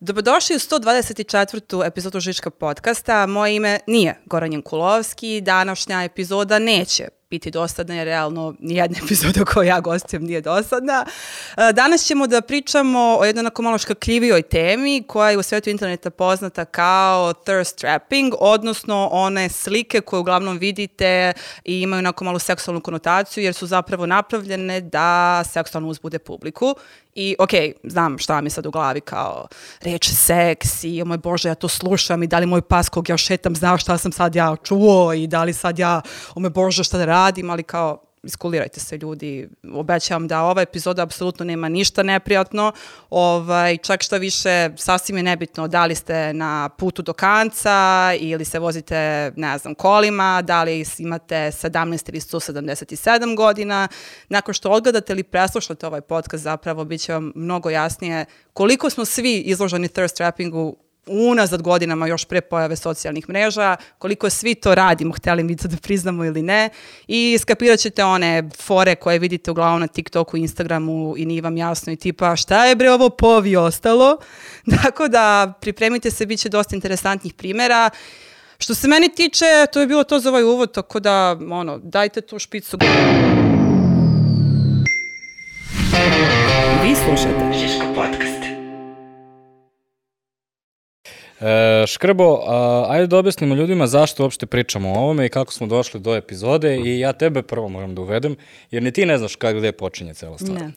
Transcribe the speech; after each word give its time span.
Dobrodošli 0.00 0.56
u 0.56 0.58
124. 0.58 1.86
epizodu 1.86 2.20
Žiška 2.20 2.50
podcasta. 2.50 3.26
Moje 3.26 3.56
ime 3.56 3.78
nije 3.86 4.20
Goran 4.26 4.52
Jankulovski. 4.52 5.40
Današnja 5.40 6.04
epizoda 6.04 6.58
neće 6.58 7.08
biti 7.30 7.50
dosadna 7.50 7.94
jer 7.94 8.04
realno 8.04 8.54
nijedna 8.58 8.98
epizoda 9.04 9.44
koju 9.44 9.66
ja 9.66 9.80
gostujem 9.80 10.24
nije 10.24 10.40
dosadna. 10.40 11.06
E, 11.56 11.72
danas 11.72 12.04
ćemo 12.04 12.26
da 12.26 12.40
pričamo 12.40 13.16
o 13.20 13.24
jednoj 13.24 13.40
onako 13.40 13.62
malo 13.62 13.78
škakljivijoj 13.78 14.42
temi 14.42 15.02
koja 15.06 15.30
je 15.30 15.38
u 15.38 15.42
svetu 15.42 15.70
interneta 15.70 16.10
poznata 16.10 16.64
kao 16.64 17.32
thirst 17.32 17.78
trapping, 17.78 18.34
odnosno 18.38 19.08
one 19.12 19.48
slike 19.48 20.00
koje 20.00 20.20
uglavnom 20.20 20.58
vidite 20.58 21.32
i 21.64 21.80
imaju 21.80 21.98
onako 21.98 22.24
malu 22.24 22.38
seksualnu 22.38 22.80
konotaciju 22.80 23.44
jer 23.44 23.54
su 23.54 23.66
zapravo 23.66 24.06
napravljene 24.06 24.80
da 24.80 25.42
seksualno 25.52 25.88
uzbude 25.88 26.18
publiku. 26.18 26.74
I 27.20 27.36
ok, 27.38 27.50
znam 27.84 28.18
šta 28.18 28.40
mi 28.40 28.50
sad 28.50 28.66
u 28.66 28.70
glavi 28.70 29.00
kao 29.00 29.48
reč 29.80 30.10
seks 30.10 30.84
i 30.84 31.02
o 31.02 31.04
moj 31.04 31.18
Bože 31.18 31.48
ja 31.48 31.54
to 31.54 31.68
slušam 31.68 32.22
i 32.22 32.26
da 32.26 32.38
li 32.38 32.46
moj 32.46 32.62
pas 32.62 32.88
kog 32.88 33.08
ja 33.08 33.16
šetam 33.16 33.56
znao 33.56 33.78
šta 33.78 33.98
sam 33.98 34.12
sad 34.12 34.34
ja 34.34 34.56
čuo 34.64 35.12
i 35.12 35.26
da 35.26 35.44
li 35.44 35.52
sad 35.52 35.78
ja 35.78 36.00
o 36.34 36.40
moj 36.40 36.50
Bože 36.50 36.84
šta 36.84 36.98
da 36.98 37.04
radim, 37.04 37.50
ali 37.50 37.62
kao 37.62 38.07
iskulirajte 38.22 38.80
se 38.80 38.96
ljudi, 38.96 39.48
obećavam 39.72 40.28
da 40.28 40.42
ova 40.42 40.62
epizoda 40.62 41.02
apsolutno 41.02 41.44
nema 41.44 41.68
ništa 41.68 42.02
neprijatno, 42.02 42.72
ovaj, 43.10 43.76
čak 43.76 44.02
šta 44.02 44.16
više 44.16 44.70
sasvim 44.76 45.16
je 45.16 45.22
nebitno 45.22 45.68
da 45.68 45.86
li 45.86 45.94
ste 45.94 46.32
na 46.32 46.68
putu 46.68 47.02
do 47.02 47.12
kanca 47.12 48.12
ili 48.20 48.44
se 48.44 48.58
vozite, 48.58 49.32
ne 49.36 49.58
znam, 49.58 49.74
kolima, 49.74 50.42
da 50.42 50.62
li 50.62 50.84
imate 50.98 51.34
17 51.34 52.08
ili 52.08 52.20
177 52.20 53.36
godina, 53.36 53.88
nakon 54.28 54.54
što 54.54 54.70
odgledate 54.70 55.12
ili 55.12 55.22
preslušate 55.22 55.86
ovaj 55.86 56.00
podcast 56.00 56.44
zapravo 56.44 56.84
bit 56.84 57.00
će 57.00 57.12
vam 57.12 57.32
mnogo 57.34 57.70
jasnije 57.70 58.24
koliko 58.52 58.90
smo 58.90 59.04
svi 59.04 59.38
izloženi 59.38 59.88
thirst 59.88 60.16
trappingu 60.16 60.76
unazad 61.06 61.62
godinama 61.62 62.06
još 62.06 62.24
pre 62.24 62.40
pojave 62.40 62.76
socijalnih 62.76 63.28
mreža, 63.28 63.76
koliko 63.98 64.30
svi 64.30 64.54
to 64.54 64.74
radimo, 64.74 65.14
hteli 65.14 65.44
mi 65.44 65.56
to 65.56 65.68
da 65.68 65.76
priznamo 65.76 66.24
ili 66.24 66.42
ne 66.42 66.70
i 67.06 67.38
skapirat 67.40 67.80
ćete 67.80 68.04
one 68.04 68.48
fore 68.56 68.94
koje 68.94 69.18
vidite 69.18 69.50
uglavnom 69.50 69.80
na 69.80 69.86
TikToku, 69.86 70.36
Instagramu 70.36 71.14
i 71.16 71.26
nije 71.26 71.42
vam 71.42 71.56
jasno 71.56 71.92
i 71.92 71.96
tipa 71.96 72.36
šta 72.36 72.64
je 72.64 72.76
bre 72.76 72.90
ovo 72.90 73.08
povi 73.08 73.56
ostalo. 73.56 74.18
Tako 74.82 75.08
da 75.08 75.52
pripremite 75.60 76.10
se, 76.10 76.26
bit 76.26 76.40
će 76.40 76.48
dosta 76.48 76.76
interesantnih 76.76 77.34
primera. 77.34 77.90
Što 78.58 78.74
se 78.74 78.88
meni 78.88 79.14
tiče, 79.14 79.66
to 79.72 79.80
je 79.80 79.86
bilo 79.86 80.04
to 80.04 80.20
za 80.20 80.28
ovaj 80.28 80.42
uvod, 80.42 80.74
tako 80.74 81.00
da, 81.00 81.38
ono, 81.50 81.78
dajte 81.78 82.20
tu 82.20 82.38
špicu. 82.38 82.78
Vi 86.82 86.94
slušate 86.94 87.52
Žiško 87.58 87.94
podcast. 87.94 88.27
E, 91.40 91.86
Škrbo, 91.86 92.40
a, 92.46 92.86
ajde 92.88 93.06
da 93.06 93.18
objasnimo 93.18 93.54
ljudima 93.54 93.86
zašto 93.86 94.22
uopšte 94.22 94.46
pričamo 94.46 94.92
o 94.92 94.98
ovome 94.98 95.26
i 95.26 95.28
kako 95.28 95.52
smo 95.52 95.66
došli 95.66 96.00
do 96.00 96.16
epizode 96.16 96.76
i 96.76 97.00
ja 97.00 97.12
tebe 97.12 97.42
prvo 97.42 97.68
moram 97.68 97.94
da 97.94 98.02
uvedem, 98.02 98.36
jer 98.70 98.82
ni 98.82 98.92
ti 98.92 99.06
ne 99.06 99.18
znaš 99.18 99.36
kako 99.36 99.58
gde 99.58 99.72
počinje 99.72 100.14
cela 100.14 100.38
stvar. 100.38 100.60
Ne. 100.60 100.72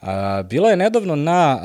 A, 0.00 0.42
bila 0.42 0.70
je 0.70 0.76
nedavno 0.76 1.16
na, 1.16 1.60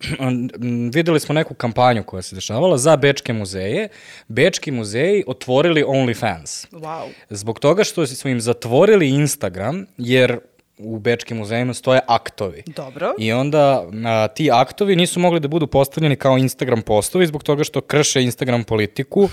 videli 0.94 1.20
smo 1.20 1.34
neku 1.34 1.54
kampanju 1.54 2.02
koja 2.02 2.22
se 2.22 2.34
dešavala 2.34 2.78
za 2.78 2.96
Bečke 2.96 3.32
muzeje. 3.32 3.88
Bečki 4.28 4.70
muzeji 4.70 5.24
otvorili 5.26 5.84
OnlyFans. 5.84 6.66
Wow. 6.72 7.08
Zbog 7.30 7.58
toga 7.58 7.84
što 7.84 8.06
smo 8.06 8.30
im 8.30 8.40
zatvorili 8.40 9.08
Instagram, 9.08 9.86
jer 9.98 10.38
u 10.78 10.98
Bečkim 10.98 11.36
muzejima 11.36 11.74
stoje 11.74 12.00
aktovi. 12.06 12.62
Dobro. 12.66 13.14
I 13.18 13.32
onda 13.32 13.86
a, 14.06 14.28
ti 14.28 14.50
aktovi 14.50 14.96
nisu 14.96 15.20
mogli 15.20 15.40
da 15.40 15.48
budu 15.48 15.66
postavljeni 15.66 16.16
kao 16.16 16.38
Instagram 16.38 16.82
postovi 16.82 17.26
zbog 17.26 17.42
toga 17.42 17.64
što 17.64 17.80
krše 17.80 18.22
Instagram 18.22 18.64
politiku. 18.64 19.28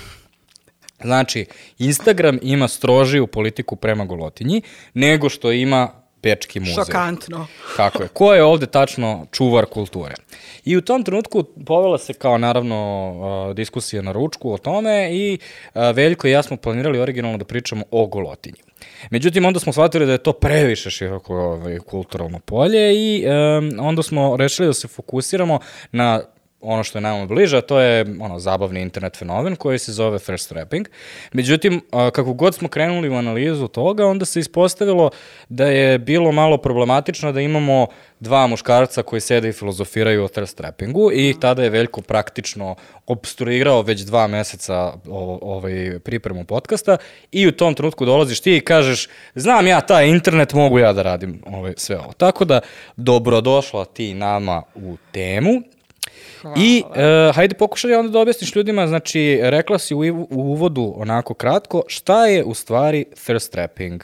Znači, 1.01 1.45
Instagram 1.77 2.39
ima 2.41 2.67
strožiju 2.67 3.27
politiku 3.27 3.75
prema 3.75 4.05
golotinji 4.05 4.61
nego 4.93 5.29
što 5.29 5.51
ima 5.51 6.01
Bečki 6.23 6.59
muzej. 6.59 6.73
Šokantno. 6.73 7.47
Kako 7.75 8.03
je. 8.03 8.09
Ko 8.09 8.33
je 8.33 8.43
ovde 8.43 8.65
tačno 8.65 9.25
čuvar 9.31 9.65
kulture? 9.65 10.15
I 10.65 10.77
u 10.77 10.81
tom 10.81 11.03
trenutku 11.03 11.43
povela 11.65 11.97
se 11.97 12.13
kao 12.13 12.37
naravno 12.37 13.53
diskusija 13.55 14.01
na 14.01 14.11
ručku 14.11 14.53
o 14.53 14.57
tome 14.57 15.09
i 15.11 15.37
Veljko 15.93 16.27
i 16.27 16.31
ja 16.31 16.43
smo 16.43 16.57
planirali 16.57 16.99
originalno 16.99 17.37
da 17.37 17.45
pričamo 17.45 17.85
o 17.91 18.07
golotinji. 18.07 18.59
Međutim, 19.09 19.45
onda 19.45 19.59
smo 19.59 19.73
shvatili 19.73 20.05
da 20.05 20.11
je 20.11 20.23
to 20.23 20.33
previše 20.33 20.89
široko 20.89 21.35
ovaj, 21.35 21.77
kulturalno 21.79 22.39
polje 22.39 22.93
i 22.95 23.25
um, 23.27 23.71
onda 23.79 24.03
smo 24.03 24.37
rešili 24.37 24.67
da 24.67 24.73
se 24.73 24.87
fokusiramo 24.87 25.59
na 25.91 26.21
ono 26.61 26.83
što 26.83 26.97
je 26.97 27.01
nama 27.01 27.25
bliže, 27.25 27.57
a 27.57 27.61
to 27.61 27.79
je 27.79 28.05
ono, 28.19 28.39
zabavni 28.39 28.81
internet 28.81 29.17
fenomen 29.17 29.55
koji 29.55 29.79
se 29.79 29.91
zove 29.91 30.19
thirst 30.19 30.49
trapping. 30.49 30.87
Međutim, 31.33 31.81
kako 31.91 32.33
god 32.33 32.55
smo 32.55 32.67
krenuli 32.67 33.09
u 33.09 33.13
analizu 33.13 33.67
toga, 33.67 34.05
onda 34.05 34.25
se 34.25 34.39
ispostavilo 34.39 35.09
da 35.49 35.65
je 35.65 35.99
bilo 35.99 36.31
malo 36.31 36.57
problematično 36.57 37.31
da 37.31 37.41
imamo 37.41 37.87
dva 38.19 38.47
muškarca 38.47 39.03
koji 39.03 39.21
sede 39.21 39.49
i 39.49 39.53
filozofiraju 39.53 40.23
o 40.23 40.27
thirst 40.27 40.57
trappingu 40.57 41.11
i 41.13 41.35
tada 41.39 41.63
je 41.63 41.69
Veljko 41.69 42.01
praktično 42.01 42.75
obstruirao 43.07 43.81
već 43.81 44.01
dva 44.01 44.27
meseca 44.27 44.93
ovaj 45.41 45.99
pripremu 45.99 46.45
podcasta 46.45 46.97
i 47.31 47.47
u 47.47 47.51
tom 47.51 47.73
trenutku 47.73 48.05
dolaziš 48.05 48.39
ti 48.39 48.57
i 48.57 48.61
kažeš 48.61 49.07
znam 49.35 49.67
ja 49.67 49.81
taj 49.81 50.07
internet, 50.07 50.53
mogu 50.53 50.79
ja 50.79 50.93
da 50.93 51.01
radim 51.01 51.41
ovaj, 51.45 51.73
sve 51.77 51.97
ovo. 51.97 52.13
Tako 52.13 52.45
da, 52.45 52.61
dobrodošla 52.95 53.85
ti 53.85 54.13
nama 54.13 54.63
u 54.75 54.97
temu 55.11 55.61
Hvala. 56.41 56.55
I 56.59 56.83
uh, 56.85 57.35
hajde 57.35 57.55
pokušaj 57.55 57.95
onda 57.95 58.11
da 58.11 58.19
objasniš 58.19 58.55
ljudima, 58.55 58.87
znači 58.87 59.39
rekla 59.43 59.79
si 59.79 59.95
u, 59.95 59.99
u 59.99 60.27
uvodu 60.29 60.93
onako 60.97 61.33
kratko, 61.33 61.83
šta 61.87 62.25
je 62.25 62.43
u 62.43 62.53
stvari 62.53 63.05
thirst 63.25 63.51
trapping? 63.51 64.03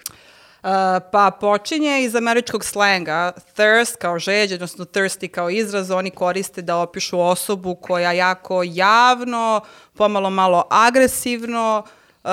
Uh, 0.64 0.70
pa 1.12 1.32
počinje 1.40 2.04
iz 2.04 2.16
američkog 2.16 2.66
slenga. 2.66 3.32
Thirst 3.54 3.96
kao 3.96 4.20
žeđ, 4.20 4.54
odnosno 4.54 4.86
thirsty 4.86 5.28
kao 5.28 5.50
izraz, 5.50 5.92
oni 5.92 6.10
koriste 6.10 6.62
da 6.62 6.78
opišu 6.78 7.20
osobu 7.20 7.76
koja 7.76 8.12
jako 8.12 8.64
javno, 8.66 9.62
pomalo 9.94 10.30
malo 10.30 10.64
agresivno, 10.70 11.84
uh, 12.24 12.30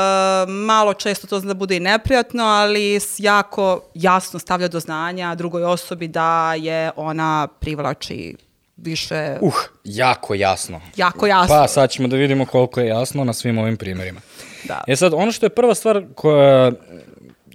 malo 0.49 0.95
često 0.95 1.27
to 1.27 1.41
zna 1.41 1.49
da 1.49 1.55
bude 1.55 1.77
i 1.77 1.81
neprijatno, 1.81 2.45
ali 2.45 3.01
jako 3.19 3.81
jasno 3.95 4.39
stavlja 4.39 4.69
do 4.69 4.81
znanja 4.81 5.35
drugoj 5.35 5.65
osobi 5.65 6.09
da 6.09 6.55
je 6.55 6.91
ona 6.97 7.49
privlači 7.61 8.37
više... 8.77 9.39
Uh, 9.41 9.55
jako 9.85 10.35
jasno. 10.35 10.81
Jako 10.97 11.27
jasno. 11.27 11.55
Pa 11.55 11.69
sad 11.69 11.91
ćemo 11.91 12.09
da 12.09 12.17
vidimo 12.17 12.47
koliko 12.47 12.81
je 12.81 12.87
jasno 12.87 13.25
na 13.25 13.33
svim 13.33 13.59
ovim 13.59 13.77
primjerima. 13.77 14.21
Da. 14.65 14.85
E 14.87 14.97
sad, 14.97 15.15
ono 15.15 15.33
što 15.33 15.47
je 15.47 15.51
prva 15.51 15.75
stvar 15.75 16.05
koja 16.15 16.73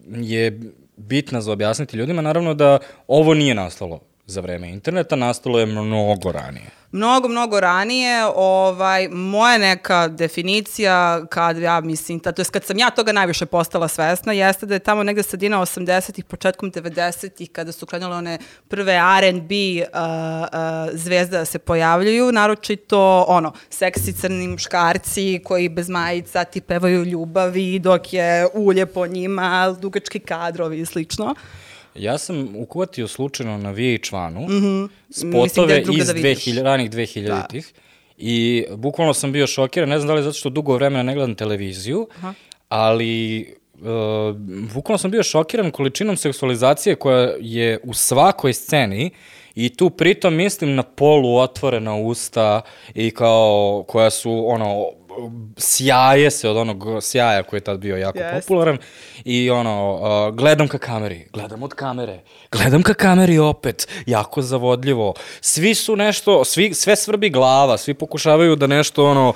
je 0.07 0.59
bitna 0.97 1.41
za 1.41 1.51
objasniti 1.51 1.97
ljudima, 1.97 2.21
naravno 2.21 2.53
da 2.53 2.79
ovo 3.07 3.33
nije 3.33 3.55
nastalo 3.55 4.08
za 4.29 4.41
vreme 4.41 4.69
interneta, 4.69 5.15
nastalo 5.15 5.59
je 5.59 5.65
mnogo 5.65 6.31
ranije 6.31 6.79
mnogo, 6.91 7.27
mnogo 7.27 7.59
ranije, 7.59 8.25
ovaj, 8.35 9.07
moja 9.07 9.57
neka 9.57 10.07
definicija, 10.07 11.25
kad 11.25 11.57
ja 11.57 11.81
mislim, 11.81 12.19
to 12.19 12.29
je 12.29 12.45
kad 12.51 12.63
sam 12.63 12.77
ja 12.77 12.89
toga 12.89 13.11
najviše 13.11 13.45
postala 13.45 13.87
svesna, 13.87 14.33
jeste 14.33 14.65
da 14.65 14.73
je 14.73 14.79
tamo 14.79 15.03
negde 15.03 15.23
sredina 15.23 15.57
80-ih, 15.61 16.25
početkom 16.25 16.71
90-ih, 16.71 17.49
kada 17.51 17.71
su 17.71 17.85
krenule 17.85 18.15
one 18.15 18.37
prve 18.67 18.93
R&B 18.93 19.53
uh, 19.53 19.99
uh, 19.99 20.99
zvezde 20.99 21.37
da 21.37 21.45
se 21.45 21.59
pojavljuju, 21.59 22.31
naročito, 22.31 23.25
ono, 23.27 23.53
seksi 23.69 24.13
crni 24.13 24.47
muškarci 24.47 25.41
koji 25.43 25.69
bez 25.69 25.89
majica 25.89 26.43
ti 26.43 26.61
pevaju 26.61 27.03
ljubavi, 27.03 27.79
dok 27.79 28.13
je 28.13 28.47
ulje 28.53 28.85
po 28.85 29.07
njima, 29.07 29.75
dugački 29.81 30.19
kadrovi 30.19 30.79
i 30.79 30.85
slično. 30.85 31.35
Ja 31.95 32.17
sam 32.17 32.55
ukvatio 32.55 33.07
slučajno 33.07 33.57
na 33.57 33.73
VH1-u 33.73 34.41
mm 34.41 34.61
-hmm. 34.61 34.89
spotove 35.09 35.81
da 35.81 35.91
iz 35.91 36.07
da 36.07 36.13
2000, 36.13 36.61
ranih 36.61 36.91
2000-ih 36.91 37.73
da. 37.73 37.81
i 38.17 38.65
bukvalno 38.75 39.13
sam 39.13 39.31
bio 39.31 39.47
šokiran, 39.47 39.89
ne 39.89 39.99
znam 39.99 40.07
da 40.07 40.13
li 40.13 40.23
zato 40.23 40.37
što 40.37 40.49
dugo 40.49 40.73
vremena 40.73 41.03
ne 41.03 41.13
gledam 41.13 41.35
televiziju, 41.35 42.07
Aha. 42.17 42.33
ali 42.69 43.45
uh, 43.73 44.35
bukvalno 44.73 44.97
sam 44.97 45.11
bio 45.11 45.23
šokiran 45.23 45.71
količinom 45.71 46.17
seksualizacije 46.17 46.95
koja 46.95 47.33
je 47.39 47.79
u 47.83 47.93
svakoj 47.93 48.53
sceni 48.53 49.11
i 49.55 49.69
tu 49.69 49.89
pritom 49.89 50.35
mislim 50.35 50.75
na 50.75 50.83
polu 50.83 51.37
otvorena 51.37 51.95
usta 51.95 52.61
i 52.93 53.11
kao 53.11 53.83
koja 53.87 54.09
su 54.09 54.43
ono 54.47 54.85
sjaje 55.57 56.31
se 56.31 56.49
od 56.49 56.57
onog 56.57 56.83
sjaja 57.01 57.43
koji 57.43 57.57
je 57.57 57.63
tad 57.63 57.79
bio 57.79 57.97
jako 57.97 58.17
yes. 58.17 58.41
popularan 58.41 58.77
i 59.25 59.49
ono, 59.49 59.93
uh, 59.93 60.35
gledam 60.35 60.67
ka 60.67 60.77
kameri, 60.77 61.27
gledam 61.33 61.63
od 61.63 61.73
kamere, 61.73 62.19
gledam 62.51 62.83
ka 62.83 62.93
kameri 62.93 63.39
opet, 63.39 63.87
jako 64.05 64.41
zavodljivo. 64.41 65.13
Svi 65.41 65.75
su 65.75 65.95
nešto, 65.95 66.45
svi, 66.45 66.73
sve 66.73 66.95
svrbi 66.95 67.29
glava, 67.29 67.77
svi 67.77 67.93
pokušavaju 67.93 68.55
da 68.55 68.67
nešto, 68.67 69.05
ono, 69.05 69.33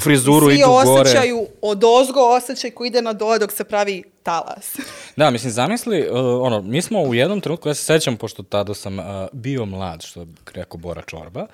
frizuru 0.00 0.46
svi 0.46 0.54
idu 0.54 0.66
gore. 0.66 0.86
Svi 0.86 1.00
osjećaju 1.00 1.46
od 1.62 1.84
ozgo 1.84 2.20
osjećaj 2.20 2.70
koji 2.70 2.88
ide 2.88 3.02
na 3.02 3.12
dole 3.12 3.38
dok 3.38 3.52
se 3.52 3.64
pravi 3.64 4.02
talas. 4.22 4.76
Da, 5.16 5.30
mislim, 5.30 5.52
zamisli, 5.52 6.08
uh, 6.10 6.16
ono, 6.42 6.62
mi 6.62 6.82
smo 6.82 7.02
u 7.02 7.14
jednom 7.14 7.40
trenutku, 7.40 7.68
ja 7.68 7.74
se 7.74 7.84
sećam, 7.84 8.16
pošto 8.16 8.42
tada 8.42 8.74
sam 8.74 8.98
uh, 8.98 9.04
bio 9.32 9.64
mlad, 9.64 10.02
što 10.02 10.24
bi 10.24 10.34
rekao 10.54 10.78
Bora 10.78 11.02
Čorba, 11.02 11.46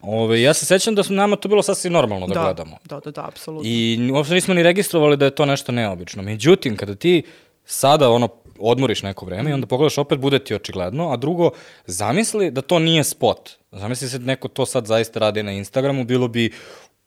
ove, 0.00 0.42
ja 0.42 0.54
se 0.54 0.66
sećam 0.66 0.94
da 0.94 1.02
su 1.02 1.12
nama 1.12 1.36
to 1.36 1.48
bilo 1.48 1.62
sasvim 1.62 1.92
normalno 1.92 2.26
da, 2.26 2.34
da 2.34 2.40
gledamo. 2.40 2.76
Da, 2.84 3.00
da, 3.00 3.10
da, 3.10 3.26
apsolutno. 3.26 3.70
I 3.70 4.10
uopšte 4.12 4.34
nismo 4.34 4.54
ni 4.54 4.62
registrovali 4.62 5.16
da 5.16 5.24
je 5.24 5.34
to 5.34 5.46
nešto 5.46 5.72
neobično. 5.72 6.22
Međutim, 6.22 6.76
kada 6.76 6.94
ti 6.94 7.22
sada 7.64 8.10
ono 8.10 8.28
odmoriš 8.58 9.02
neko 9.02 9.26
vreme 9.26 9.50
i 9.50 9.52
onda 9.52 9.66
pogledaš 9.66 9.98
opet 9.98 10.18
bude 10.18 10.38
ti 10.38 10.54
očigledno, 10.54 11.12
a 11.12 11.16
drugo, 11.16 11.50
zamisli 11.86 12.50
da 12.50 12.62
to 12.62 12.78
nije 12.78 13.04
spot. 13.04 13.50
Zamisli 13.72 14.08
se 14.08 14.18
da 14.18 14.26
neko 14.26 14.48
to 14.48 14.66
sad 14.66 14.86
zaista 14.86 15.20
radi 15.20 15.42
na 15.42 15.52
Instagramu, 15.52 16.04
bilo 16.04 16.28
bi 16.28 16.52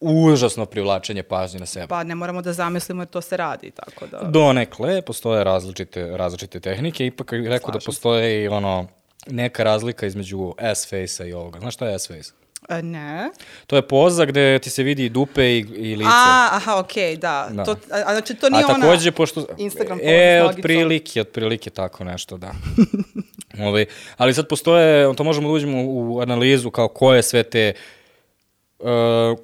užasno 0.05 0.65
privlačenje 0.65 1.23
pažnje 1.23 1.59
na 1.59 1.65
sebe. 1.65 1.87
Pa 1.87 2.03
ne 2.03 2.15
moramo 2.15 2.41
da 2.41 2.53
zamislimo 2.53 3.01
jer 3.01 3.07
to 3.07 3.21
se 3.21 3.37
radi, 3.37 3.71
tako 3.71 4.07
da... 4.07 4.17
Donekle, 4.17 5.01
postoje 5.01 5.43
različite, 5.43 6.17
različite 6.17 6.59
tehnike, 6.59 7.05
ipak 7.05 7.31
rekao 7.31 7.71
da 7.71 7.79
Slažem 7.79 7.85
postoje 7.85 8.43
i 8.43 8.47
ono, 8.47 8.87
neka 9.27 9.63
razlika 9.63 10.05
između 10.05 10.53
S-face-a 10.75 11.25
i 11.25 11.33
ovoga. 11.33 11.59
Znaš 11.59 11.73
šta 11.73 11.87
je 11.87 11.99
S-face? 11.99 12.31
E, 12.69 12.81
ne. 12.81 13.29
To 13.67 13.75
je 13.75 13.87
poza 13.87 14.25
gde 14.25 14.59
ti 14.59 14.69
se 14.69 14.83
vidi 14.83 15.09
dupe 15.09 15.43
i, 15.45 15.59
i 15.59 15.95
lice. 15.95 16.09
A, 16.13 16.49
aha, 16.51 16.79
okej, 16.79 17.17
da. 17.17 17.49
Da. 17.51 17.63
To, 17.63 17.71
a, 17.71 18.03
a 18.05 18.13
znači 18.13 18.35
to 18.35 18.49
nije 18.49 18.63
A 18.63 18.67
ona... 18.67 18.85
takođe, 18.85 19.11
pošto... 19.11 19.45
Instagram 19.57 19.97
poza 19.97 20.11
E, 20.11 20.43
otprilike, 20.43 21.21
otprilike 21.21 21.69
tako 21.69 22.03
nešto, 22.03 22.37
da. 22.37 22.51
Ove, 23.67 23.85
ali 24.17 24.33
sad 24.33 24.47
postoje, 24.47 25.15
to 25.15 25.23
možemo 25.23 25.47
da 25.47 25.53
uđemo 25.53 25.83
u 25.85 26.19
analizu 26.21 26.71
kao 26.71 26.87
koje 26.87 27.23
sve 27.23 27.43
te 27.43 27.73
uh, 27.75 28.04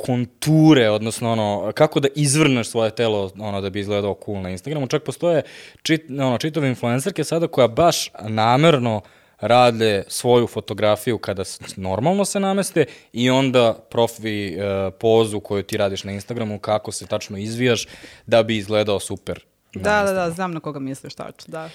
konture, 0.06 0.90
odnosno 0.90 1.32
ono, 1.32 1.72
kako 1.76 2.00
da 2.00 2.08
izvrneš 2.16 2.70
svoje 2.70 2.92
telo 2.92 3.32
ono, 3.40 3.62
da 3.62 3.70
bi 3.70 3.80
izgledao 3.80 4.18
cool 4.26 4.42
na 4.42 4.50
Instagramu. 4.50 4.88
Čak 4.88 5.04
postoje 5.04 5.44
čit, 5.84 6.10
ono, 6.10 6.38
čitave 6.38 6.68
influencerke 6.68 7.24
sada 7.24 7.48
koja 7.48 7.68
baš 7.68 8.12
namerno 8.22 9.02
rade 9.40 10.04
svoju 10.08 10.48
fotografiju 10.48 11.18
kada 11.18 11.44
normalno 11.76 12.26
se 12.26 12.40
nameste 12.40 12.86
i 13.14 13.30
onda 13.30 13.74
profi 13.90 14.56
uh, 14.56 14.94
pozu 15.00 15.40
koju 15.40 15.64
ti 15.64 15.78
radiš 15.78 16.04
na 16.04 16.12
Instagramu, 16.12 16.60
kako 16.60 16.92
se 16.92 17.08
tačno 17.08 17.38
izvijaš 17.38 17.88
da 18.26 18.44
bi 18.44 18.58
izgledao 18.58 19.00
super. 19.00 19.51
Da, 19.74 19.82
da, 19.82 20.00
Instagramu. 20.00 20.30
da, 20.30 20.36
znam 20.36 20.52
na 20.52 20.60
koga 20.60 20.80
misliš 20.80 21.16
tačno, 21.16 21.52
da. 21.52 21.66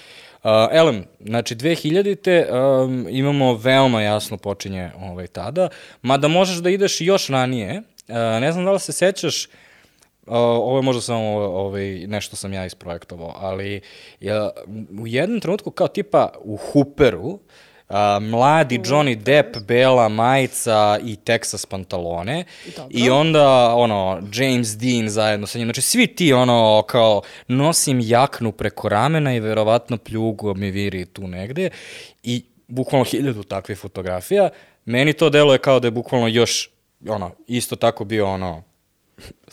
Uh, 0.43 0.49
elem, 0.71 1.05
znači 1.19 1.55
2000-te 1.55 2.47
um, 2.51 3.07
imamo 3.09 3.53
veoma 3.53 4.01
jasno 4.01 4.37
počinje 4.37 4.91
ovaj, 4.99 5.27
tada, 5.27 5.69
mada 6.01 6.27
možeš 6.27 6.57
da 6.57 6.69
ideš 6.69 7.01
još 7.01 7.27
ranije. 7.27 7.81
Uh, 8.07 8.15
ne 8.15 8.51
znam 8.51 8.65
da 8.65 8.71
li 8.71 8.79
se 8.79 8.91
sećaš, 8.91 9.45
uh, 9.45 9.51
ovo 10.37 10.77
je 10.77 10.81
možda 10.81 11.01
samo 11.01 11.27
ovaj, 11.37 12.07
nešto 12.07 12.35
sam 12.35 12.53
ja 12.53 12.65
isprojektovao, 12.65 13.33
ali 13.35 13.81
ja, 14.19 14.49
u 14.99 15.07
jednom 15.07 15.39
trenutku 15.39 15.71
kao 15.71 15.87
tipa 15.87 16.29
u 16.39 16.57
Hooperu, 16.57 17.39
a, 17.89 18.19
mladi 18.19 18.79
Johnny 18.79 19.15
Depp, 19.15 19.57
bela 19.57 20.09
majica 20.09 20.99
i 21.03 21.15
Texas 21.25 21.67
pantalone. 21.67 22.45
Dobro. 22.75 22.89
i 22.89 23.09
onda 23.09 23.75
ono 23.75 24.21
James 24.33 24.77
Dean 24.77 25.09
zajedno 25.09 25.47
sa 25.47 25.57
njim, 25.57 25.67
znači 25.67 25.81
svi 25.81 26.07
ti 26.07 26.33
ono 26.33 26.83
kao 26.87 27.21
nosim 27.47 27.99
jaknu 28.03 28.51
preko 28.51 28.89
ramena 28.89 29.35
i 29.35 29.39
verovatno 29.39 29.97
pljugu 29.97 30.53
mi 30.55 30.71
viri 30.71 31.05
tu 31.05 31.27
negde. 31.27 31.69
I 32.23 32.43
bukvalno 32.67 33.05
hiljadu 33.05 33.43
takvih 33.43 33.77
fotografija, 33.77 34.49
meni 34.85 35.13
to 35.13 35.29
deluje 35.29 35.57
kao 35.57 35.79
da 35.79 35.87
je 35.87 35.91
bukvalno 35.91 36.27
još 36.27 36.69
ono, 37.07 37.31
isto 37.47 37.75
tako 37.75 38.05
bio 38.05 38.27
ono 38.27 38.63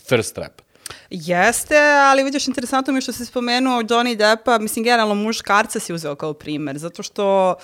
thirst 0.06 0.34
trap. 0.34 0.60
Jeste, 1.10 1.78
ali 1.78 2.22
vidiš, 2.22 2.48
interesantno 2.48 2.92
mi 2.92 2.96
je 2.96 3.00
što 3.00 3.12
si 3.12 3.26
spomenuo 3.26 3.82
Johnny 3.82 4.16
Deppa, 4.16 4.58
mislim, 4.58 4.84
generalno 4.84 5.14
muškarca 5.14 5.80
si 5.80 5.92
uzeo 5.92 6.14
kao 6.14 6.32
primer, 6.32 6.78
zato 6.78 7.02
što 7.02 7.54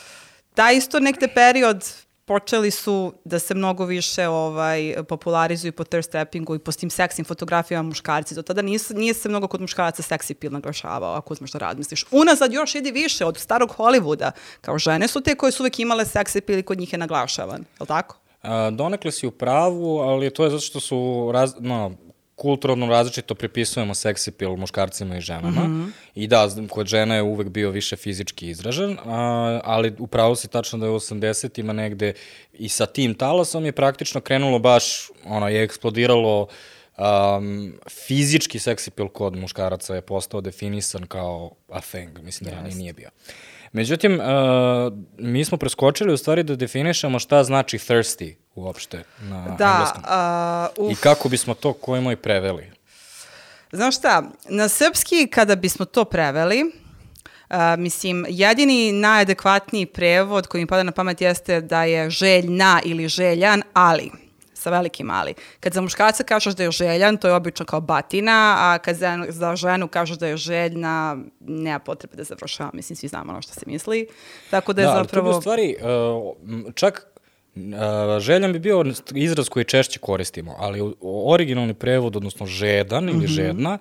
taj 0.54 0.76
isto 0.76 1.00
nekde 1.00 1.28
period 1.28 1.84
počeli 2.30 2.70
su 2.70 3.12
da 3.24 3.38
se 3.38 3.54
mnogo 3.54 3.84
više 3.84 4.28
ovaj, 4.28 4.94
popularizuju 5.08 5.72
po 5.72 5.84
thirst 5.84 6.10
trappingu 6.10 6.54
i 6.54 6.58
po 6.58 6.72
tim 6.72 6.90
seksnim 6.90 7.24
fotografijama 7.24 7.88
muškarci. 7.88 8.34
Do 8.34 8.42
tada 8.42 8.62
nije, 8.62 8.78
nije 8.94 9.14
se 9.14 9.28
mnogo 9.28 9.48
kod 9.48 9.60
muškaraca 9.60 10.02
seksi 10.02 10.34
pil 10.34 10.52
naglašavao, 10.52 11.14
ako 11.14 11.34
uzmeš 11.34 11.52
da 11.52 11.58
razmisliš. 11.58 12.04
Unazad 12.10 12.52
još 12.52 12.74
ide 12.74 12.90
više 12.90 13.24
od 13.24 13.38
starog 13.38 13.74
Hollywooda. 13.78 14.30
Kao 14.60 14.78
žene 14.78 15.08
su 15.08 15.20
te 15.20 15.34
koje 15.34 15.52
su 15.52 15.62
uvek 15.62 15.78
imale 15.78 16.04
seksi 16.04 16.40
pil 16.40 16.58
i 16.58 16.62
kod 16.62 16.78
njih 16.78 16.92
je 16.92 16.98
naglašavan. 16.98 17.60
Je 17.60 17.80
li 17.80 17.86
tako? 17.86 18.16
A, 18.42 18.70
donekle 18.70 19.12
si 19.12 19.26
u 19.26 19.30
pravu, 19.30 19.98
ali 19.98 20.30
to 20.30 20.44
je 20.44 20.50
zato 20.50 20.62
što 20.62 20.80
su 20.80 21.30
raz, 21.32 21.54
no, 21.58 21.92
kulturno 22.40 22.86
različito 22.86 23.34
pripisujemo 23.34 23.94
seksi 23.94 24.30
pil 24.30 24.56
muškarcima 24.56 25.16
i 25.16 25.20
ženama. 25.20 25.60
Mm 25.60 25.84
-hmm. 25.84 25.90
I 26.14 26.26
da, 26.26 26.48
kod 26.70 26.86
žena 26.86 27.14
je 27.14 27.22
uvek 27.22 27.48
bio 27.48 27.70
više 27.70 27.96
fizički 27.96 28.48
izražen, 28.48 28.98
a, 29.04 29.60
ali 29.64 29.94
upravo 29.98 30.36
si 30.36 30.48
tačno 30.48 30.78
da 30.78 30.86
je 30.86 30.92
u 30.92 30.94
80-ima 30.94 31.72
negde 31.72 32.12
i 32.52 32.68
sa 32.68 32.86
tim 32.86 33.14
talasom 33.14 33.64
je 33.64 33.72
praktično 33.72 34.20
krenulo 34.20 34.58
baš, 34.58 35.10
ono, 35.24 35.48
je 35.48 35.62
eksplodiralo 35.62 36.46
um, 36.98 37.74
fizički 38.06 38.58
seksi 38.58 38.90
pil 38.90 39.08
kod 39.08 39.36
muškaraca 39.36 39.94
je 39.94 40.00
postao 40.00 40.40
definisan 40.40 41.06
kao 41.06 41.50
a 41.68 41.80
thing, 41.80 42.18
mislim 42.22 42.50
da 42.50 42.56
ranije 42.56 42.74
nije 42.74 42.92
bio. 42.92 43.08
Međutim, 43.72 44.20
uh, 44.20 44.22
mi 45.18 45.44
smo 45.44 45.58
preskočili 45.58 46.12
u 46.12 46.16
stvari 46.16 46.42
da 46.42 46.56
definišemo 46.56 47.18
šta 47.18 47.44
znači 47.44 47.78
thirsty 47.78 48.34
uopšte 48.54 49.02
na 49.20 49.56
Da, 49.58 49.70
engleskom. 49.72 50.02
uf. 50.86 50.92
I 50.92 50.96
kako 51.02 51.28
bismo 51.28 51.54
to 51.54 51.72
koji 51.72 52.00
moj 52.02 52.16
preveli. 52.16 52.70
Znaš 53.72 53.96
šta, 53.98 54.22
na 54.48 54.68
srpski 54.68 55.26
kada 55.26 55.56
bismo 55.56 55.84
to 55.84 56.04
preveli, 56.04 56.62
uh, 57.50 57.56
mislim, 57.78 58.26
jedini 58.28 58.92
najadekvatniji 58.92 59.86
prevod 59.86 60.46
koji 60.46 60.60
mi 60.60 60.66
pada 60.66 60.82
na 60.82 60.92
pamet 60.92 61.20
jeste 61.20 61.60
da 61.60 61.84
je 61.84 62.10
željna 62.10 62.80
ili 62.84 63.08
željan, 63.08 63.62
ali 63.72 64.10
sa 64.60 64.70
velikim 64.70 65.10
ali. 65.10 65.34
Kad 65.60 65.72
za 65.72 65.80
muškarca 65.80 66.24
kažeš 66.24 66.54
da 66.54 66.62
je 66.62 66.70
željan, 66.70 67.16
to 67.16 67.28
je 67.28 67.34
obično 67.34 67.66
kao 67.66 67.80
batina, 67.80 68.56
a 68.58 68.78
kad 68.78 68.96
za, 68.96 69.26
za 69.28 69.56
ženu 69.56 69.88
kažeš 69.88 70.18
da 70.18 70.26
je 70.26 70.36
željna, 70.36 71.16
nema 71.40 71.78
potrebe 71.78 72.16
da 72.16 72.24
završava, 72.24 72.70
mislim, 72.74 72.96
svi 72.96 73.08
znamo 73.08 73.32
ono 73.32 73.42
što 73.42 73.52
se 73.52 73.66
misli. 73.66 74.06
Tako 74.50 74.72
da 74.72 74.82
je 74.82 74.86
Da, 74.86 74.92
ali 74.92 75.06
to 75.06 75.10
bi 75.10 75.16
zapravo... 75.16 75.38
u 75.38 75.40
stvari, 75.40 75.76
uh, 76.66 76.74
čak 76.74 77.06
uh, 77.54 77.62
željan 78.18 78.52
bi 78.52 78.58
bio 78.58 78.84
izraz 79.14 79.48
koji 79.48 79.64
češće 79.64 79.98
koristimo, 79.98 80.54
ali 80.58 80.94
originalni 81.02 81.74
prevod, 81.74 82.16
odnosno 82.16 82.46
žedan 82.46 83.08
ili 83.08 83.26
žedna, 83.26 83.78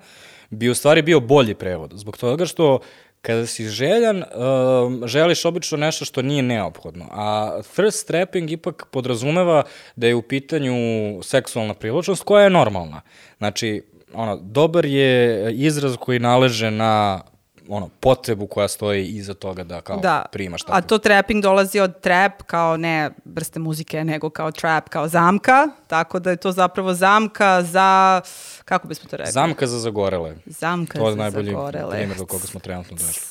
bi 0.50 0.68
u 0.68 0.74
stvari 0.74 1.02
bio 1.02 1.20
bolji 1.20 1.54
prevod. 1.54 1.92
Zbog 1.94 2.16
toga 2.16 2.46
što 2.46 2.80
kada 3.22 3.46
si 3.46 3.68
željan, 3.68 4.16
um, 4.16 5.02
želiš 5.06 5.44
obično 5.44 5.78
nešto 5.78 6.04
što 6.04 6.22
nije 6.22 6.42
neophodno. 6.42 7.08
A 7.10 7.58
thirst 7.74 8.06
trapping 8.06 8.50
ipak 8.50 8.86
podrazumeva 8.90 9.62
da 9.96 10.06
je 10.06 10.14
u 10.14 10.22
pitanju 10.22 10.74
seksualna 11.22 11.74
privlačnost 11.74 12.22
koja 12.22 12.44
je 12.44 12.50
normalna. 12.50 13.00
Znači, 13.38 13.82
ono, 14.12 14.36
dobar 14.36 14.84
je 14.84 15.46
izraz 15.54 15.96
koji 15.96 16.18
naleže 16.18 16.70
na 16.70 17.22
ono, 17.70 17.88
potrebu 18.00 18.46
koja 18.46 18.68
stoji 18.68 19.06
iza 19.06 19.34
toga 19.34 19.64
da 19.64 19.80
kao 19.80 19.96
da. 19.96 20.24
primaš 20.32 20.62
A 20.62 20.66
tako. 20.66 20.88
to 20.88 20.98
trapping 20.98 21.42
dolazi 21.42 21.80
od 21.80 22.00
trap 22.00 22.42
kao 22.42 22.76
ne 22.76 23.10
vrste 23.24 23.58
muzike, 23.58 24.04
nego 24.04 24.30
kao 24.30 24.52
trap, 24.52 24.88
kao 24.88 25.08
zamka, 25.08 25.68
tako 25.86 26.18
da 26.18 26.30
je 26.30 26.36
to 26.36 26.52
zapravo 26.52 26.94
zamka 26.94 27.62
za, 27.62 28.20
kako 28.64 28.88
bismo 28.88 29.10
to 29.10 29.16
rekli? 29.16 29.32
Zamka 29.32 29.66
za 29.66 29.78
zagorele. 29.78 30.36
Zamka 30.46 30.98
To 30.98 31.06
je 31.06 31.12
za 31.12 31.18
najbolji 31.18 31.50
zagorele. 31.50 31.90
primjer 31.90 32.18
do 32.18 32.26
koga 32.26 32.46
smo 32.46 32.60
trenutno 32.60 32.96
došli. 32.96 33.22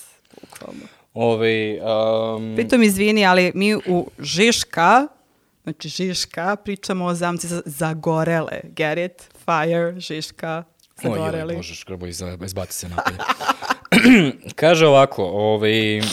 Bukvalno. 0.41 0.81
Ove, 1.13 1.79
um, 2.35 2.55
Pritom 2.55 2.83
izvini, 2.83 3.25
ali 3.25 3.51
mi 3.55 3.75
u 3.75 4.07
Žiška, 4.19 5.07
znači 5.63 5.89
Žiška, 5.89 6.55
pričamo 6.55 7.05
o 7.05 7.13
zamci 7.13 7.47
za 7.47 7.61
zagorele. 7.65 8.59
Get 8.63 8.97
it? 8.97 9.29
Fire, 9.45 9.99
Žiška, 9.99 10.63
zagoreli. 11.03 11.41
Oj, 11.41 11.53
joj, 11.53 11.57
bože, 11.57 11.75
škrbo, 11.75 12.05
izbaci 12.45 12.73
se 12.73 12.89
napolje. 12.89 13.17
Kaže 14.55 14.87
ovako, 14.87 15.23
ovaj, 15.23 15.99
uh, 15.99 16.05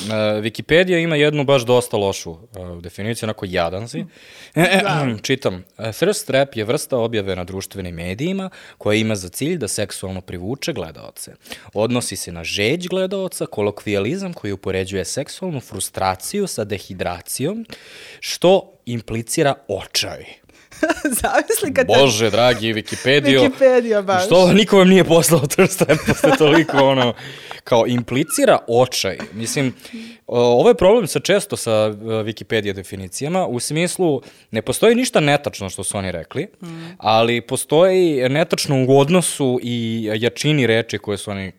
Wikipedia 0.42 1.02
ima 1.02 1.16
jednu 1.16 1.44
baš 1.44 1.64
dosta 1.64 1.96
lošu 1.96 2.30
uh, 2.30 2.38
definiciju, 2.82 3.26
onako 3.26 3.46
jadan 3.48 3.88
si. 3.88 4.04
Čitam, 5.22 5.64
"Uh, 5.78 5.84
thirst 5.92 6.26
trap 6.26 6.56
je 6.56 6.64
vrsta 6.64 6.98
objave 6.98 7.36
na 7.36 7.44
društvenim 7.44 7.94
medijima 7.94 8.50
koja 8.78 8.96
ima 8.96 9.16
za 9.16 9.28
cilj 9.28 9.58
da 9.58 9.68
seksualno 9.68 10.20
privuče 10.20 10.72
gledaoce. 10.72 11.32
Odnosi 11.74 12.16
se 12.16 12.32
na 12.32 12.44
žeđ 12.44 12.86
gledaoca, 12.88 13.46
kolokvijalizam 13.46 14.32
koji 14.32 14.52
upoređuje 14.52 15.04
seksualnu 15.04 15.60
frustraciju 15.60 16.46
sa 16.46 16.64
dehidracijom, 16.64 17.66
što 18.20 18.72
implicira 18.86 19.54
očaj. 19.68 20.45
Zamisli 21.20 21.74
kad 21.74 21.86
te... 21.86 22.00
Bože, 22.00 22.30
dragi, 22.30 22.74
Wikipedio. 22.74 23.40
Wikipedia 23.40 24.02
baš. 24.02 24.26
Što 24.26 24.52
niko 24.52 24.78
vam 24.78 24.88
nije 24.88 25.04
poslao 25.04 25.40
trap 25.46 25.98
posle 26.06 26.30
toliko 26.38 26.76
ono, 26.76 27.14
kao 27.64 27.84
implicira 27.86 28.58
očaj. 28.68 29.18
Mislim, 29.32 29.74
ovo 30.26 30.68
je 30.68 30.74
problem 30.74 31.06
sa 31.06 31.20
često 31.20 31.56
sa 31.56 31.86
uh, 31.86 31.96
Wikipedia 31.96 32.72
definicijama, 32.72 33.46
u 33.46 33.60
smislu 33.60 34.22
ne 34.50 34.62
postoji 34.62 34.94
ništa 34.94 35.20
netačno 35.20 35.70
što 35.70 35.84
su 35.84 35.98
oni 35.98 36.12
rekli, 36.12 36.46
ali 36.98 37.40
postoji 37.40 38.28
netačno 38.28 38.84
u 38.88 38.98
odnosu 38.98 39.60
i 39.62 40.08
jačini 40.14 40.66
reči 40.66 40.98
koje 40.98 41.18
su 41.18 41.30
oni 41.30 41.52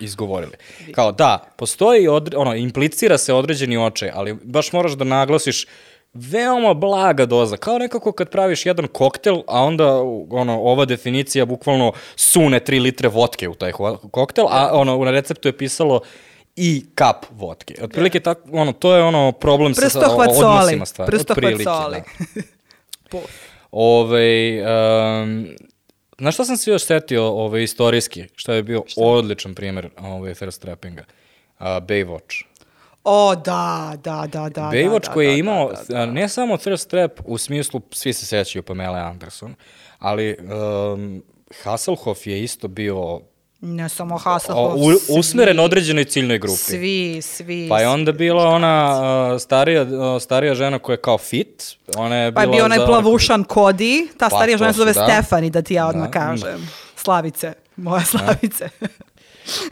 izgovorili. 0.00 0.52
Kao 0.92 1.12
da, 1.12 1.52
postoji, 1.56 2.08
odre, 2.08 2.36
ono, 2.36 2.54
implicira 2.54 3.18
se 3.18 3.34
određeni 3.34 3.76
očaj, 3.76 4.10
ali 4.14 4.36
baš 4.44 4.72
moraš 4.72 4.92
da 4.92 5.04
naglasiš 5.04 5.66
veoma 6.12 6.74
blaga 6.74 7.26
doza, 7.26 7.56
kao 7.56 7.78
nekako 7.78 8.12
kad 8.12 8.30
praviš 8.30 8.66
jedan 8.66 8.86
koktel, 8.86 9.42
a 9.46 9.62
onda 9.62 9.94
ono, 10.30 10.60
ova 10.60 10.84
definicija 10.84 11.44
bukvalno 11.44 11.92
sune 12.16 12.60
3 12.60 12.82
litre 12.82 13.08
vodke 13.08 13.48
u 13.48 13.54
taj 13.54 13.72
koktel, 14.10 14.46
a 14.48 14.70
ono, 14.72 15.04
na 15.04 15.10
receptu 15.10 15.48
je 15.48 15.56
pisalo 15.58 16.00
i 16.56 16.84
kap 16.94 17.26
vodke. 17.30 17.74
Otprilike 17.82 18.20
tako, 18.20 18.48
ono, 18.52 18.72
to 18.72 18.96
je 18.96 19.02
ono 19.02 19.32
problem 19.32 19.74
sa, 19.74 19.88
sa 19.88 20.00
odnosima 20.16 20.86
stvari. 20.86 21.10
Prstohvat 21.10 21.38
Otprilike, 21.38 21.64
soli. 21.64 22.02
Da. 23.12 23.18
Ove, 23.70 24.62
um, 24.62 25.48
znaš 26.18 26.34
šta 26.34 26.44
sam 26.44 26.56
se 26.56 26.70
još 26.70 26.84
setio 26.84 27.26
ove, 27.26 27.62
istorijski, 27.62 28.24
šta 28.34 28.54
je 28.54 28.62
bio 28.62 28.82
odličan 28.96 29.54
primjer 29.54 29.88
ove, 29.98 30.34
thirst 30.34 30.62
trappinga? 30.62 31.04
Uh, 31.58 31.66
Baywatch. 31.66 32.49
O, 33.04 33.34
da, 33.36 33.92
da, 33.96 34.26
da, 34.26 34.48
da. 34.48 34.60
Baywatch 34.62 35.06
da, 35.06 35.12
koji 35.12 35.26
da, 35.26 35.32
je 35.32 35.38
imao 35.38 35.68
da, 35.68 35.74
da, 35.78 35.94
da. 35.94 36.00
a, 36.00 36.06
ne 36.06 36.28
samo 36.28 36.56
thirst 36.56 36.90
trap 36.90 37.10
u 37.24 37.38
smislu, 37.38 37.80
svi 37.90 38.12
se 38.12 38.26
sećaju 38.26 38.62
Pamela 38.62 38.98
Anderson, 38.98 39.54
ali 39.98 40.36
um, 40.92 41.22
Hasselhoff 41.62 42.26
je 42.26 42.42
isto 42.42 42.68
bio 42.68 43.20
Ne 43.60 43.88
samo 43.88 44.18
Hasselhoff, 44.18 44.74
u, 44.76 44.90
svi- 44.90 45.18
usmeren 45.18 45.58
određenoj 45.60 46.04
ciljnoj 46.04 46.38
grupi. 46.38 46.56
Svi, 46.56 47.22
svi. 47.22 47.66
Pa 47.68 47.80
je 47.80 47.88
onda 47.88 48.12
bila 48.12 48.44
ona 48.44 49.00
uh, 49.34 49.40
starija, 49.40 49.82
uh, 49.82 49.88
starija 50.22 50.54
žena 50.54 50.78
koja 50.78 50.94
je 50.94 50.98
kao 50.98 51.18
fit, 51.18 51.62
ona 51.96 52.16
je 52.16 52.34
Pa 52.34 52.40
je 52.40 52.46
bila 52.46 52.56
bio 52.56 52.64
onaj 52.64 52.78
za- 52.78 52.86
plavušan 52.86 53.44
Kodi, 53.44 54.08
ta 54.10 54.28
Pa, 54.28 54.36
starija 54.36 54.58
žena 54.58 54.72
se 54.72 54.76
zove 54.76 54.92
da. 54.92 55.04
Stefani, 55.04 55.50
da 55.50 55.62
ti 55.62 55.74
ja 55.74 55.86
odmah 55.86 56.04
Da. 56.04 56.10
kažem. 56.10 56.68
Slavice, 56.96 57.52
moja 57.76 58.02
Slavice. 58.02 58.68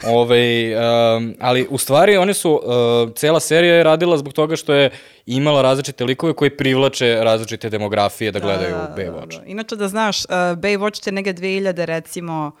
Ove, 0.07 0.75
um, 0.75 1.35
ali 1.39 1.67
u 1.69 1.77
stvari 1.77 2.17
oni 2.17 2.33
su, 2.33 2.61
uh, 2.63 3.13
cela 3.15 3.39
serija 3.39 3.75
je 3.75 3.83
radila 3.83 4.17
zbog 4.17 4.33
toga 4.33 4.55
što 4.55 4.73
je 4.73 4.89
imala 5.25 5.61
različite 5.61 6.05
likove 6.05 6.33
koji 6.33 6.49
privlače 6.49 7.19
različite 7.21 7.69
demografije 7.69 8.31
da 8.31 8.39
gledaju 8.39 8.75
Baywatch. 8.97 9.37
Da, 9.37 9.41
da. 9.41 9.45
Inače 9.45 9.75
da 9.75 9.87
znaš, 9.87 10.25
uh, 10.25 10.31
Baywatch 10.31 11.03
te 11.03 11.11
neke 11.11 11.33
2000 11.33 11.85
recimo 11.85 12.51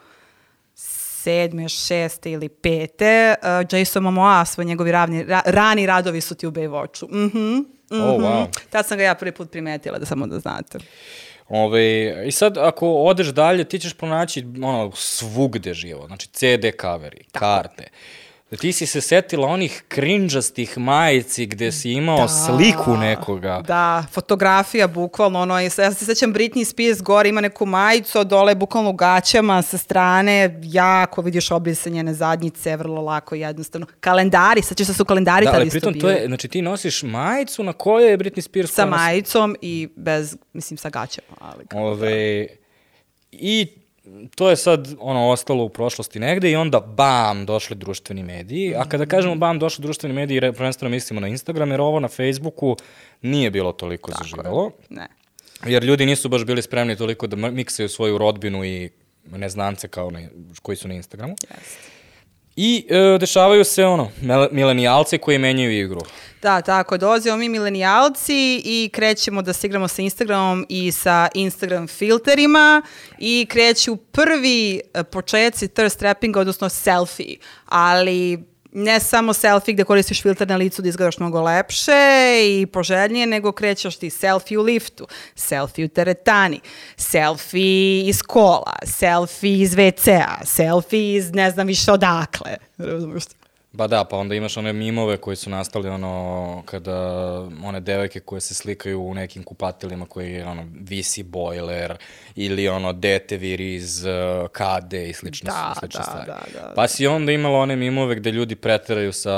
sedme, 0.73 1.69
šeste 1.69 2.31
ili 2.31 2.49
pete, 2.49 3.35
uh, 3.41 3.79
Jason 3.79 4.03
Momoa, 4.03 4.45
svoj 4.45 4.65
njegovi 4.65 4.91
ravni, 4.91 5.23
ra, 5.23 5.41
rani 5.45 5.85
radovi 5.85 6.21
su 6.21 6.35
ti 6.35 6.47
u 6.47 6.51
Baywatchu. 6.51 7.07
Mhm. 7.09 7.39
Mm 7.39 7.79
Oh, 7.91 8.21
wow. 8.21 8.47
Tad 8.69 8.87
sam 8.87 8.97
ga 8.97 9.03
ja 9.03 9.15
prvi 9.15 9.31
put 9.31 9.51
primetila, 9.51 9.99
da 9.99 10.05
samo 10.05 10.27
da 10.27 10.39
znate. 10.39 10.79
Ove, 11.49 12.13
I 12.27 12.31
sad, 12.31 12.57
ako 12.57 12.93
odeš 12.93 13.27
dalje, 13.27 13.63
ti 13.63 13.79
ćeš 13.79 13.93
pronaći 13.93 14.45
ono, 14.63 14.91
svugde 14.95 15.73
živo. 15.73 16.07
Znači, 16.07 16.27
CD 16.27 16.65
coveri, 16.81 17.23
karte. 17.31 17.87
Da 18.51 18.57
ti 18.57 18.71
si 18.71 18.85
se 18.85 19.01
setila 19.01 19.47
onih 19.47 19.83
krinđastih 19.87 20.77
majici 20.77 21.45
gde 21.45 21.71
si 21.71 21.91
imao 21.91 22.27
sliku 22.27 22.97
nekoga. 22.97 23.61
Da, 23.67 24.05
fotografija 24.11 24.87
bukvalno, 24.87 25.41
ono, 25.41 25.59
ja 25.59 25.69
se 25.69 26.05
sećam 26.05 26.33
Britney 26.33 26.65
Spears 26.65 27.01
gore 27.01 27.29
ima 27.29 27.41
neku 27.41 27.65
majicu, 27.65 28.19
a 28.19 28.23
dole 28.23 28.51
je 28.51 28.55
bukvalno 28.55 28.89
u 28.89 28.93
gaćama 28.93 29.61
sa 29.61 29.77
strane, 29.77 30.59
jako 30.63 31.21
vidiš 31.21 31.51
obrise 31.51 31.89
njene 31.89 32.13
zadnjice, 32.13 32.77
vrlo 32.77 33.01
lako 33.01 33.35
i 33.35 33.39
jednostavno. 33.39 33.87
Kalendari, 33.99 34.61
sad 34.61 34.77
da 34.77 34.93
su 34.93 35.05
kalendari 35.05 35.45
Da, 35.45 35.51
tad 35.51 35.59
ali 35.59 35.67
isto 35.67 35.79
pritom 35.79 35.93
bili. 35.93 36.01
to 36.01 36.09
je, 36.09 36.27
znači 36.27 36.47
ti 36.47 36.61
nosiš 36.61 37.03
majicu 37.03 37.63
na 37.63 37.73
kojoj 37.73 38.11
je 38.11 38.17
Britney 38.17 38.41
Spears 38.41 38.71
Sa 38.71 38.85
majicom 38.85 39.55
i 39.61 39.89
bez, 39.95 40.37
mislim, 40.53 40.77
sa 40.77 40.89
gaćama. 40.89 41.37
Ali 41.39 41.65
Ove, 41.73 42.47
I 43.31 43.67
to 44.35 44.49
je 44.49 44.55
sad 44.55 44.87
ono 44.99 45.29
ostalo 45.29 45.63
u 45.63 45.69
prošlosti 45.69 46.19
negde 46.19 46.51
i 46.51 46.55
onda 46.55 46.79
bam, 46.79 47.45
došli 47.45 47.75
društveni 47.75 48.23
mediji. 48.23 48.75
A 48.75 48.83
kada 48.89 49.05
kažemo 49.05 49.35
bam, 49.35 49.59
došli 49.59 49.81
društveni 49.81 50.15
mediji, 50.15 50.41
prvenstveno 50.41 50.89
mislimo 50.89 51.21
na 51.21 51.27
Instagram, 51.27 51.71
jer 51.71 51.81
ovo 51.81 51.99
na 51.99 52.07
Facebooku 52.07 52.75
nije 53.21 53.51
bilo 53.51 53.71
toliko 53.71 54.11
zaživelo. 54.21 54.71
Ne. 54.89 55.07
Jer 55.65 55.83
ljudi 55.83 56.05
nisu 56.05 56.29
baš 56.29 56.45
bili 56.45 56.61
spremni 56.61 56.95
toliko 56.95 57.27
da 57.27 57.35
miksaju 57.35 57.89
svoju 57.89 58.17
rodbinu 58.17 58.65
i 58.65 58.89
neznance 59.25 59.87
kao 59.87 60.11
na, 60.11 60.21
koji 60.61 60.75
su 60.75 60.87
na 60.87 60.93
Instagramu. 60.93 61.35
Jeste. 61.41 61.98
I 62.61 62.85
e, 62.89 63.17
dešavaju 63.19 63.63
se 63.63 63.85
ono, 63.85 64.11
milenijalci 64.51 65.17
koji 65.17 65.37
menjaju 65.37 65.71
igru. 65.71 66.01
Da, 66.41 66.61
tako, 66.61 66.97
dolazimo 66.97 67.37
mi 67.37 67.49
milenijalci 67.49 68.61
i 68.65 68.89
krećemo 68.93 69.41
da 69.41 69.53
se 69.53 69.67
igramo 69.67 69.87
sa 69.87 70.01
Instagramom 70.01 70.65
i 70.69 70.91
sa 70.91 71.27
Instagram 71.33 71.87
filterima 71.87 72.81
i 73.17 73.45
kreću 73.49 73.95
prvi 73.95 74.81
e, 74.93 75.03
početci 75.03 75.67
thirst 75.67 75.99
trappinga, 75.99 76.39
odnosno 76.39 76.69
selfie, 76.69 77.37
ali 77.65 78.43
ne 78.71 78.99
samo 78.99 79.33
selfie 79.33 79.73
gde 79.73 79.83
koristiš 79.83 80.21
filter 80.21 80.47
na 80.47 80.55
licu 80.55 80.81
da 80.81 80.89
izgledaš 80.89 81.17
mnogo 81.19 81.41
lepše 81.41 81.91
i 82.45 82.65
poželjnije, 82.65 83.27
nego 83.27 83.51
krećeš 83.51 83.97
ti 83.97 84.09
selfie 84.09 84.59
u 84.59 84.61
liftu, 84.61 85.07
selfie 85.35 85.85
u 85.85 85.87
teretani, 85.87 86.59
selfie 86.97 88.07
iz 88.07 88.21
kola, 88.21 88.75
selfie 88.83 89.61
iz 89.61 89.75
WC-a, 89.75 90.45
selfie 90.45 91.15
iz 91.15 91.31
ne 91.33 91.51
znam 91.51 91.67
više 91.67 91.91
odakle. 91.91 92.57
Razumiješ? 92.77 93.23
Ba 93.71 93.87
da, 93.87 94.03
pa 94.03 94.17
onda 94.17 94.35
imaš 94.35 94.57
one 94.57 94.73
mimove 94.73 95.17
koji 95.17 95.35
su 95.35 95.49
nastali 95.49 95.89
ono, 95.89 96.63
kada 96.65 96.97
one 97.63 97.79
devojke 97.79 98.19
koje 98.19 98.41
se 98.41 98.53
slikaju 98.53 99.01
u 99.01 99.13
nekim 99.13 99.43
kupateljima 99.43 100.05
koji 100.05 100.31
je 100.33 100.45
ono, 100.45 100.65
visi 100.81 101.23
bojler 101.23 101.97
ili 102.35 102.67
ono, 102.67 102.93
dete 102.93 103.37
viri 103.37 103.73
iz 103.75 104.05
uh, 104.05 104.47
kade 104.51 105.09
i 105.09 105.13
slične, 105.13 105.47
Da, 105.51 105.73
slične 105.79 105.99
da, 105.99 106.03
stvari. 106.03 106.25
da, 106.25 106.59
da, 106.61 106.73
pa 106.75 106.87
si 106.87 107.07
onda 107.07 107.31
imala 107.31 107.59
one 107.59 107.75
mimove 107.75 108.15
gde 108.15 108.31
ljudi 108.31 108.55
preteraju 108.55 109.13
sa 109.13 109.35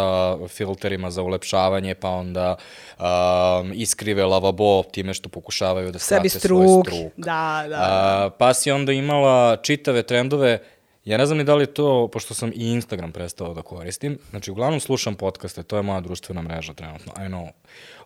filterima 0.48 1.12
za 1.12 1.22
ulepšavanje, 1.22 1.96
pa 1.96 2.10
onda 2.10 2.56
um, 3.00 3.72
iskrive 3.74 4.26
lavabo 4.26 4.84
time 4.84 5.14
što 5.14 5.30
pokušavaju 5.30 5.92
da 5.92 6.00
Sebi 6.00 6.30
skrate 6.30 6.48
svoj 6.48 6.68
struk. 6.68 6.88
struk. 6.88 7.14
Da, 7.18 7.66
da, 7.70 7.76
A, 7.82 8.30
pa 8.38 8.54
si 8.54 8.72
onda 8.72 8.92
imala 8.92 9.58
čitave 9.58 10.04
trendove, 10.04 10.60
ja 11.06 11.18
ne 11.18 11.26
znam 11.26 11.38
ni 11.38 11.44
da 11.44 11.56
li 11.56 11.64
je 11.64 11.74
to, 11.74 12.08
pošto 12.08 12.34
sam 12.34 12.52
i 12.56 12.72
Instagram 12.72 13.12
prestao 13.12 13.54
da 13.54 13.62
koristim, 13.62 14.18
znači 14.30 14.52
uglavnom 14.52 14.80
slušam 14.80 15.16
podcaste, 15.16 15.64
to 15.64 15.78
je 15.78 15.84
moja 15.84 16.02
društvena 16.02 16.42
mreža 16.42 16.74
trenutno, 16.74 17.14
I 17.18 17.20
know. 17.20 17.50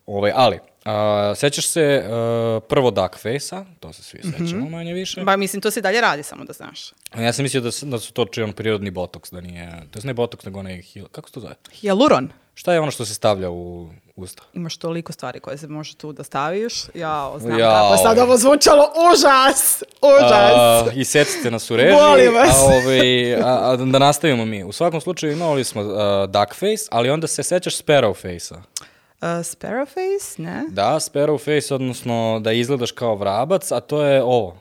Ovaj, 0.06 0.32
ali, 0.36 0.60
a, 0.86 1.34
sećaš 1.36 1.68
se 1.68 2.04
a, 2.06 2.60
prvo 2.70 2.92
Duckface-a, 2.92 3.66
to 3.80 3.94
se 3.94 4.04
svi 4.04 4.20
sećamo 4.38 4.70
manje 4.70 4.94
više. 4.94 5.22
Ba, 5.22 5.38
mislim, 5.38 5.62
to 5.62 5.72
se 5.72 5.82
dalje 5.82 6.02
radi, 6.02 6.24
samo 6.24 6.44
da 6.44 6.54
znaš. 6.54 6.94
Ja 7.18 7.34
sam 7.34 7.44
mislio 7.44 7.62
da, 7.62 7.70
da 7.82 8.00
su 8.00 8.14
to 8.14 8.26
čion 8.26 8.54
prirodni 8.54 8.92
botoks, 8.92 9.32
da 9.32 9.42
nije, 9.42 9.72
to 9.92 10.00
je 10.00 10.06
ne 10.06 10.14
botoks, 10.14 10.46
nego 10.46 10.60
onaj, 10.60 10.82
kako 11.12 11.30
se 11.30 11.34
to 11.34 11.40
zove? 11.40 11.56
Hialuron. 11.72 12.30
Šta 12.54 12.74
je 12.74 12.80
ono 12.80 12.92
što 12.92 13.06
se 13.06 13.14
stavlja 13.14 13.50
u 13.50 13.90
usta? 14.16 14.44
Imaš 14.54 14.78
toliko 14.78 15.14
stvari 15.14 15.40
koje 15.40 15.58
se 15.58 15.68
može 15.68 15.96
tu 15.96 16.14
da 16.14 16.24
staviš. 16.24 16.84
Ja 16.94 17.34
znam 17.38 17.60
Jao. 17.60 17.72
kako 17.72 17.94
je 17.94 17.98
sad 17.98 18.18
ovo 18.18 18.38
zvučalo. 18.38 18.92
Užas! 19.12 19.84
Užas! 20.02 20.54
A, 20.58 20.86
I 20.94 21.06
secite 21.06 21.52
nas 21.52 21.72
u 21.72 21.76
režiji. 21.76 21.94
Molim 21.96 22.34
vas. 22.34 22.56
A, 22.58 22.66
ovaj, 22.66 23.36
a, 23.36 23.72
a, 23.72 23.76
da 23.76 24.00
nastavimo 24.00 24.46
mi. 24.46 24.64
U 24.64 24.72
svakom 24.72 25.02
slučaju 25.02 25.34
imali 25.34 25.64
smo 25.64 25.82
uh, 25.82 25.90
Duckface, 26.28 26.88
ali 26.92 27.10
onda 27.10 27.28
se 27.28 27.44
sećaš 27.44 27.78
Sparrowface-a. 27.84 28.58
Uh, 28.58 29.28
Sparrowface? 29.46 30.40
Ne? 30.40 30.64
Da, 30.70 31.00
Sparrowface, 31.00 31.74
odnosno 31.74 32.40
da 32.40 32.52
izgledaš 32.52 32.92
kao 32.92 33.16
vrabac, 33.16 33.72
a 33.72 33.80
to 33.80 34.02
je 34.02 34.24
ovo. 34.24 34.58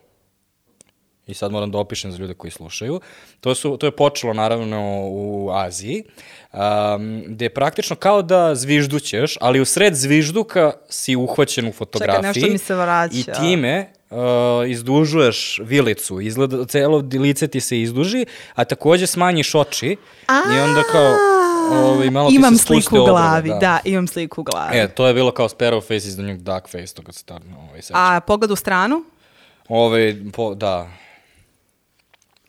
I 1.27 1.35
sad 1.35 1.53
moram 1.53 1.71
da 1.71 1.79
opišem 1.79 2.13
za 2.13 2.19
ljude 2.19 2.35
koji 2.35 2.51
slušaju. 2.51 3.01
To, 3.41 3.55
su, 3.55 3.77
to 3.77 3.87
je 3.87 3.91
počelo 3.91 4.33
naravno 4.33 5.01
u 5.05 5.51
Aziji, 5.53 6.05
um, 6.53 7.25
gde 7.27 7.45
je 7.45 7.55
praktično 7.55 7.97
kao 7.97 8.23
da 8.23 8.55
zviždućeš, 8.55 9.37
ali 9.41 9.61
u 9.61 9.65
sred 9.65 9.95
zvižduka 9.95 10.73
si 10.89 11.17
uhvaćen 11.17 11.69
u 11.69 11.73
fotografiji. 11.73 12.23
nešto 12.23 12.53
mi 12.53 12.59
se 12.59 12.75
vraća. 12.75 13.17
I 13.17 13.25
time 13.25 13.93
uh, 14.11 14.19
izdužuješ 14.67 15.61
vilicu, 15.63 16.21
izgleda, 16.21 16.67
celo 16.67 17.05
lice 17.13 17.49
ti 17.49 17.61
se 17.61 17.81
izduži, 17.81 18.27
a 18.55 18.65
takođe 18.65 19.07
smanjiš 19.07 19.55
oči 19.55 19.97
i 20.57 20.61
onda 20.61 20.83
kao 20.93 21.15
ovaj, 21.73 22.11
malo 22.11 22.31
ti 22.31 22.37
imam 22.37 22.57
se 22.57 22.63
spuste 22.63 22.83
sliku 22.83 22.97
u 22.97 23.03
obrve, 23.03 23.13
glavi, 23.13 23.51
da. 23.61 23.79
imam 23.85 24.07
sliku 24.07 24.41
u 24.41 24.45
glavi. 24.45 24.79
E, 24.79 24.89
to 24.89 25.07
je 25.07 25.15
bilo 25.15 25.31
kao 25.31 25.49
Sparrowface 25.49 25.97
iz 25.97 26.19
New 26.19 26.37
Duckface, 26.37 26.95
to 26.95 27.03
kad 27.03 27.15
se 27.15 27.25
tad, 27.25 27.43
ovaj, 27.69 27.83
sećam. 27.83 27.97
A 28.01 28.21
pogled 28.21 28.51
u 28.51 28.57
stranu? 28.57 29.05
Ove, 29.69 30.17
po, 30.33 30.55
da. 30.55 30.89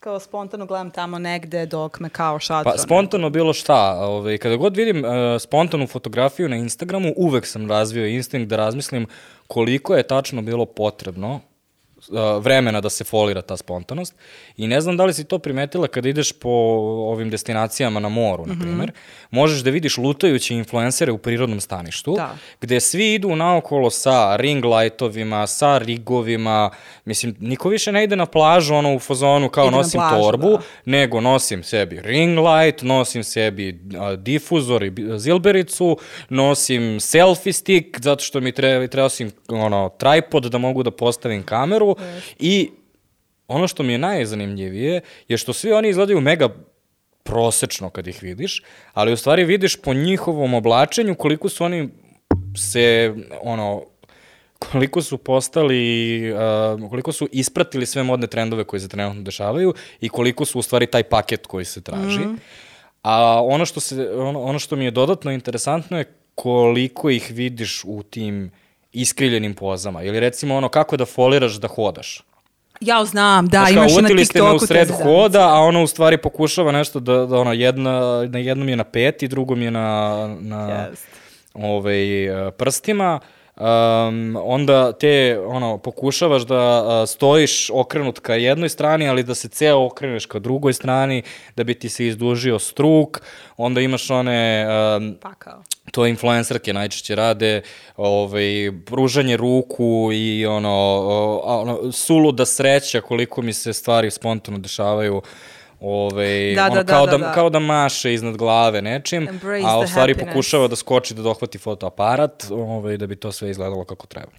Kao 0.05 0.19
spontano 0.19 0.65
gledam 0.65 0.91
tamo 0.91 1.19
negde 1.19 1.65
dok 1.65 1.99
me 1.99 2.09
kao 2.09 2.39
šatro. 2.39 2.71
Pa 2.71 2.77
spontano 2.77 3.29
bilo 3.29 3.53
šta, 3.53 3.97
ove, 3.99 4.37
kada 4.37 4.55
god 4.55 4.75
vidim 4.77 5.05
uh, 5.05 5.11
spontanu 5.39 5.87
fotografiju 5.87 6.49
na 6.49 6.55
Instagramu, 6.55 7.13
uvek 7.17 7.45
sam 7.45 7.69
razvio 7.69 8.07
instinkt 8.07 8.49
da 8.49 8.55
razmislim 8.55 9.07
koliko 9.47 9.95
je 9.95 10.07
tačno 10.07 10.41
bilo 10.41 10.65
potrebno 10.65 11.39
vremena 12.39 12.81
da 12.81 12.89
se 12.89 13.03
folira 13.03 13.41
ta 13.41 13.57
spontanost. 13.57 14.15
I 14.57 14.67
ne 14.67 14.81
znam 14.81 14.97
da 14.97 15.05
li 15.05 15.13
si 15.13 15.23
to 15.23 15.39
primetila 15.39 15.87
kada 15.87 16.09
ideš 16.09 16.31
po 16.31 16.49
ovim 17.05 17.29
destinacijama 17.29 17.99
na 17.99 18.09
moru, 18.09 18.45
na 18.45 18.53
Mhm. 18.53 18.61
primer, 18.61 18.91
možeš 19.31 19.59
da 19.59 19.69
vidiš 19.69 19.97
lutajuće 19.97 20.53
influencere 20.55 21.11
u 21.11 21.17
prirodnom 21.17 21.59
staništu, 21.59 22.13
Da. 22.13 22.35
gde 22.61 22.79
svi 22.79 23.13
idu 23.13 23.35
naokolo 23.35 23.89
sa 23.89 24.35
ring 24.35 24.65
lightovima, 24.65 25.47
sa 25.47 25.77
rigovima, 25.77 26.69
mislim, 27.05 27.35
niko 27.39 27.69
više 27.69 27.91
ne 27.91 28.03
ide 28.03 28.15
na 28.15 28.25
plažu 28.25 28.75
ono 28.75 28.95
u 28.95 28.99
fazonu 28.99 29.49
kao 29.49 29.67
Ide 29.67 29.75
nosim 29.77 29.99
plažu, 30.01 30.15
torbu, 30.15 30.49
da. 30.49 30.61
nego 30.85 31.21
nosim 31.21 31.63
sebi 31.63 32.01
ring 32.01 32.39
light, 32.39 32.81
nosim 32.81 33.23
sebi 33.23 33.79
a, 33.97 34.15
difuzor 34.15 34.83
i 34.83 34.91
zilbericu, 35.17 35.97
nosim 36.29 36.99
selfie 36.99 37.53
stick, 37.53 38.01
zato 38.01 38.23
što 38.23 38.39
mi 38.39 38.51
treba, 38.51 38.87
treba 38.87 39.05
osim 39.05 39.31
ono, 39.49 39.89
tripod 39.89 40.43
da 40.43 40.57
mogu 40.57 40.83
da 40.83 40.91
postavim 40.91 41.43
kameru 41.43 41.94
i 42.39 42.69
ono 43.47 43.67
što 43.67 43.83
mi 43.83 43.91
je 43.91 43.97
najzanimljivije 43.97 45.01
je 45.27 45.37
što 45.37 45.53
svi 45.53 45.71
oni 45.71 45.89
izgledaju 45.89 46.21
mega 46.21 46.49
prosečno 47.23 47.89
kad 47.89 48.07
ih 48.07 48.23
vidiš, 48.23 48.63
ali 48.93 49.13
u 49.13 49.17
stvari 49.17 49.45
vidiš 49.45 49.81
po 49.81 49.93
njihovom 49.93 50.53
oblačenju 50.53 51.15
koliko 51.15 51.49
su 51.49 51.63
oni 51.63 51.89
se, 52.57 53.13
ono, 53.41 53.83
koliko 54.59 55.01
su 55.01 55.17
postali, 55.17 56.33
uh, 56.33 56.89
koliko 56.89 57.11
su 57.11 57.27
ispratili 57.31 57.85
sve 57.85 58.03
modne 58.03 58.27
trendove 58.27 58.63
koji 58.63 58.79
se 58.79 58.89
trenutno 58.89 59.21
dešavaju 59.21 59.73
i 60.01 60.09
koliko 60.09 60.45
su 60.45 60.59
u 60.59 60.61
stvari 60.61 60.87
taj 60.87 61.03
paket 61.03 61.47
koji 61.47 61.65
se 61.65 61.81
traži. 61.81 62.19
Mm. 62.19 62.39
A 63.01 63.41
ono 63.43 63.65
što, 63.65 63.79
se, 63.79 64.09
ono, 64.15 64.41
ono 64.41 64.59
što 64.59 64.75
mi 64.75 64.85
je 64.85 64.91
dodatno 64.91 65.31
interesantno 65.31 65.97
je 65.97 66.13
koliko 66.35 67.09
ih 67.09 67.31
vidiš 67.31 67.81
u 67.85 68.03
tim 68.03 68.51
iskrivljenim 68.95 69.53
pozama. 69.53 70.03
Ili 70.03 70.19
recimo 70.19 70.55
ono 70.55 70.69
kako 70.69 70.97
da 70.97 71.05
foliraš 71.05 71.53
da 71.53 71.67
hodaš. 71.67 72.23
Ja 72.81 73.05
znam, 73.05 73.47
da, 73.47 73.57
Znaš, 73.59 73.71
imaš 73.71 73.91
na 73.91 73.99
uvatili 73.99 74.25
ste 74.25 74.41
me 74.41 74.49
u 74.49 74.51
TikToku. 74.51 74.67
sred 74.67 74.91
hoda, 75.03 75.47
a 75.49 75.59
ono 75.59 75.83
u 75.83 75.87
stvari 75.87 76.17
pokušava 76.17 76.71
nešto 76.71 76.99
da, 76.99 77.25
da 77.25 77.37
ono, 77.39 77.53
jedna, 77.53 78.25
na 78.29 78.39
jednom 78.39 78.69
je 78.69 78.75
na 78.75 78.83
peti, 78.83 79.27
drugom 79.27 79.61
je 79.61 79.71
na, 79.71 80.27
na 80.39 80.87
Jest. 80.89 81.07
ovaj, 81.53 82.25
e, 82.47 82.51
prstima. 82.51 83.19
Um, 83.55 84.37
onda 84.43 84.91
te 84.91 85.39
ono 85.45 85.77
pokušavaš 85.77 86.41
da 86.41 86.55
a, 86.55 87.05
stojiš 87.07 87.69
okrenut 87.73 88.19
ka 88.19 88.33
jednoj 88.35 88.69
strani, 88.69 89.09
ali 89.09 89.23
da 89.23 89.35
se 89.35 89.47
ceo 89.47 89.85
okreneš 89.85 90.25
ka 90.25 90.39
drugoj 90.39 90.73
strani, 90.73 91.23
da 91.55 91.63
bi 91.63 91.73
ti 91.73 91.89
se 91.89 92.07
izdužio 92.07 92.59
struk. 92.59 93.21
Onda 93.57 93.81
imaš 93.81 94.09
one 94.09 94.67
um, 94.97 95.15
Pakao. 95.21 95.63
to 95.91 96.05
influencerke 96.05 96.73
najčešće 96.73 97.15
rade, 97.15 97.61
ovaj, 97.97 98.71
pružanje 98.85 99.37
ruku 99.37 100.09
i 100.13 100.45
ono, 100.45 101.41
ono 101.43 101.91
suluda 101.91 102.45
sreća 102.45 103.01
koliko 103.01 103.41
mi 103.41 103.53
se 103.53 103.73
stvari 103.73 104.11
spontano 104.11 104.57
dešavaju. 104.57 105.21
Ovaj, 105.87 106.55
Da, 106.55 106.65
ono, 106.65 106.75
da, 106.75 106.83
da, 106.83 106.93
kao 106.93 107.05
da, 107.05 107.11
da, 107.11 107.17
da. 107.17 107.31
kao 107.33 107.49
da 107.49 107.59
maše 107.59 108.13
iznad 108.13 108.37
glave 108.37 108.81
nečim, 108.81 109.27
Embrace 109.29 109.65
a 109.67 109.79
u 109.79 109.87
stvari 109.87 110.13
happiness. 110.13 110.33
pokušava 110.33 110.67
da 110.67 110.75
skoči 110.75 111.13
da 111.13 111.21
dohvati 111.21 111.57
fotoaparat, 111.57 112.45
ovaj, 112.51 112.97
da 112.97 113.07
bi 113.07 113.15
to 113.15 113.31
sve 113.31 113.49
izgledalo 113.49 113.85
kako 113.85 114.07
treba. 114.07 114.31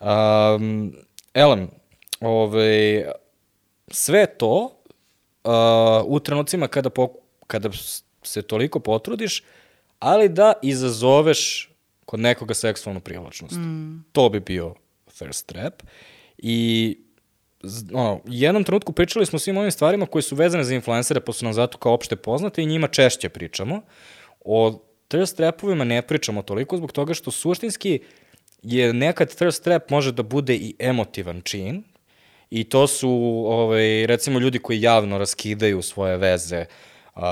Um, 0.00 0.94
Ellen, 1.34 1.68
ovaj, 2.20 3.04
sve 3.88 4.26
to 4.26 4.82
uh, 5.44 5.50
u 6.06 6.20
trenucima 6.20 6.68
kada, 6.68 6.90
po, 6.90 7.08
kada 7.46 7.68
se 8.22 8.42
toliko 8.42 8.80
potrudiš, 8.80 9.42
ali 9.98 10.28
da 10.28 10.52
izazoveš 10.62 11.70
kod 12.04 12.20
nekoga 12.20 12.54
seksualnu 12.54 13.00
privlačnost. 13.00 13.56
Mm. 13.56 14.04
To 14.12 14.28
bi 14.28 14.40
bio 14.40 14.74
thirst 15.18 15.46
trap. 15.46 15.82
I 16.38 16.98
ono, 17.92 18.20
jednom 18.24 18.64
trenutku 18.64 18.92
pričali 18.92 19.26
smo 19.26 19.38
svim 19.38 19.56
ovim 19.56 19.70
stvarima 19.70 20.06
koje 20.06 20.22
su 20.22 20.36
vezane 20.36 20.64
za 20.64 20.74
influencere, 20.74 21.20
pa 21.20 21.32
su 21.32 21.44
nam 21.44 21.54
zato 21.54 21.78
kao 21.78 21.92
opšte 21.92 22.16
poznate 22.16 22.62
i 22.62 22.66
njima 22.66 22.88
češće 22.88 23.28
pričamo. 23.28 23.82
O 24.44 24.80
thirst 25.08 25.36
trapovima 25.36 25.84
ne 25.84 26.02
pričamo 26.02 26.42
toliko 26.42 26.76
zbog 26.76 26.92
toga 26.92 27.14
što 27.14 27.30
suštinski 27.30 28.00
je 28.62 28.92
nekad 28.92 29.34
thirst 29.34 29.64
trap 29.64 29.90
može 29.90 30.12
da 30.12 30.22
bude 30.22 30.54
i 30.54 30.74
emotivan 30.78 31.40
čin, 31.42 31.82
I 32.50 32.64
to 32.64 32.86
su, 32.86 33.10
ovaj, 33.46 34.06
recimo, 34.06 34.38
ljudi 34.38 34.58
koji 34.58 34.82
javno 34.82 35.18
raskidaju 35.18 35.82
svoje 35.82 36.16
veze 36.16 36.66
uh, 37.14 37.22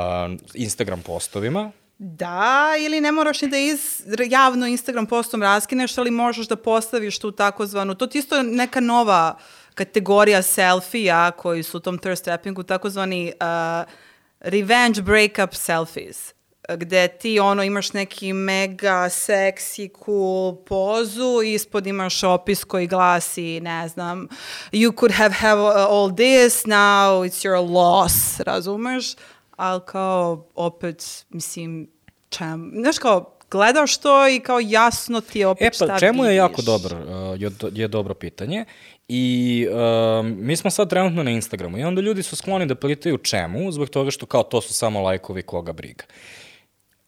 Instagram 0.55 1.03
postovima. 1.03 1.73
Da, 1.99 2.73
ili 2.81 3.01
ne 3.01 3.13
moraš 3.13 3.43
ni 3.43 3.49
da 3.49 3.57
iz, 3.57 4.03
javno 4.31 4.67
Instagram 4.67 5.07
postom 5.07 5.43
raskineš, 5.43 5.99
ali 5.99 6.11
možeš 6.11 6.49
da 6.49 6.57
postaviš 6.57 7.19
tu 7.19 7.33
takozvanu, 7.33 7.95
to 7.95 8.07
ti 8.07 8.19
isto 8.19 8.43
neka 8.43 8.81
nova 8.81 9.39
kategorija 9.75 10.43
selfija 10.43 11.31
koji 11.31 11.63
su 11.63 11.77
u 11.77 11.81
tom 11.81 11.99
thirst 11.99 12.25
trappingu, 12.25 12.63
takozvani 12.63 13.33
uh, 13.41 13.93
revenge 14.41 15.03
breakup 15.03 15.55
selfies 15.55 16.35
gde 16.69 17.09
ti 17.09 17.41
ono 17.41 17.63
imaš 17.63 17.93
neki 17.93 18.33
mega 18.33 19.09
seksi 19.09 19.91
cool 20.05 20.57
pozu 20.65 21.43
i 21.45 21.55
ispod 21.55 21.87
imaš 21.87 22.23
opis 22.23 22.65
koji 22.65 22.87
glasi 22.87 23.61
ne 23.61 23.89
znam 23.89 24.29
you 24.73 25.01
could 25.01 25.15
have 25.15 25.35
have 25.35 25.61
all 25.61 26.11
this 26.11 26.65
now 26.65 27.25
it's 27.25 27.49
your 27.49 27.71
loss 27.73 28.41
razumeš 28.41 29.15
ali 29.57 29.81
kao 29.87 30.47
opet 30.55 31.27
mislim 31.31 31.89
čem 32.29 32.73
znaš 32.83 32.99
kao 32.99 33.35
gledaš 33.51 33.97
to 33.97 34.29
i 34.29 34.41
kao 34.41 34.61
jasno 34.61 35.21
ti 35.21 35.39
je 35.39 35.47
opet 35.47 35.67
E 35.67 35.71
pa, 35.71 35.75
šta 35.75 35.99
čemu 35.99 36.25
je 36.25 36.29
vidiš. 36.29 36.39
jako 36.39 36.63
dobro, 36.63 36.97
uh, 37.33 37.41
je, 37.41 37.51
je 37.73 37.89
dobro 37.89 38.15
pitanje. 38.15 38.65
I 39.09 39.67
um, 39.71 40.37
mi 40.39 40.57
smo 40.57 40.71
sad 40.71 40.91
trenutno 40.91 41.23
na 41.23 41.31
Instagramu 41.31 41.79
i 41.79 41.85
onda 41.85 42.01
ljudi 42.01 42.23
su 42.23 42.37
skloni 42.37 42.67
da 42.67 42.75
pitaju 42.75 43.19
čemu, 43.19 43.73
zbog 43.73 43.89
toga 43.89 44.11
što 44.11 44.27
kao 44.27 44.43
to 44.43 44.61
su 44.61 44.73
samo 44.73 45.01
lajkovi 45.01 45.43
koga 45.43 45.73
briga. 45.73 46.05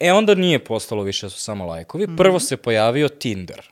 E 0.00 0.12
onda 0.12 0.34
nije 0.34 0.64
postalo 0.64 1.02
više 1.02 1.26
da 1.26 1.30
su 1.30 1.40
samo 1.40 1.66
lajkovi. 1.66 2.04
Mhm. 2.04 2.16
Prvo 2.16 2.40
se 2.40 2.56
pojavio 2.56 3.08
Tinder. 3.08 3.62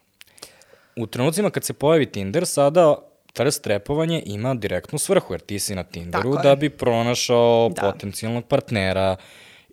U 0.96 1.06
trenucima 1.06 1.50
kad 1.50 1.64
se 1.64 1.72
pojavi 1.72 2.06
Tinder, 2.06 2.46
sada 2.46 2.96
thirst 3.32 3.62
trepovanje 3.62 4.22
ima 4.26 4.54
direktnu 4.54 4.98
svrhu, 4.98 5.34
jer 5.34 5.40
ti 5.40 5.58
si 5.58 5.74
na 5.74 5.82
Tinderu 5.82 6.32
Tako 6.32 6.42
da 6.42 6.56
bi 6.56 6.70
pronašao 6.70 7.68
Da. 7.68 7.82
potencijalnog 7.82 8.44
partnera 8.44 9.16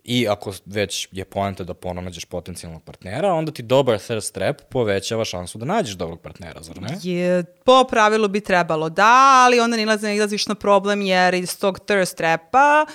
i 0.04 0.28
ako 0.28 0.52
već 0.66 1.08
je 1.12 1.24
poenta 1.24 1.64
da 1.64 1.74
pronađeš 1.74 2.24
potencijalnog 2.24 2.82
partnera, 2.82 3.32
onda 3.32 3.52
ti 3.52 3.62
dobar 3.62 3.98
thirst 3.98 4.34
trap 4.34 4.60
povećava 4.70 5.24
šansu 5.24 5.58
da 5.58 5.64
nađeš 5.64 5.94
dobrog 5.94 6.20
partnera, 6.20 6.62
zar 6.62 6.80
ne? 6.80 6.98
Je, 7.02 7.44
po 7.44 7.84
pravilu 7.84 8.28
bi 8.28 8.40
trebalo 8.40 8.88
da, 8.88 9.42
ali 9.46 9.60
onda 9.60 9.76
nilazi, 9.76 10.06
ne 10.06 10.16
ilaziš 10.16 10.46
na 10.46 10.54
problem 10.54 11.02
jer 11.02 11.34
iz 11.34 11.58
tog 11.58 11.80
thirst 11.80 12.16
trapa 12.16 12.86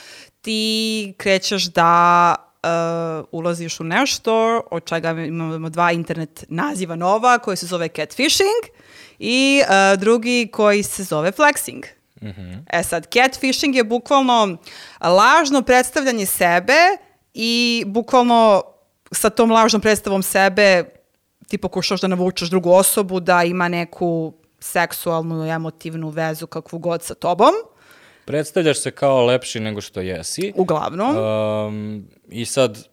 ti 0.42 1.14
krećeš 1.18 1.64
da 1.64 2.36
uh, 2.64 3.28
ulaziš 3.32 3.80
u 3.80 3.84
nešto 3.84 4.62
od 4.72 4.86
čega 4.86 5.10
imamo 5.10 5.70
dva 5.70 5.92
internet 5.92 6.46
naziva 6.50 6.96
nova 6.96 7.40
koji 7.40 7.58
se 7.58 7.66
zove 7.66 7.88
catfishing 7.88 8.64
i 9.20 9.62
uh, 9.64 10.00
drugi 10.00 10.50
koji 10.52 10.84
se 10.84 11.04
zove 11.04 11.32
flexing. 11.32 11.97
E 12.70 12.84
sad, 12.84 13.08
catfishing 13.14 13.76
je 13.76 13.84
bukvalno 13.84 14.58
lažno 15.02 15.62
predstavljanje 15.62 16.26
sebe 16.26 16.74
i 17.34 17.84
bukvalno 17.88 18.64
sa 19.12 19.30
tom 19.30 19.52
lažnom 19.52 19.82
predstavom 19.82 20.24
sebe 20.24 20.84
ti 21.48 21.58
pokušaš 21.58 22.02
da 22.02 22.08
navučeš 22.08 22.50
drugu 22.50 22.72
osobu 22.72 23.20
da 23.20 23.44
ima 23.44 23.68
neku 23.68 24.34
seksualnu, 24.60 25.46
emotivnu 25.46 26.10
vezu 26.10 26.48
kakvu 26.48 26.80
god 26.80 27.04
sa 27.04 27.14
tobom, 27.14 27.52
Predstavljaš 28.26 28.82
se 28.82 28.92
kao 28.92 29.26
lepši 29.26 29.60
nego 29.60 29.82
što 29.82 30.02
jesi. 30.02 30.54
uglavnom. 30.56 31.18
Um, 31.18 32.08
I 32.30 32.46
sad, 32.46 32.88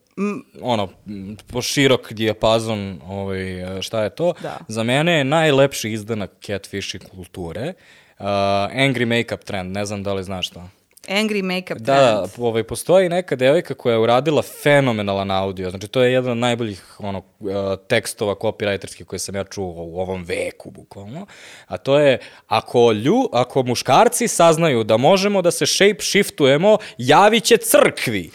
ono, 0.61 0.89
m, 1.07 1.37
po 1.53 1.63
širok 1.63 2.13
dijapazon, 2.13 3.01
ovaj, 3.09 3.39
šta 3.83 4.03
je 4.03 4.15
to? 4.15 4.33
Da. 4.43 4.59
Za 4.69 4.83
mene 4.83 5.13
je 5.13 5.25
najlepši 5.25 5.91
izdanak 5.93 6.31
catfishing 6.47 7.05
kulture 7.11 7.73
Angry 8.19 9.05
Makeup 9.05 9.45
Trend, 9.45 9.73
ne 9.73 9.87
znam 9.87 10.03
da 10.03 10.15
li 10.15 10.25
znaš 10.25 10.49
to. 10.49 10.69
Angry 11.09 11.43
makeup 11.43 11.79
Da, 11.79 11.95
trend. 11.95 12.37
da, 12.37 12.45
ovaj, 12.47 12.63
postoji 12.63 13.09
neka 13.09 13.37
devojka 13.37 13.75
koja 13.75 13.93
je 13.93 13.99
uradila 13.99 14.43
fenomenalan 14.43 15.31
audio, 15.31 15.71
znači 15.71 15.89
to 15.89 16.03
je 16.03 16.13
jedan 16.13 16.31
od 16.31 16.39
najboljih 16.39 16.97
ono, 16.99 17.19
uh, 17.19 17.51
tekstova 17.89 18.35
copywriterskih 18.35 19.05
koje 19.05 19.19
sam 19.19 19.35
ja 19.35 19.45
čuo 19.45 19.75
u 19.77 20.01
ovom 20.01 20.25
veku, 20.25 20.71
bukvalno, 20.71 21.27
a 21.67 21.77
to 21.77 21.99
je, 21.99 22.19
ako, 22.47 22.93
lju, 22.93 23.29
ako 23.33 23.63
muškarci 23.63 24.29
saznaju 24.29 24.85
da 24.85 24.97
možemo 24.97 25.43
da 25.43 25.51
se 25.51 25.67
shape 25.67 26.01
shiftujemo, 26.01 26.79
javit 26.99 27.45
će 27.45 27.57
crkvi. 27.57 28.31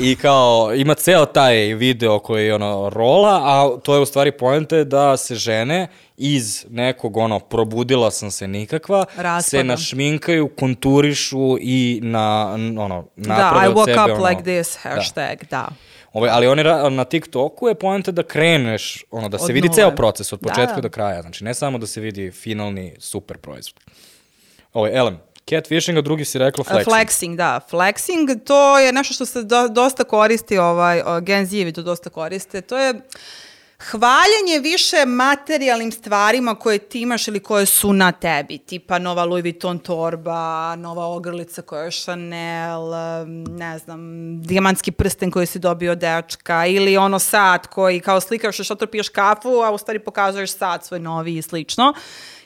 I 0.00 0.16
kao, 0.16 0.74
ima 0.74 0.94
ceo 0.94 1.26
taj 1.26 1.74
video 1.74 2.18
koji 2.18 2.52
ono 2.52 2.90
rola, 2.90 3.40
a 3.44 3.80
to 3.82 3.94
je 3.94 4.00
u 4.00 4.06
stvari 4.06 4.32
poente 4.32 4.84
da 4.84 5.16
se 5.16 5.34
žene 5.34 5.88
iz 6.16 6.66
nekog 6.70 7.16
ono 7.16 7.38
probudila 7.38 8.10
sam 8.10 8.30
se 8.30 8.48
nikakva 8.48 9.04
se 9.14 9.22
Raspada. 9.22 9.62
našminkaju, 9.64 10.48
konturišu 10.48 11.56
i 11.60 12.00
na 12.10 12.46
ono 12.78 13.04
Da, 13.16 13.28
naprave 13.36 13.66
I 13.66 13.68
od 13.68 13.74
woke 13.74 13.84
sebe 13.84 14.02
up 14.02 14.10
ono, 14.10 14.28
like 14.28 14.42
this, 14.42 14.76
hashtag, 14.76 15.38
da. 15.50 15.68
Ovaj, 16.12 16.30
ali 16.30 16.46
oni 16.46 16.62
na 16.90 17.04
TikToku 17.04 17.68
je 17.68 17.74
poenta 17.74 18.10
da 18.10 18.22
kreneš, 18.22 19.04
ono, 19.10 19.28
da 19.28 19.38
se 19.38 19.44
Od 19.44 19.50
vidi 19.50 19.68
nule. 19.68 19.76
ceo 19.76 19.90
proces, 19.90 20.32
od 20.32 20.40
Da, 20.40 20.48
početka 20.48 20.74
da. 20.74 20.80
do 20.80 20.88
kraja. 20.88 21.22
Znači, 21.22 21.44
ne 21.44 21.54
samo 21.54 21.78
da 21.78 21.86
se 21.86 22.00
vidi 22.00 22.30
finalni 22.30 22.96
super 22.98 23.38
proizvod. 23.38 23.80
Ovo 24.72 24.86
je 24.86 24.96
Elem. 24.96 25.18
Catfishing, 25.50 25.98
a 25.98 26.00
drugi 26.00 26.24
si 26.24 26.38
rekla 26.38 26.64
flexing. 26.64 26.84
Flexing, 26.84 27.36
da. 27.36 27.60
Flexing, 27.70 28.44
to 28.44 28.78
je 28.78 28.92
nešto 28.92 29.14
što 29.14 29.26
se 29.26 29.42
do, 29.42 29.68
dosta 29.68 30.04
koristi, 30.04 30.58
ovaj, 30.58 31.02
Gen 31.22 31.46
Z-evi 31.46 31.72
to 31.72 31.82
dosta 31.82 32.10
koriste. 32.10 32.60
To 32.60 32.78
je 32.78 32.94
hvaljenje 33.80 34.58
više 34.62 35.06
materijalnim 35.06 35.92
stvarima 35.92 36.54
koje 36.54 36.78
ti 36.78 37.00
imaš 37.00 37.28
ili 37.28 37.40
koje 37.40 37.66
su 37.66 37.92
na 37.92 38.12
tebi. 38.12 38.58
Tipa 38.58 38.98
nova 38.98 39.24
Louis 39.24 39.42
Vuitton 39.42 39.78
torba, 39.78 40.76
nova 40.76 41.06
ogrlica 41.06 41.62
koja 41.62 41.82
je 41.82 41.90
Chanel, 41.90 42.90
ne 43.48 43.78
znam, 43.78 44.00
dijamantski 44.42 44.92
prsten 44.92 45.30
koji 45.30 45.46
si 45.46 45.58
dobio 45.58 45.94
dečka 45.94 46.66
ili 46.66 46.96
ono 46.96 47.18
sat 47.18 47.66
koji 47.66 48.00
kao 48.00 48.20
slikaš 48.20 48.56
što 48.56 48.74
to 48.74 48.86
piješ 48.86 49.08
kafu, 49.08 49.48
a 49.48 49.70
u 49.70 49.78
stvari 49.78 49.98
pokazuješ 49.98 50.56
sat 50.56 50.84
svoj 50.84 51.00
novi 51.00 51.36
i 51.36 51.42
slično. 51.42 51.94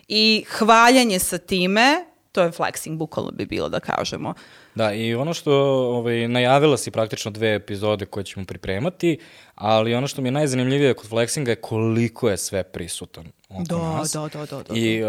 I 0.08 0.44
hvaljenje 0.58 1.18
sa 1.18 1.38
time 1.38 2.04
to 2.32 2.42
je 2.42 2.50
flexing, 2.50 2.96
bukvalno 2.96 3.30
bi 3.30 3.46
bilo 3.46 3.68
da 3.68 3.80
kažemo. 3.80 4.34
Da, 4.74 4.92
i 4.92 5.14
ono 5.14 5.34
što 5.34 5.52
ovaj, 5.72 6.28
najavila 6.28 6.76
si 6.76 6.90
praktično 6.90 7.30
dve 7.30 7.54
epizode 7.54 8.06
koje 8.06 8.24
ćemo 8.24 8.46
pripremati, 8.46 9.18
ali 9.54 9.94
ono 9.94 10.06
što 10.06 10.22
mi 10.22 10.28
je 10.28 10.32
najzanimljivije 10.32 10.94
kod 10.94 11.10
flexinga 11.10 11.48
je 11.48 11.56
koliko 11.56 12.30
je 12.30 12.36
sve 12.36 12.62
prisutan 12.62 13.24
oko 13.48 13.62
Da, 13.62 13.78
nas. 13.78 14.12
da, 14.12 14.28
da, 14.32 14.46
da, 14.46 14.62
da. 14.62 14.74
I 14.74 15.02
uh, 15.04 15.08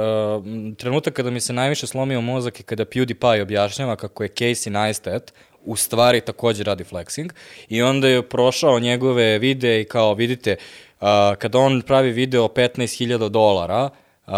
trenutak 0.77 1.13
kada 1.13 1.29
mi 1.31 1.41
se 1.41 1.53
najviše 1.53 1.87
slomio 1.87 2.21
mozak 2.21 2.59
je 2.59 2.63
kada 2.63 2.85
PewDiePie 2.85 3.41
objašnjava 3.41 3.95
kako 3.95 4.23
je 4.23 4.29
Casey 4.29 4.69
Neistat 4.69 5.33
u 5.63 5.75
stvari 5.75 6.21
takođe 6.21 6.63
radi 6.63 6.83
flexing 6.83 7.29
i 7.69 7.81
onda 7.81 8.07
je 8.07 8.29
prošao 8.29 8.79
njegove 8.79 9.39
videe 9.39 9.81
i 9.81 9.85
kao 9.85 10.13
vidite, 10.13 10.55
uh, 11.01 11.07
kada 11.37 11.59
on 11.59 11.81
pravi 11.81 12.11
video 12.11 12.43
o 12.43 12.47
15.000 12.47 13.29
dolara, 13.29 13.89
uh, 14.27 14.33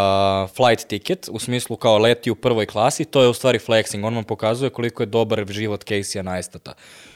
flight 0.56 0.88
ticket, 0.88 1.30
u 1.32 1.40
smislu 1.40 1.76
kao 1.76 1.98
leti 1.98 2.32
u 2.32 2.36
prvoj 2.36 2.66
klasi, 2.66 3.06
to 3.06 3.22
je 3.22 3.28
u 3.28 3.34
stvari 3.34 3.60
flexing. 3.60 4.06
On 4.08 4.16
vam 4.16 4.24
pokazuje 4.24 4.70
koliko 4.70 5.04
je 5.04 5.08
dobar 5.08 5.46
život 5.50 5.84
Casey-a. 5.84 6.74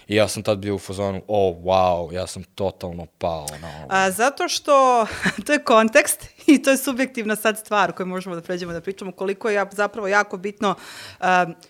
I 0.08 0.16
ja 0.16 0.28
sam 0.28 0.44
tad 0.44 0.58
bio 0.58 0.76
u 0.76 0.80
fazonu, 0.80 1.22
oh, 1.28 1.56
wow, 1.58 2.14
ja 2.14 2.28
sam 2.28 2.44
totalno 2.44 3.06
pao 3.06 3.48
na 3.62 3.68
ovo. 3.68 3.88
A, 3.90 4.12
zato 4.12 4.48
što 4.48 5.06
to 5.46 5.54
je 5.54 5.64
kontekst 5.64 6.28
i 6.48 6.62
to 6.62 6.70
je 6.70 6.78
subjektivna 6.78 7.36
sad 7.36 7.58
stvar 7.58 7.92
koju 7.92 8.08
možemo 8.08 8.36
da 8.36 8.42
pređemo 8.42 8.74
da 8.74 8.82
pričamo 8.82 9.12
koliko 9.12 9.50
je 9.50 9.66
zapravo 9.72 10.08
jako 10.08 10.38
bitno 10.38 10.76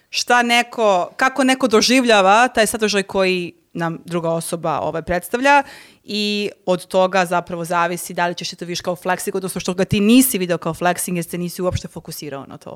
šta 0.10 0.44
neko, 0.44 1.12
kako 1.18 1.44
neko 1.44 1.68
doživljava 1.68 2.48
taj 2.48 2.68
sadržaj 2.68 3.04
koji 3.04 3.61
nam 3.74 3.98
druga 4.06 4.30
osoba 4.30 4.80
ovaj, 4.80 5.02
predstavlja 5.02 5.64
i 6.04 6.50
od 6.66 6.88
toga 6.88 7.26
zapravo 7.26 7.66
zavisi 7.66 8.14
da 8.14 8.28
li 8.28 8.36
ćeš 8.36 8.50
to 8.50 8.66
viš 8.66 8.82
kao 8.82 8.96
flexing, 8.96 9.36
odnosno 9.36 9.62
što 9.62 9.74
ga 9.74 9.86
ti 9.86 10.00
nisi 10.00 10.38
video 10.38 10.58
kao 10.58 10.74
flexing 10.74 11.16
jer 11.16 11.26
se 11.26 11.38
nisi 11.38 11.62
uopšte 11.62 11.88
fokusirao 11.88 12.46
na 12.46 12.58
to. 12.58 12.72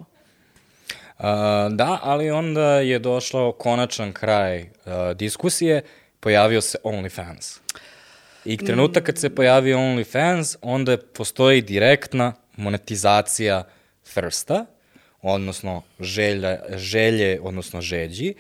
Uh, 1.20 1.26
da, 1.72 2.00
ali 2.04 2.32
onda 2.32 2.80
je 2.80 3.00
došao 3.00 3.52
konačan 3.52 4.14
kraj 4.14 4.62
uh, 4.62 4.68
diskusije, 5.16 5.82
pojavio 6.20 6.62
se 6.62 6.78
OnlyFans. 6.84 7.60
I 8.46 8.58
trenutak 8.58 9.04
kad 9.04 9.18
se 9.18 9.36
pojavio 9.36 9.78
OnlyFans, 9.78 10.58
onda 10.62 10.98
postoji 10.98 11.62
direktna 11.62 12.34
monetizacija 12.58 13.64
thirsta, 14.14 14.66
odnosno 15.22 15.82
želja, 16.00 16.60
želje, 16.76 17.40
odnosno 17.42 17.82
žeđi, 17.82 18.34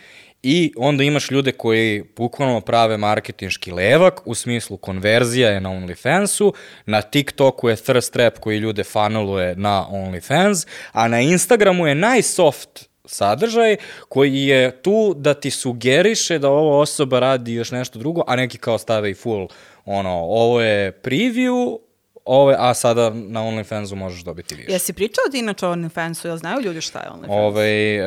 i 0.48 0.74
onda 0.78 1.04
imaš 1.04 1.32
ljude 1.32 1.52
koji 1.52 2.04
bukvalno 2.16 2.62
prave 2.62 2.98
marketinški 2.98 3.72
levak, 3.72 4.22
u 4.26 4.36
smislu 4.36 4.78
konverzija 4.78 5.50
je 5.50 5.62
na 5.62 5.70
OnlyFansu, 5.70 6.54
na 6.86 7.02
TikToku 7.02 7.70
je 7.70 7.76
thirst 7.76 8.14
trap 8.14 8.40
koji 8.40 8.58
ljude 8.58 8.84
funneluje 8.84 9.56
na 9.56 9.86
OnlyFans, 9.92 10.68
a 10.92 11.08
na 11.08 11.22
Instagramu 11.22 11.88
je 11.88 11.96
najsoft 11.96 12.90
sadržaj 13.06 13.76
koji 14.10 14.44
je 14.44 14.82
tu 14.82 15.14
da 15.18 15.34
ti 15.34 15.52
sugeriše 15.52 16.40
da 16.40 16.50
ova 16.50 16.80
osoba 16.80 17.20
radi 17.20 17.54
još 17.54 17.72
nešto 17.72 18.00
drugo, 18.00 18.24
a 18.28 18.36
neki 18.36 18.58
kao 18.58 18.78
stave 18.78 19.12
i 19.12 19.14
full 19.14 19.48
ono, 19.86 20.12
ovo 20.14 20.62
je 20.62 20.92
preview, 20.92 21.78
ovo 22.26 22.52
je, 22.52 22.58
a 22.60 22.74
sada 22.74 23.10
na 23.10 23.42
OnlyFansu 23.42 23.96
možeš 23.96 24.24
dobiti 24.24 24.56
više. 24.56 24.72
Jesi 24.72 24.94
pričao 24.94 25.24
ti 25.32 25.40
inače 25.40 25.68
o 25.68 25.72
OnlyFansu, 25.76 26.26
jel 26.26 26.38
znaju 26.38 26.62
ljudi 26.62 26.82
šta 26.82 27.00
je 27.00 27.10
OnlyFans? 27.10 27.46
Ove, 27.48 28.00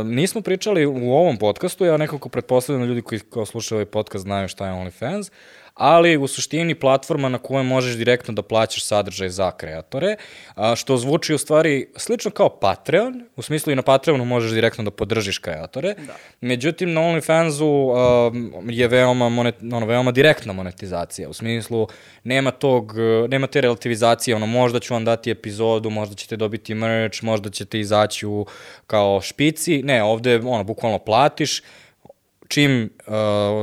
uh, 0.00 0.06
nismo 0.06 0.40
pričali 0.40 0.86
u 0.86 1.12
ovom 1.12 1.36
podcastu, 1.36 1.84
ja 1.84 1.96
nekako 1.96 2.28
pretpostavljam 2.28 2.82
da 2.82 2.88
ljudi 2.88 3.02
koji 3.02 3.20
kao 3.20 3.46
slušaju 3.46 3.76
ovaj 3.76 3.86
podcast 3.86 4.22
znaju 4.22 4.48
šta 4.48 4.66
je 4.66 4.72
OnlyFans, 4.72 5.30
ali 5.76 6.16
u 6.16 6.26
suštini 6.26 6.74
platforma 6.74 7.28
na 7.28 7.38
kojoj 7.38 7.62
možeš 7.62 7.96
direktno 7.96 8.34
da 8.34 8.42
plaćaš 8.42 8.84
sadržaj 8.84 9.28
za 9.28 9.50
kreatore, 9.50 10.16
što 10.76 10.96
zvuči 10.96 11.34
u 11.34 11.38
stvari 11.38 11.88
slično 11.96 12.30
kao 12.30 12.48
Patreon, 12.48 13.24
u 13.36 13.42
smislu 13.42 13.72
i 13.72 13.76
na 13.76 13.82
Patreonu 13.82 14.24
možeš 14.24 14.52
direktno 14.52 14.84
da 14.84 14.90
podržiš 14.90 15.38
kreatore, 15.38 15.94
da. 16.06 16.16
međutim 16.40 16.92
na 16.92 17.00
OnlyFansu 17.00 18.70
je 18.70 18.88
veoma, 18.88 19.28
monet, 19.28 19.54
ono, 19.72 19.86
veoma 19.86 20.12
direktna 20.12 20.52
monetizacija, 20.52 21.28
u 21.28 21.32
smislu 21.32 21.88
nema 22.24 22.50
tog, 22.50 22.92
nema 23.28 23.46
te 23.46 23.60
relativizacije, 23.60 24.36
ono 24.36 24.46
možda 24.46 24.80
ću 24.80 24.94
vam 24.94 25.04
dati 25.04 25.30
epizodu, 25.30 25.90
možda 25.90 26.14
ćete 26.14 26.36
dobiti 26.36 26.74
merch, 26.74 27.22
možda 27.22 27.50
ćete 27.50 27.80
izaći 27.80 28.26
u 28.26 28.46
kao 28.86 29.20
špici, 29.20 29.82
ne, 29.82 30.02
ovde 30.02 30.36
ono, 30.36 30.64
bukvalno 30.64 30.98
platiš, 30.98 31.62
čim 32.48 32.90
uh, 33.06 33.14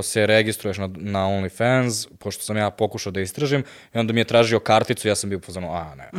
se 0.06 0.26
registruješ 0.28 0.78
na, 0.78 0.90
na 0.96 1.28
OnlyFans, 1.28 2.08
pošto 2.20 2.44
sam 2.44 2.58
ja 2.58 2.70
pokušao 2.70 3.12
da 3.12 3.22
istražim, 3.22 3.64
i 3.94 3.98
onda 3.98 4.14
mi 4.14 4.20
je 4.20 4.26
tražio 4.26 4.60
karticu, 4.60 5.08
ja 5.08 5.16
sam 5.16 5.30
bio 5.30 5.40
pozvano, 5.40 5.72
a 5.72 5.96
ne, 5.96 6.10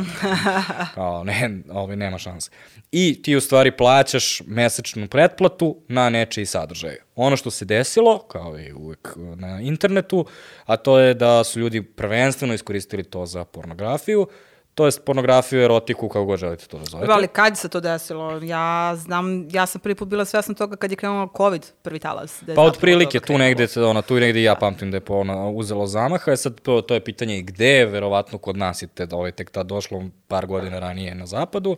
kao, 0.95 1.23
ne, 1.23 1.59
ovaj, 1.69 1.95
nema 1.95 2.17
šanse. 2.17 2.51
I 2.91 3.21
ti 3.21 3.35
u 3.35 3.41
stvari 3.41 3.71
plaćaš 3.71 4.41
mesečnu 4.45 5.07
pretplatu 5.07 5.77
na 5.87 6.09
nečiji 6.09 6.45
sadržaj. 6.45 6.95
Ono 7.15 7.37
što 7.37 7.51
se 7.51 7.65
desilo, 7.65 8.19
kao 8.19 8.59
i 8.59 8.73
uvek 8.73 9.13
na 9.35 9.61
internetu, 9.61 10.25
a 10.65 10.77
to 10.77 10.99
je 10.99 11.13
da 11.13 11.43
su 11.43 11.59
ljudi 11.59 11.81
prvenstveno 11.81 12.53
iskoristili 12.53 13.03
to 13.03 13.25
za 13.25 13.45
pornografiju, 13.45 14.27
to 14.75 14.85
jest 14.85 15.05
pornografiju, 15.05 15.61
erotiku, 15.61 16.09
kako 16.09 16.25
god 16.25 16.39
želite 16.39 16.67
to 16.67 16.77
da 16.77 16.85
zovete. 16.85 17.11
Ali 17.11 17.27
kad 17.27 17.57
se 17.57 17.69
to 17.69 17.79
desilo? 17.79 18.39
Ja 18.43 18.95
znam, 18.95 19.47
ja 19.51 19.65
sam 19.65 19.81
prvi 19.81 19.95
put 19.95 20.07
bila 20.07 20.25
svesna 20.25 20.53
toga 20.53 20.75
kad 20.75 20.91
je 20.91 20.97
krenuo 20.97 21.29
COVID, 21.37 21.65
prvi 21.81 21.99
talas. 21.99 22.43
Da 22.43 22.55
pa 22.55 22.61
otprilike 22.61 23.19
tu 23.19 23.37
negde, 23.37 23.67
ona, 23.77 24.01
tu 24.01 24.15
negde 24.15 24.43
ja 24.43 24.55
pamtim 24.55 24.91
da 24.91 24.97
je 24.97 25.01
po, 25.01 25.15
ona, 25.15 25.47
uzelo 25.47 25.87
zamaha, 25.87 26.31
je 26.31 26.37
sad 26.37 26.61
to, 26.61 26.81
to 26.81 26.93
je 26.93 26.99
pitanje 26.99 27.37
i 27.37 27.43
gde, 27.43 27.85
verovatno 27.85 28.37
kod 28.37 28.57
nas 28.57 28.81
je 28.81 28.87
te, 28.87 29.07
ovaj, 29.11 29.31
tek 29.31 29.51
tad 29.51 29.65
došlo 29.65 30.03
par 30.27 30.45
godina 30.45 30.79
ranije 30.79 31.15
na 31.15 31.25
zapadu. 31.25 31.71
Uh, 31.71 31.77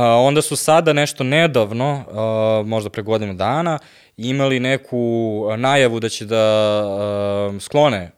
onda 0.00 0.42
su 0.42 0.56
sada 0.56 0.92
nešto 0.92 1.24
nedavno, 1.24 2.04
uh, 2.08 2.66
možda 2.66 2.90
pre 2.90 3.02
godinu 3.02 3.34
dana, 3.34 3.78
imali 4.16 4.60
neku 4.60 5.44
najavu 5.56 6.00
da 6.00 6.08
će 6.08 6.24
da 6.24 6.82
uh, 7.54 7.62
sklone 7.62 8.10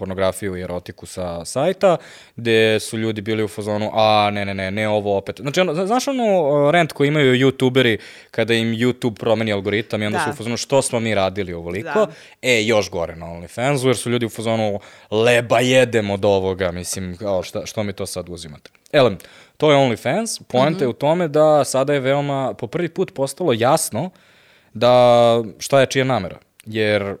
pornografiju 0.00 0.56
i 0.56 0.62
erotiku 0.62 1.06
sa 1.06 1.44
sajta, 1.44 1.96
gde 2.36 2.80
su 2.80 2.98
ljudi 2.98 3.20
bili 3.20 3.44
u 3.44 3.48
fazonu, 3.48 3.90
a 3.94 4.30
ne, 4.32 4.44
ne, 4.44 4.54
ne, 4.54 4.70
ne 4.70 4.88
ovo 4.88 5.16
opet. 5.16 5.40
Znači, 5.40 5.60
ono, 5.60 5.86
znaš 5.86 6.08
ono 6.08 6.70
rent 6.70 6.92
koji 6.92 7.08
imaju 7.08 7.34
youtuberi 7.34 7.98
kada 8.30 8.54
im 8.54 8.72
YouTube 8.74 9.18
promeni 9.18 9.52
algoritam 9.52 10.02
i 10.02 10.06
onda 10.06 10.18
da. 10.18 10.24
su 10.24 10.30
u 10.30 10.36
fazonu 10.36 10.56
što 10.56 10.82
smo 10.82 11.00
mi 11.00 11.14
radili 11.14 11.52
ovoliko, 11.52 12.06
da. 12.06 12.12
e, 12.42 12.62
još 12.64 12.90
gore 12.90 13.16
na 13.16 13.26
OnlyFansu, 13.26 13.86
jer 13.86 13.96
su 13.96 14.10
ljudi 14.10 14.26
u 14.26 14.30
fazonu 14.30 14.80
leba 15.10 15.60
jedem 15.60 16.10
od 16.10 16.24
ovoga, 16.24 16.72
mislim, 16.72 17.16
kao 17.16 17.42
šta, 17.42 17.66
što 17.66 17.82
mi 17.82 17.92
to 17.92 18.06
sad 18.06 18.28
uzimate. 18.28 18.70
Elem, 18.92 19.18
to 19.56 19.70
je 19.70 19.76
OnlyFans, 19.76 20.42
poenta 20.48 20.70
mm 20.70 20.78
-hmm. 20.78 20.82
je 20.82 20.88
u 20.88 20.92
tome 20.92 21.28
da 21.28 21.64
sada 21.64 21.92
je 21.92 22.00
veoma, 22.00 22.54
po 22.54 22.66
prvi 22.66 22.88
put 22.88 23.14
postalo 23.14 23.52
jasno 23.52 24.10
da 24.74 24.94
šta 25.58 25.80
je 25.80 25.86
čija 25.86 26.04
namera. 26.04 26.38
Jer 26.66 27.16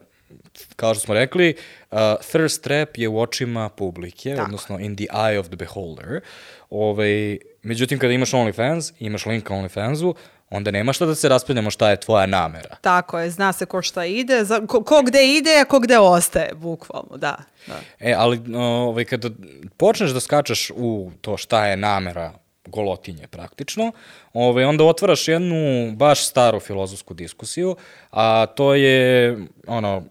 kao 0.76 0.94
što 0.94 1.00
smo 1.00 1.14
rekli, 1.14 1.54
uh, 1.90 1.98
thirst 2.30 2.62
trap 2.62 2.88
je 2.96 3.08
u 3.08 3.20
očima 3.20 3.68
publike, 3.68 4.34
Tako. 4.34 4.44
odnosno 4.44 4.78
in 4.78 4.96
the 4.96 5.06
eye 5.12 5.40
of 5.40 5.46
the 5.46 5.56
beholder. 5.56 6.08
Ove, 6.10 6.22
ovaj, 6.70 7.38
međutim, 7.62 7.98
kada 7.98 8.12
imaš 8.12 8.30
OnlyFans, 8.30 8.92
imaš 8.98 9.26
link 9.26 9.44
ka 9.44 9.54
OnlyFansu, 9.54 10.14
onda 10.50 10.70
nema 10.70 10.92
šta 10.92 11.06
da 11.06 11.14
se 11.14 11.28
raspravljamo 11.28 11.70
šta 11.70 11.90
je 11.90 12.00
tvoja 12.00 12.26
namera. 12.26 12.76
Tako 12.80 13.18
je, 13.18 13.30
zna 13.30 13.52
se 13.52 13.66
ko 13.66 13.82
šta 13.82 14.04
ide, 14.04 14.44
za, 14.44 14.60
ko, 14.66 14.82
ko 14.84 15.02
gde 15.02 15.26
ide, 15.26 15.60
a 15.60 15.64
ko 15.64 15.80
gde 15.80 15.98
ostaje, 15.98 16.54
bukvalno, 16.54 17.16
da. 17.16 17.36
da. 17.66 17.80
E, 18.00 18.14
ali 18.18 18.40
ovaj, 18.54 19.04
kada 19.04 19.28
počneš 19.76 20.10
da 20.10 20.20
skačeš 20.20 20.70
u 20.76 21.10
to 21.20 21.36
šta 21.36 21.66
je 21.66 21.76
namera 21.76 22.32
golotinje 22.66 23.26
praktično, 23.26 23.92
ovaj, 24.32 24.64
onda 24.64 24.84
otvaraš 24.84 25.28
jednu 25.28 25.92
baš 25.96 26.26
staru 26.26 26.60
filozofsku 26.60 27.14
diskusiju, 27.14 27.76
a 28.10 28.46
to 28.46 28.74
je 28.74 29.38
ono, 29.66 30.02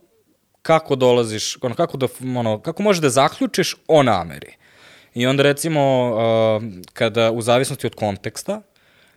kako 0.69 0.95
dolaziš, 0.95 1.57
ono, 1.61 1.75
kako, 1.75 1.97
da, 1.97 2.07
ono, 2.37 2.59
kako 2.61 2.83
možeš 2.83 3.01
da 3.01 3.09
zaključiš 3.09 3.75
o 3.87 4.03
nameri. 4.03 4.53
I 5.13 5.25
onda 5.27 5.43
recimo, 5.43 5.81
uh, 6.09 6.63
kada 6.93 7.31
u 7.31 7.41
zavisnosti 7.41 7.87
od 7.87 7.95
konteksta, 7.95 8.61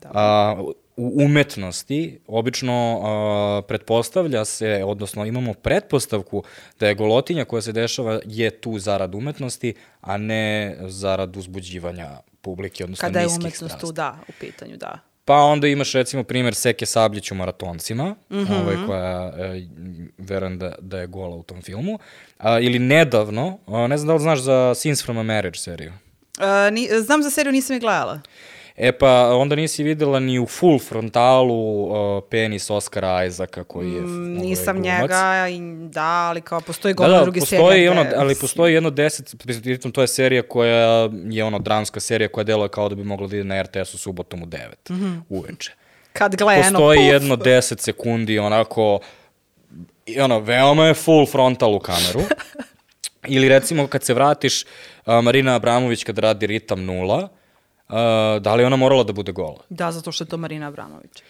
da. 0.01 0.57
uh, 0.59 0.71
u 0.97 1.25
umetnosti 1.25 2.21
obično 2.27 2.77
uh, 2.99 3.65
pretpostavlja 3.69 4.45
se, 4.45 4.83
odnosno 4.87 5.25
imamo 5.25 5.55
pretpostavku 5.55 6.43
da 6.81 6.89
je 6.89 6.95
golotinja 6.95 7.45
koja 7.45 7.63
se 7.63 7.73
dešava 7.73 8.21
je 8.25 8.51
tu 8.51 8.79
zarad 8.79 9.15
umetnosti, 9.15 9.75
a 10.01 10.17
ne 10.17 10.77
zarad 10.81 11.37
uzbuđivanja 11.37 12.09
publike, 12.41 12.85
odnosno 12.85 13.07
Kada 13.07 13.21
niskih 13.21 13.37
je 13.37 13.41
umetnost 13.41 13.81
tu, 13.81 13.93
da, 13.93 14.17
u 14.29 14.33
pitanju, 14.41 14.77
da. 14.77 15.12
Pa 15.25 15.35
onda 15.35 15.69
imaš 15.69 15.93
recimo 15.93 16.25
primer 16.25 16.55
Seke 16.55 16.87
Sabljić 16.87 17.31
u 17.31 17.35
maratoncima, 17.35 18.15
mm. 18.31 18.37
-hmm. 18.37 18.63
ovaj, 18.63 18.77
koja 18.87 19.33
e, 19.39 19.67
verujem 20.19 20.59
da, 20.59 20.75
da 20.81 20.99
je 20.99 21.07
gola 21.07 21.37
u 21.37 21.43
tom 21.43 21.63
filmu. 21.63 21.99
A, 22.39 22.61
ili 22.61 22.79
nedavno, 22.79 23.59
a, 23.67 23.87
ne 23.87 23.99
znam 23.99 24.07
da 24.07 24.15
li 24.15 24.21
znaš 24.21 24.39
za 24.39 24.75
Scenes 24.75 25.05
from 25.05 25.19
a 25.19 25.23
Marriage 25.23 25.59
seriju. 25.59 25.93
Uh, 26.39 26.73
ni, 26.73 26.89
znam 27.05 27.23
za 27.23 27.31
seriju, 27.31 27.53
nisam 27.53 27.77
je 27.77 27.81
gledala. 27.81 28.21
E 28.77 28.93
pa 28.93 29.37
onda 29.37 29.57
nisi 29.57 29.83
videla 29.83 30.21
ni 30.21 30.39
u 30.39 30.47
full 30.47 30.79
frontalu 30.79 31.83
uh, 31.85 32.23
penis 32.31 32.71
Oscara 32.71 33.25
Isaaca 33.25 33.65
koji 33.65 33.93
je 33.93 34.01
Mm, 34.01 34.05
ovaj, 34.05 34.47
nisam 34.47 34.83
glumac. 34.83 35.01
njega, 35.03 35.49
i, 35.49 35.61
da, 35.89 36.03
ali 36.05 36.41
kao 36.41 36.61
postoji 36.61 36.95
Da, 36.95 36.97
govno 36.97 37.17
da, 37.17 37.23
drugi 37.23 37.41
postoji 37.41 37.61
serije. 37.69 37.91
ono, 37.91 38.05
ali 38.17 38.35
postoji 38.35 38.75
jedno 38.75 38.91
deset, 38.91 39.35
pritom 39.63 39.93
to 39.93 40.01
je 40.01 40.09
serija 40.09 40.43
koja 40.43 41.09
je 41.25 41.45
ono 41.45 41.59
dramska 41.59 42.01
serija 42.01 42.29
koja 42.29 42.45
deluje 42.45 42.69
kao 42.69 42.89
da 42.89 42.95
bi 42.95 43.05
mogla 43.05 43.27
da 43.27 43.37
ide 43.37 43.45
na 43.45 43.63
RTS-u 43.63 43.99
subotom 43.99 44.43
u 44.43 44.47
9 44.47 44.59
mm 44.91 44.95
-hmm. 44.95 45.21
uveče. 45.29 45.73
Kad 46.13 46.37
gleda, 46.37 46.61
eno, 46.61 46.79
Postoji 46.79 46.99
puf. 46.99 47.13
jedno 47.13 47.37
10 47.37 47.79
sekundi 47.81 48.39
onako 48.39 49.01
i 50.07 50.21
ono, 50.21 50.39
veoma 50.41 50.87
je 50.87 50.95
full 50.95 51.27
frontal 51.27 51.75
u 51.75 51.79
kameru. 51.79 52.21
Ili 53.29 53.49
recimo 53.49 53.87
kad 53.87 54.05
se 54.05 54.15
vratiš, 54.15 54.65
a, 55.05 55.21
Marina 55.21 55.55
Abramović 55.55 56.05
kad 56.05 56.19
radi 56.19 56.47
ritam 56.47 56.85
nula, 56.85 57.29
da 58.41 58.55
li 58.55 58.63
je 58.63 58.67
ona 58.67 58.77
morala 58.77 59.05
da 59.05 59.13
bude 59.13 59.33
gola? 59.33 59.59
Da, 59.69 59.93
zato 59.93 60.13
što 60.13 60.25
je 60.25 60.29
to 60.29 60.37
Marina 60.37 60.69
Abramović. 60.69 61.23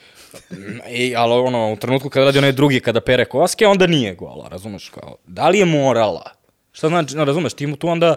I, 0.91 1.17
ali 1.17 1.33
ono, 1.33 1.73
u 1.73 1.77
trenutku 1.77 2.09
kada 2.09 2.27
radi 2.27 2.39
onaj 2.39 2.53
drugi, 2.53 2.81
kada 2.81 3.01
pere 3.01 3.25
koske, 3.25 3.67
onda 3.67 3.87
nije 3.87 4.15
gola, 4.15 4.49
razumeš, 4.49 4.89
kao, 4.89 5.17
da 5.27 5.49
li 5.49 5.59
je 5.59 5.65
morala? 5.65 6.31
Šta 6.73 6.89
znači, 6.89 7.17
no, 7.17 7.25
razumeš, 7.25 7.55
ti 7.55 7.67
mu 7.67 7.77
tu 7.77 7.89
onda, 7.89 8.17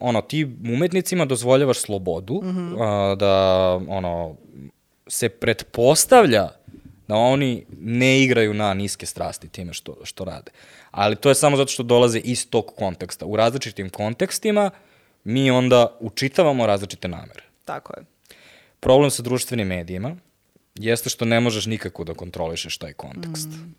ono, 0.00 0.20
ti 0.20 0.44
umetnicima 0.44 1.24
dozvoljavaš 1.24 1.78
slobodu, 1.78 2.34
mm 2.34 2.48
-hmm. 2.48 2.82
a, 2.82 3.14
da, 3.14 3.34
ono, 3.88 4.36
se 5.08 5.28
pretpostavlja 5.28 6.48
da 7.08 7.14
oni 7.14 7.64
ne 7.80 8.22
igraju 8.22 8.54
na 8.54 8.74
niske 8.74 9.06
strasti 9.06 9.48
time 9.48 9.72
što, 9.72 9.96
što 10.04 10.24
rade. 10.24 10.50
Ali 10.90 11.16
to 11.16 11.28
je 11.28 11.34
samo 11.34 11.56
zato 11.56 11.72
što 11.72 11.82
dolaze 11.82 12.18
iz 12.18 12.50
tog 12.50 12.72
konteksta. 12.76 13.26
U 13.26 13.36
različitim 13.36 13.90
kontekstima 13.90 14.70
mi 15.24 15.50
onda 15.50 15.96
učitavamo 16.00 16.66
različite 16.66 17.08
namere. 17.08 17.42
Tako 17.64 17.92
je. 17.96 18.04
Problem 18.80 19.10
sa 19.10 19.22
društvenim 19.22 19.66
medijima 19.68 20.16
jeste 20.74 21.10
što 21.10 21.24
ne 21.24 21.40
možeš 21.40 21.66
nikako 21.66 22.04
da 22.04 22.14
kontrolišeš 22.14 22.78
taj 22.78 22.92
kontekst. 22.92 23.48
Mm. 23.48 23.74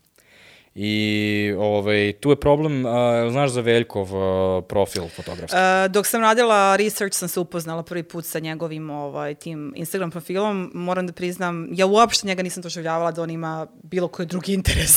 I 0.78 1.54
ovaj, 1.58 2.14
tu 2.20 2.30
je 2.30 2.36
problem, 2.36 2.86
a, 2.86 3.28
znaš 3.32 3.52
za 3.52 3.62
Veljkov 3.62 4.16
a, 4.16 4.62
profil 4.62 5.04
fotografski? 5.16 5.58
Uh, 5.58 5.92
dok 5.92 6.08
sam 6.08 6.22
radila 6.22 6.76
research 6.76 7.18
sam 7.18 7.28
se 7.28 7.40
upoznala 7.40 7.84
prvi 7.84 8.04
put 8.04 8.26
sa 8.26 8.40
njegovim 8.40 8.90
ovaj, 8.90 9.36
tim 9.36 9.74
Instagram 9.76 10.12
profilom. 10.12 10.72
Moram 10.74 11.08
da 11.08 11.14
priznam, 11.14 11.68
ja 11.72 11.86
uopšte 11.86 12.28
njega 12.28 12.44
nisam 12.44 12.64
doživljavala 12.64 13.12
da 13.12 13.22
on 13.22 13.30
ima 13.30 13.68
bilo 13.84 14.08
koji 14.08 14.26
drugi 14.26 14.54
interes 14.54 14.96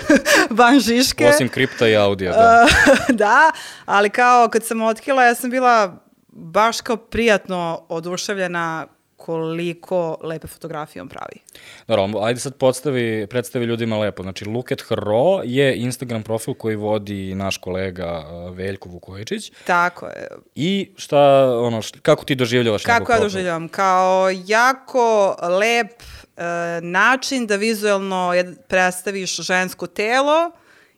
van 0.58 0.80
Žiške. 0.80 1.26
Osim 1.26 1.48
kripta 1.48 1.88
i 1.88 1.96
audija, 1.96 2.32
da. 2.32 2.66
da, 3.24 3.52
ali 3.84 4.10
kao 4.10 4.48
kad 4.48 4.64
sam 4.64 4.82
otkrila, 4.82 5.24
ja 5.24 5.34
sam 5.34 5.50
bila 5.50 6.07
baš 6.38 6.80
kao 6.80 6.96
prijatno 6.96 7.86
oduševljena 7.88 8.86
koliko 9.18 10.18
lepe 10.22 10.46
fotografije 10.46 11.02
on 11.02 11.08
pravi. 11.08 11.40
Dobro, 11.88 12.20
ajde 12.20 12.40
sad 12.40 12.56
podstavi, 12.56 13.26
predstavi 13.30 13.64
ljudima 13.64 13.98
lepo. 13.98 14.22
Znači, 14.22 14.44
Look 14.44 14.72
at 14.72 14.78
Raw 14.78 15.42
je 15.44 15.76
Instagram 15.76 16.22
profil 16.22 16.54
koji 16.54 16.76
vodi 16.76 17.34
naš 17.34 17.56
kolega 17.56 18.06
a, 18.06 18.50
Veljko 18.54 18.88
Vukojičić. 18.88 19.52
Tako 19.64 20.06
je. 20.06 20.28
I 20.54 20.92
šta, 20.96 21.20
ono, 21.60 21.82
šta, 21.82 21.98
kako 22.02 22.24
ti 22.24 22.34
doživljavaš 22.34 22.86
njegov 22.86 22.98
Kako 22.98 23.12
ja 23.12 23.20
doživljavam? 23.20 23.68
Kao 23.68 24.30
jako 24.46 25.36
lep 25.42 25.92
e, 26.02 26.42
način 26.82 27.46
da 27.46 27.56
vizuelno 27.56 28.32
predstaviš 28.68 29.36
žensko 29.36 29.86
telo 29.86 30.50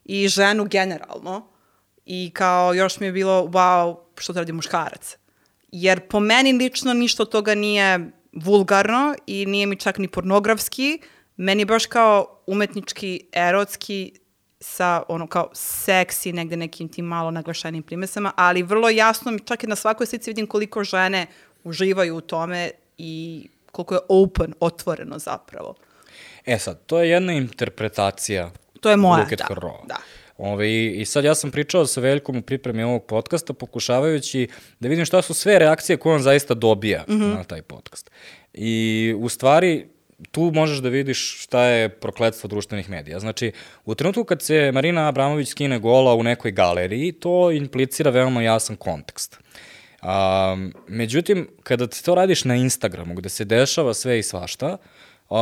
i 0.05 0.29
ženu 0.29 0.64
generalno. 0.64 1.46
I 2.05 2.31
kao 2.35 2.74
još 2.74 3.00
mi 3.00 3.07
je 3.07 3.12
bilo, 3.12 3.42
wow, 3.42 3.96
što 4.18 4.33
to 4.33 4.38
radi 4.38 4.53
muškarac. 4.53 5.16
Jer 5.72 6.00
po 6.09 6.20
meni 6.20 6.52
lično 6.52 6.92
ništa 6.94 7.22
od 7.22 7.30
toga 7.30 7.54
nije 7.54 8.11
vulgarno 8.33 9.14
i 9.26 9.46
nije 9.46 9.66
mi 9.66 9.76
čak 9.76 9.98
ni 9.98 10.09
pornografski. 10.09 11.00
Meni 11.37 11.62
je 11.62 11.66
baš 11.66 11.87
kao 11.87 12.42
umetnički, 12.46 13.20
erotski, 13.33 14.12
sa 14.61 15.02
ono 15.09 15.26
kao 15.26 15.50
seksi, 15.52 16.33
negde 16.33 16.56
nekim 16.56 16.88
tim 16.88 17.04
malo 17.04 17.30
naglašenim 17.30 17.83
primesama, 17.83 18.33
ali 18.37 18.62
vrlo 18.62 18.88
jasno 18.88 19.33
mi 19.33 19.40
čak 19.40 19.64
i 19.64 19.66
na 19.66 19.76
svakoj 19.76 20.06
slici 20.06 20.30
vidim 20.30 20.46
koliko 20.46 20.85
žene 20.85 21.26
uživaju 21.64 22.16
u 22.16 22.20
tome 22.20 22.70
i 22.98 23.46
koliko 23.72 23.94
je 23.94 24.00
open, 24.09 24.54
otvoreno 24.61 25.18
zapravo. 25.18 25.74
E 26.46 26.59
sad, 26.59 26.87
to 26.87 26.98
je 26.98 27.11
jedna 27.11 27.33
interpretacija 27.33 28.50
To 28.80 28.90
je 28.90 28.96
moja, 28.96 29.24
da, 29.24 29.46
da. 29.87 29.96
Ove, 30.42 30.87
i, 30.87 31.05
sad 31.05 31.24
ja 31.24 31.35
sam 31.35 31.50
pričao 31.50 31.87
sa 31.87 32.00
Veljkom 32.00 32.37
u 32.37 32.42
pripremi 32.42 32.83
ovog 32.83 33.05
podcasta, 33.05 33.53
pokušavajući 33.53 34.48
da 34.81 34.88
vidim 34.88 35.05
šta 35.05 35.22
su 35.22 35.35
sve 35.35 35.59
reakcije 35.59 35.96
koje 35.96 36.14
on 36.14 36.22
zaista 36.22 36.55
dobija 36.55 37.05
mm. 37.09 37.12
-hmm. 37.12 37.35
na 37.35 37.44
taj 37.44 37.62
podcast. 37.62 38.11
I 38.55 39.14
u 39.18 39.29
stvari, 39.29 39.87
tu 40.31 40.50
možeš 40.55 40.79
da 40.79 40.88
vidiš 40.88 41.42
šta 41.42 41.64
je 41.64 41.88
prokledstvo 41.88 42.48
društvenih 42.48 42.90
medija. 42.90 43.18
Znači, 43.18 43.53
u 43.85 43.94
trenutku 43.94 44.24
kad 44.24 44.42
se 44.42 44.72
Marina 44.72 45.09
Abramović 45.09 45.48
skine 45.48 45.79
gola 45.79 46.14
u 46.14 46.22
nekoj 46.22 46.50
galeriji, 46.50 47.12
to 47.12 47.50
implicira 47.50 48.11
veoma 48.11 48.42
jasan 48.42 48.76
kontekst. 48.76 49.38
Um, 50.03 50.74
međutim, 50.88 51.48
kada 51.62 51.87
ti 51.87 52.05
to 52.05 52.14
radiš 52.14 52.44
na 52.44 52.57
Instagramu, 52.57 53.14
gde 53.14 53.29
se 53.29 53.44
dešava 53.44 53.94
sve 53.94 54.18
i 54.18 54.22
svašta, 54.22 54.76
um, 55.31 55.38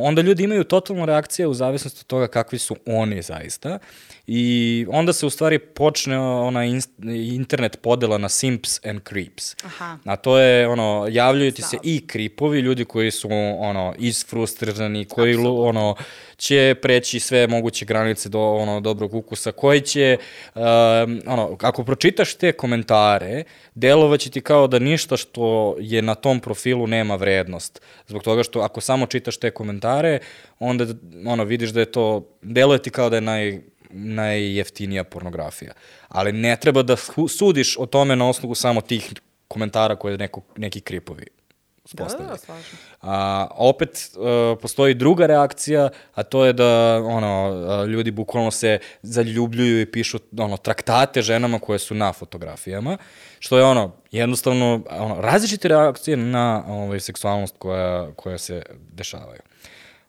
onda 0.00 0.22
ljudi 0.22 0.44
imaju 0.44 0.64
totalnu 0.64 1.06
reakciju 1.06 1.50
u 1.50 1.54
zavisnosti 1.54 2.00
od 2.00 2.06
toga 2.06 2.26
kakvi 2.26 2.58
su 2.58 2.76
oni 2.86 3.22
zaista 3.22 3.78
i 4.26 4.86
onda 4.88 5.12
se 5.12 5.26
u 5.26 5.30
stvari 5.30 5.58
počne 5.58 6.18
ona 6.18 6.64
inst, 6.64 6.90
internet 7.32 7.78
podela 7.82 8.18
na 8.18 8.28
simps 8.28 8.86
and 8.86 9.00
creeps. 9.08 9.56
Aha. 9.64 9.98
A 10.04 10.16
to 10.16 10.38
je, 10.38 10.68
ono, 10.68 11.08
javljaju 11.10 11.52
ti 11.52 11.62
se 11.62 11.76
i 11.82 12.06
kripovi, 12.06 12.60
ljudi 12.60 12.84
koji 12.84 13.10
su, 13.10 13.28
ono, 13.58 13.94
isfrustrirani, 13.98 15.04
koji, 15.04 15.36
lu, 15.36 15.62
ono, 15.62 15.96
će 16.36 16.74
preći 16.82 17.20
sve 17.20 17.46
moguće 17.46 17.84
granice 17.84 18.28
do, 18.28 18.40
ono, 18.40 18.80
dobrog 18.80 19.14
ukusa, 19.14 19.52
koji 19.52 19.80
će, 19.80 20.16
um, 20.54 20.62
ono, 21.26 21.56
ako 21.60 21.84
pročitaš 21.84 22.34
te 22.34 22.52
komentare, 22.52 23.44
delovaće 23.74 24.30
ti 24.30 24.40
kao 24.40 24.66
da 24.66 24.78
ništa 24.78 25.16
što 25.16 25.76
je 25.80 26.02
na 26.02 26.14
tom 26.14 26.40
profilu 26.40 26.86
nema 26.86 27.16
vrednost. 27.16 27.82
Zbog 28.06 28.22
toga 28.22 28.42
što 28.42 28.60
ako 28.60 28.80
samo 28.80 29.06
čitaš 29.06 29.36
te 29.36 29.50
komentare, 29.50 30.18
onda, 30.58 30.86
ono, 31.26 31.44
vidiš 31.44 31.70
da 31.70 31.80
je 31.80 31.92
to, 31.92 32.28
deluje 32.42 32.82
ti 32.82 32.90
kao 32.90 33.10
da 33.10 33.16
je 33.16 33.20
naj, 33.20 33.60
najjeftinija 33.92 35.04
pornografija. 35.04 35.72
Ali 36.08 36.32
ne 36.32 36.56
treba 36.56 36.82
da 36.82 36.96
sudiš 37.28 37.76
o 37.78 37.86
tome 37.86 38.16
na 38.16 38.28
osnovu 38.28 38.54
samo 38.54 38.80
tih 38.80 39.12
komentara 39.48 39.96
koje 39.96 40.18
neko, 40.18 40.40
neki 40.56 40.80
kripovi 40.80 41.26
Da, 41.92 42.04
postavljaju. 42.04 42.30
da, 42.30 42.38
slažem. 42.38 42.78
A, 43.00 43.46
opet 43.50 44.10
uh, 44.16 44.58
postoji 44.60 44.94
druga 44.94 45.26
reakcija, 45.26 45.88
a 46.14 46.22
to 46.22 46.44
je 46.44 46.52
da 46.52 47.02
ono 47.04 47.50
uh, 47.50 47.88
ljudi 47.88 48.10
bukvalno 48.10 48.50
se 48.50 48.78
zaljubljuju 49.02 49.80
i 49.80 49.86
pišu 49.86 50.18
ono 50.38 50.56
traktate 50.56 51.22
ženama 51.22 51.58
koje 51.58 51.78
su 51.78 51.94
na 51.94 52.12
fotografijama, 52.12 52.96
što 53.38 53.58
je 53.58 53.64
ono 53.64 53.92
jednostavno 54.10 54.82
ono 54.90 55.20
različite 55.20 55.68
reakcije 55.68 56.16
na 56.16 56.64
ovaj 56.68 57.00
seksualnost 57.00 57.54
koja 57.58 58.12
koja 58.16 58.38
se 58.38 58.62
dešavaju. 58.92 59.40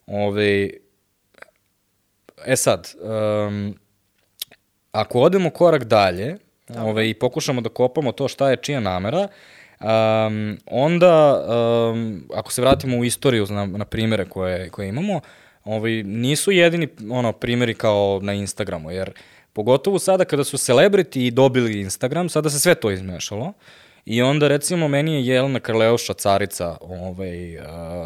Ovaj 0.08 0.70
E 2.46 2.56
sad, 2.56 2.94
um, 3.48 3.76
ako 4.92 5.20
odemo 5.20 5.50
korak 5.50 5.84
dalje 5.84 6.38
ovaj, 6.78 7.10
i 7.10 7.14
pokušamo 7.14 7.62
da 7.62 7.70
kopamo 7.70 8.12
to 8.12 8.28
šta 8.28 8.50
je 8.50 8.58
čija 8.58 8.80
namera, 8.80 9.28
um, 9.80 10.58
onda, 10.66 11.46
um, 11.92 12.24
ako 12.34 12.52
se 12.52 12.62
vratimo 12.62 12.98
u 12.98 13.06
istoriju 13.06 13.48
na, 13.50 13.66
na 13.66 13.86
primere 13.86 14.26
koje, 14.26 14.70
koje 14.70 14.88
imamo, 14.88 15.20
ovaj, 15.64 16.04
nisu 16.04 16.52
jedini 16.52 16.88
ono, 17.12 17.32
primeri 17.32 17.74
kao 17.74 18.20
na 18.22 18.34
Instagramu, 18.34 18.92
jer 18.92 19.12
pogotovo 19.54 20.00
sada 20.00 20.26
kada 20.26 20.44
su 20.44 20.58
celebrity 20.58 21.32
dobili 21.32 21.82
Instagram, 21.82 22.30
sada 22.30 22.50
se 22.50 22.60
sve 22.60 22.76
to 22.76 22.92
izmešalo. 22.92 23.54
I 24.06 24.22
onda 24.22 24.48
recimo 24.48 24.88
meni 24.88 25.14
je 25.14 25.26
Jelena 25.26 25.60
Karleuša 25.60 26.14
carica 26.14 26.78
ovaj, 26.82 27.58
uh, 27.58 27.64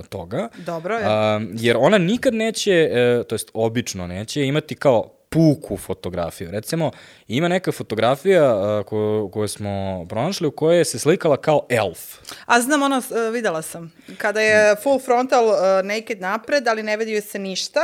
toga. 0.09 0.49
Dobro, 0.57 0.95
je. 0.95 1.05
A, 1.05 1.41
jer 1.53 1.77
ona 1.79 1.97
nikad 1.97 2.33
neće, 2.33 2.71
e, 2.71 3.23
to 3.23 3.35
jest 3.35 3.51
obično 3.53 4.07
neće, 4.07 4.45
imati 4.45 4.75
kao 4.75 5.13
puku 5.29 5.77
fotografiju. 5.77 6.51
Recimo, 6.51 6.91
ima 7.27 7.47
neka 7.47 7.71
fotografija 7.71 8.43
a, 8.43 8.83
koju, 8.83 9.29
koju 9.33 9.47
smo 9.47 10.05
pronašli 10.09 10.47
u 10.47 10.51
kojoj 10.51 10.85
se 10.85 10.99
slikala 10.99 11.37
kao 11.37 11.65
elf. 11.69 12.15
A 12.45 12.61
znam, 12.61 12.81
ono, 12.81 12.97
uh, 12.97 13.33
videla 13.33 13.61
sam. 13.61 13.93
Kada 14.17 14.41
je 14.41 14.75
full 14.83 14.99
frontal 14.99 15.45
uh, 15.45 15.53
naked 15.83 16.21
napred, 16.21 16.67
ali 16.67 16.83
ne 16.83 16.97
vidi 16.97 17.21
se 17.21 17.39
ništa, 17.39 17.81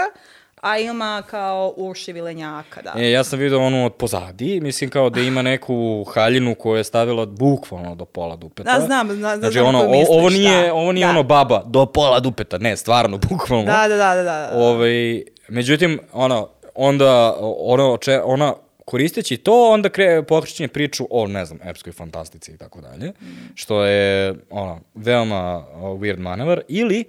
a 0.64 0.78
ima 0.78 1.24
kao 1.30 1.74
uši 1.78 2.14
vilenjaka, 2.14 2.82
da. 2.82 2.94
E, 2.98 3.12
ja 3.12 3.24
sam 3.24 3.40
vidio 3.40 3.60
onu 3.62 3.86
od 3.86 3.94
pozadi, 3.94 4.60
mislim 4.62 4.90
kao 4.90 5.10
da 5.10 5.22
ima 5.22 5.42
neku 5.42 6.04
haljinu 6.04 6.56
koju 6.56 6.78
je 6.78 6.84
stavila 6.84 7.26
bukvalno 7.26 7.96
do 7.96 8.06
pola 8.06 8.36
dupeta. 8.36 8.80
Da, 8.80 8.86
znam, 8.86 9.12
zna, 9.12 9.38
Znači, 9.38 9.54
znam 9.54 9.66
ono, 9.66 9.80
koju 9.80 9.90
o- 9.90 9.92
misliš, 9.92 10.08
ovo 10.10 10.30
nije, 10.30 10.68
da. 10.68 10.74
ovo 10.74 10.92
nije 10.92 11.06
da. 11.06 11.10
ono 11.10 11.24
baba 11.24 11.64
do 11.66 11.86
pola 11.86 12.20
dupeta, 12.20 12.58
ne, 12.58 12.78
stvarno, 12.78 13.18
bukvalno. 13.30 13.66
Da, 13.66 13.88
da, 13.88 13.96
da, 13.98 14.16
da, 14.16 14.24
da. 14.24 14.50
Ovaj, 14.54 15.24
međutim, 15.48 16.00
ono, 16.14 16.50
onda, 16.76 17.36
ono, 17.60 17.98
če, 17.98 18.22
ona, 18.24 18.54
koristeći 18.86 19.38
to, 19.38 19.70
onda 19.70 19.90
kre, 19.90 20.24
pokrećenje 20.24 20.68
priču 20.68 21.08
o, 21.10 21.28
ne 21.28 21.46
znam, 21.46 21.60
epskoj 21.64 21.94
fantastici 21.94 22.52
i 22.52 22.58
tako 22.58 22.82
dalje, 22.82 23.12
što 23.56 23.84
je, 23.84 24.36
ono, 24.50 24.80
veoma 24.96 25.58
uh, 25.58 25.82
weird 25.84 26.20
manevar, 26.20 26.62
ili 26.68 27.04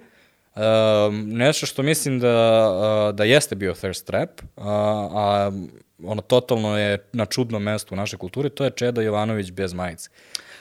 um, 0.55 1.27
nešto 1.27 1.65
što 1.65 1.83
mislim 1.83 2.19
da, 2.19 2.69
uh, 3.09 3.15
da 3.15 3.23
jeste 3.23 3.55
bio 3.55 3.73
thirst 3.73 4.05
trap, 4.05 4.29
uh, 4.41 4.63
a 4.65 5.51
ono, 6.03 6.21
totalno 6.21 6.77
je 6.77 7.07
na 7.13 7.25
čudnom 7.25 7.63
mestu 7.63 7.93
u 7.93 7.97
našoj 7.97 8.19
kulturi, 8.19 8.49
to 8.49 8.63
je 8.63 8.71
Čeda 8.71 9.01
Jovanović 9.01 9.51
bez 9.51 9.73
majice. 9.73 10.09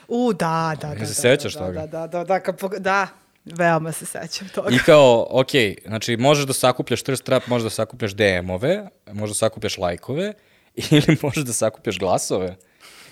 U, 0.09 0.33
da, 0.33 0.77
da, 0.81 0.89
da. 0.89 0.95
Da, 0.95 1.07
se 1.07 1.15
sećaš 1.15 1.55
da, 1.55 1.61
toga? 1.61 1.87
Da, 1.87 2.07
da, 2.07 2.25
da, 2.25 2.25
da, 2.25 2.53
pog- 2.53 2.79
da, 2.79 3.09
veoma 3.45 3.93
se 3.93 4.07
sećam 4.07 4.49
toga. 4.49 4.71
I 4.71 4.79
kao, 4.79 5.27
ok, 5.31 5.51
znači 5.87 6.17
možeš 6.17 6.47
da 6.47 6.53
sakupljaš 6.53 7.03
thirst 7.03 7.25
trap, 7.25 7.47
možeš 7.47 7.65
da 7.65 7.71
sakupljaš 7.71 8.13
DM-ove, 8.13 8.89
možeš 9.13 9.37
da 9.37 9.39
sakupljaš 9.39 9.79
lajkove, 9.79 10.33
ili 10.91 11.17
možeš 11.23 11.45
da 11.45 11.53
sakupljaš 11.53 11.99
glasove. 11.99 12.57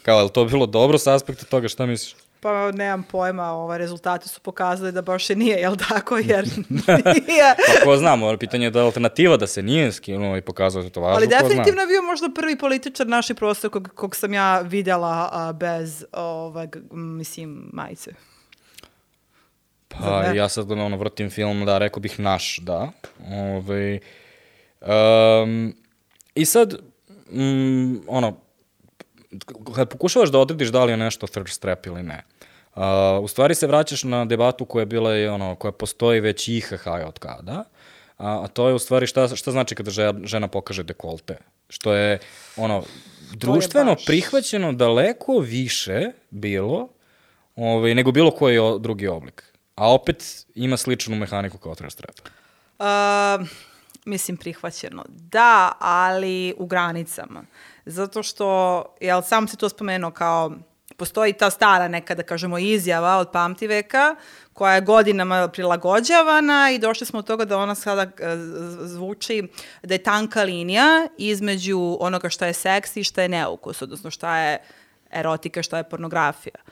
Kao, 0.02 0.18
je 0.18 0.24
li 0.24 0.30
to 0.30 0.44
bilo 0.44 0.66
dobro 0.66 0.98
sa 0.98 1.14
aspekta 1.14 1.44
toga, 1.44 1.68
šta 1.68 1.86
misliš? 1.86 2.21
Pa 2.42 2.72
nemam 2.72 3.02
pojma, 3.02 3.50
ovaj, 3.50 3.78
rezultati 3.78 4.28
su 4.28 4.40
pokazali 4.40 4.92
da 4.92 5.02
baš 5.02 5.31
i 5.31 5.35
nije, 5.35 5.57
jel 5.59 5.76
tako, 5.88 6.18
jer 6.33 6.44
nije. 7.26 7.55
Pa 7.57 7.85
ko 7.85 7.96
znam, 7.96 8.22
ono 8.22 8.38
pitanje 8.38 8.66
je 8.66 8.70
da 8.70 8.78
je 8.78 8.85
alternativa 8.85 9.37
da 9.37 9.46
se 9.46 9.62
nije 9.62 9.92
skinuo 9.92 10.37
i 10.37 10.40
pokazao 10.40 10.83
da 10.83 10.90
to 10.90 11.00
važno, 11.00 11.16
Ali 11.16 11.26
definitivno 11.26 11.81
je 11.81 11.87
bio 11.87 12.02
možda 12.02 12.28
prvi 12.35 12.59
političar 12.59 13.07
naših 13.07 13.37
prostora 13.37 13.70
kog, 13.72 13.88
kog 13.94 14.16
sam 14.16 14.35
ja 14.35 14.61
vidjela 14.61 15.28
a, 15.33 15.52
bez, 15.52 16.05
ovaj, 16.12 16.66
g- 16.66 16.81
mislim, 16.92 17.70
majice. 17.72 18.11
Pa 19.88 20.24
ja 20.35 20.48
sad 20.48 20.72
ono, 20.72 20.96
vrtim 20.96 21.31
film, 21.31 21.64
da, 21.66 21.78
rekao 21.78 22.00
bih 22.00 22.20
naš, 22.20 22.59
da. 22.59 22.90
Ove, 23.31 23.98
um, 24.81 25.74
I 26.35 26.44
sad, 26.44 26.74
mm, 27.31 27.96
ono, 28.09 28.37
kad 29.74 29.88
pokušavaš 29.88 30.31
da 30.31 30.38
odrediš 30.38 30.68
da 30.68 30.85
li 30.85 30.92
je 30.92 30.96
nešto 30.96 31.26
thirst 31.26 31.62
trap 31.62 31.87
ili 31.87 32.02
ne, 32.02 32.24
uh, 32.74 32.82
u 33.22 33.28
stvari 33.28 33.54
se 33.54 33.66
vraćaš 33.66 34.04
na 34.04 34.24
debatu 34.24 34.64
koja 34.64 34.82
je 34.82 34.87
bila 34.87 35.16
i 35.16 35.26
ono, 35.26 35.54
koja 35.54 35.72
postoji 35.72 36.20
već 36.20 36.48
IHH 36.48 36.87
od 37.06 37.18
kada, 37.18 37.64
a, 38.18 38.44
a 38.44 38.48
to 38.48 38.68
je 38.68 38.74
u 38.74 38.78
stvari 38.78 39.06
šta, 39.06 39.37
šta 39.37 39.50
znači 39.50 39.74
kada 39.74 39.90
žena, 40.24 40.48
pokaže 40.48 40.82
dekolte, 40.82 41.38
što 41.68 41.94
je 41.94 42.18
ono, 42.56 42.82
društveno 43.32 43.94
baš- 43.94 44.06
prihvaćeno 44.06 44.72
daleko 44.72 45.38
više 45.38 46.11
bilo 46.30 46.88
ovaj, 47.56 47.94
nego 47.94 48.12
bilo 48.12 48.30
koji 48.30 48.58
o, 48.58 48.78
drugi 48.78 49.06
oblik. 49.06 49.52
A 49.74 49.94
opet 49.94 50.46
ima 50.54 50.76
sličnu 50.76 51.16
mehaniku 51.16 51.58
kao 51.58 51.74
thirst 51.74 51.98
trap. 51.98 52.16
Uh, 52.78 53.46
mislim, 54.04 54.37
prihvaćeno. 54.37 55.04
Da, 55.08 55.72
ali 55.80 56.54
u 56.58 56.66
granicama. 56.66 57.44
Zato 57.87 58.22
što, 58.22 58.85
jel, 59.00 59.22
sam 59.22 59.48
si 59.48 59.56
to 59.56 59.68
spomenuo 59.68 60.11
kao, 60.11 60.52
postoji 61.02 61.32
ta 61.32 61.50
stara 61.50 61.88
neka, 61.88 62.14
da 62.14 62.22
kažemo, 62.22 62.58
izjava 62.58 63.16
od 63.18 63.30
pamtiveka, 63.32 64.14
koja 64.52 64.74
je 64.74 64.80
godinama 64.80 65.48
prilagođavana 65.48 66.70
i 66.70 66.78
došli 66.78 67.06
smo 67.06 67.18
od 67.18 67.26
toga 67.26 67.44
da 67.44 67.58
ona 67.58 67.74
sada 67.74 68.02
e, 68.02 68.36
zvuči 68.86 69.42
da 69.82 69.94
je 69.94 70.02
tanka 70.02 70.42
linija 70.42 71.08
između 71.18 71.96
onoga 72.00 72.28
šta 72.28 72.46
je 72.46 72.52
seksi 72.52 73.00
i 73.00 73.04
šta 73.04 73.22
je 73.22 73.28
neukus, 73.28 73.82
odnosno 73.82 74.10
šta 74.10 74.36
je 74.38 74.60
erotika, 75.10 75.62
šta 75.62 75.82
je 75.82 75.88
pornografija. 75.88 76.62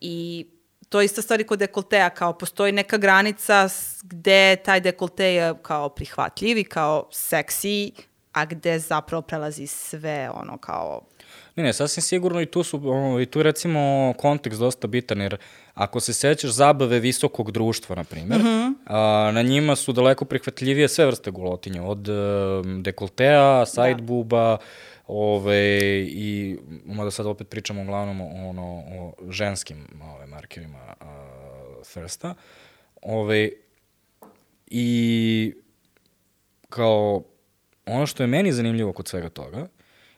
I 0.00 0.46
to 0.88 1.00
je 1.00 1.04
ista 1.04 1.22
stvar 1.22 1.40
i 1.40 1.46
kod 1.46 1.58
dekolteja, 1.58 2.10
kao 2.10 2.32
postoji 2.32 2.72
neka 2.72 2.96
granica 2.96 3.68
gde 4.02 4.56
taj 4.64 4.80
dekolte 4.80 5.34
je 5.34 5.54
kao 5.62 5.88
prihvatljiv 5.88 6.58
i 6.58 6.64
kao 6.64 7.08
seksi, 7.12 7.92
a 8.32 8.44
gde 8.44 8.78
zapravo 8.78 9.22
prelazi 9.22 9.66
sve 9.66 10.30
ono 10.30 10.56
kao... 10.58 11.02
Ne, 11.56 11.62
ne, 11.62 11.72
sasvim 11.72 12.02
sigurno 12.02 12.40
i 12.40 12.46
tu 12.46 12.62
su, 12.62 12.80
i 13.22 13.26
tu 13.26 13.38
je 13.38 13.42
recimo 13.42 14.14
kontekst 14.18 14.60
dosta 14.60 14.86
bitan, 14.86 15.20
jer 15.20 15.36
ako 15.74 16.00
se 16.00 16.12
sećaš 16.12 16.50
zabave 16.50 17.00
visokog 17.00 17.50
društva, 17.50 17.96
na 17.96 18.04
primjer, 18.04 18.40
a, 18.86 19.30
na 19.34 19.42
njima 19.42 19.76
su 19.76 19.92
daleko 19.92 20.24
prihvatljivije 20.24 20.88
sve 20.88 21.06
vrste 21.06 21.30
gulotinja, 21.30 21.82
od 21.82 22.08
um, 22.08 22.82
dekoltea, 22.82 23.66
side 23.66 24.02
buba, 24.02 24.58
ove, 25.06 25.78
i, 26.08 26.58
mada 26.84 27.10
sad 27.10 27.26
opet 27.26 27.48
pričamo 27.48 27.82
uglavnom 27.82 28.20
o, 28.20 28.48
ono, 28.48 28.82
o 28.88 29.12
ženskim 29.30 29.86
ove, 30.14 30.26
markerima 30.26 30.78
a, 31.00 31.26
thirsta, 31.92 32.34
ove, 33.02 33.50
i 34.66 35.54
kao 36.68 37.22
ono 37.86 38.06
što 38.06 38.22
je 38.22 38.26
meni 38.26 38.52
zanimljivo 38.52 38.92
kod 38.92 39.08
svega 39.08 39.28
toga 39.28 39.68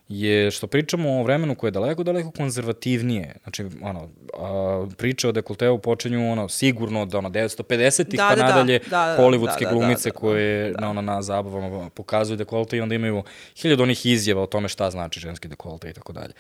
je 0.09 0.51
što 0.51 0.67
pričamo 0.67 1.21
o 1.21 1.23
vremenu 1.23 1.55
koje 1.55 1.69
je 1.69 1.73
daleko, 1.73 2.03
daleko 2.03 2.31
konzervativnije. 2.31 3.35
Znači, 3.43 3.65
ono, 3.83 4.09
a, 4.39 4.87
priče 4.97 5.29
o 5.29 5.33
dekolteu 5.33 5.79
počinju 5.79 6.33
ono, 6.33 6.49
sigurno 6.49 7.03
od 7.03 7.15
ono, 7.15 7.31
950-ih 7.31 8.19
Da, 8.19 8.29
pa 8.29 8.35
da, 8.35 8.43
da. 8.43 8.49
nadalje 8.49 8.79
Da, 8.79 8.89
da, 8.89 9.17
hollywoodske 9.23 9.65
da, 9.65 9.69
da, 9.69 9.71
glumice 9.71 10.09
da, 10.09 10.13
da. 10.13 10.19
koje 10.19 10.73
na, 10.79 10.91
ono, 10.91 11.03
na 11.03 11.23
zabavama 11.23 11.91
pokazuju 11.91 12.37
dekolte 12.37 12.77
i 12.77 12.81
onda 12.81 12.95
imaju 12.95 13.23
hiljadu 13.57 13.83
onih 13.83 14.07
izjava 14.07 14.43
o 14.43 14.47
tome 14.47 14.69
šta 14.69 14.91
znači 14.91 15.21
ženski 15.21 15.49
dekolte 15.49 15.91
i 15.91 15.93
tako 15.93 16.13
dalje. 16.13 16.33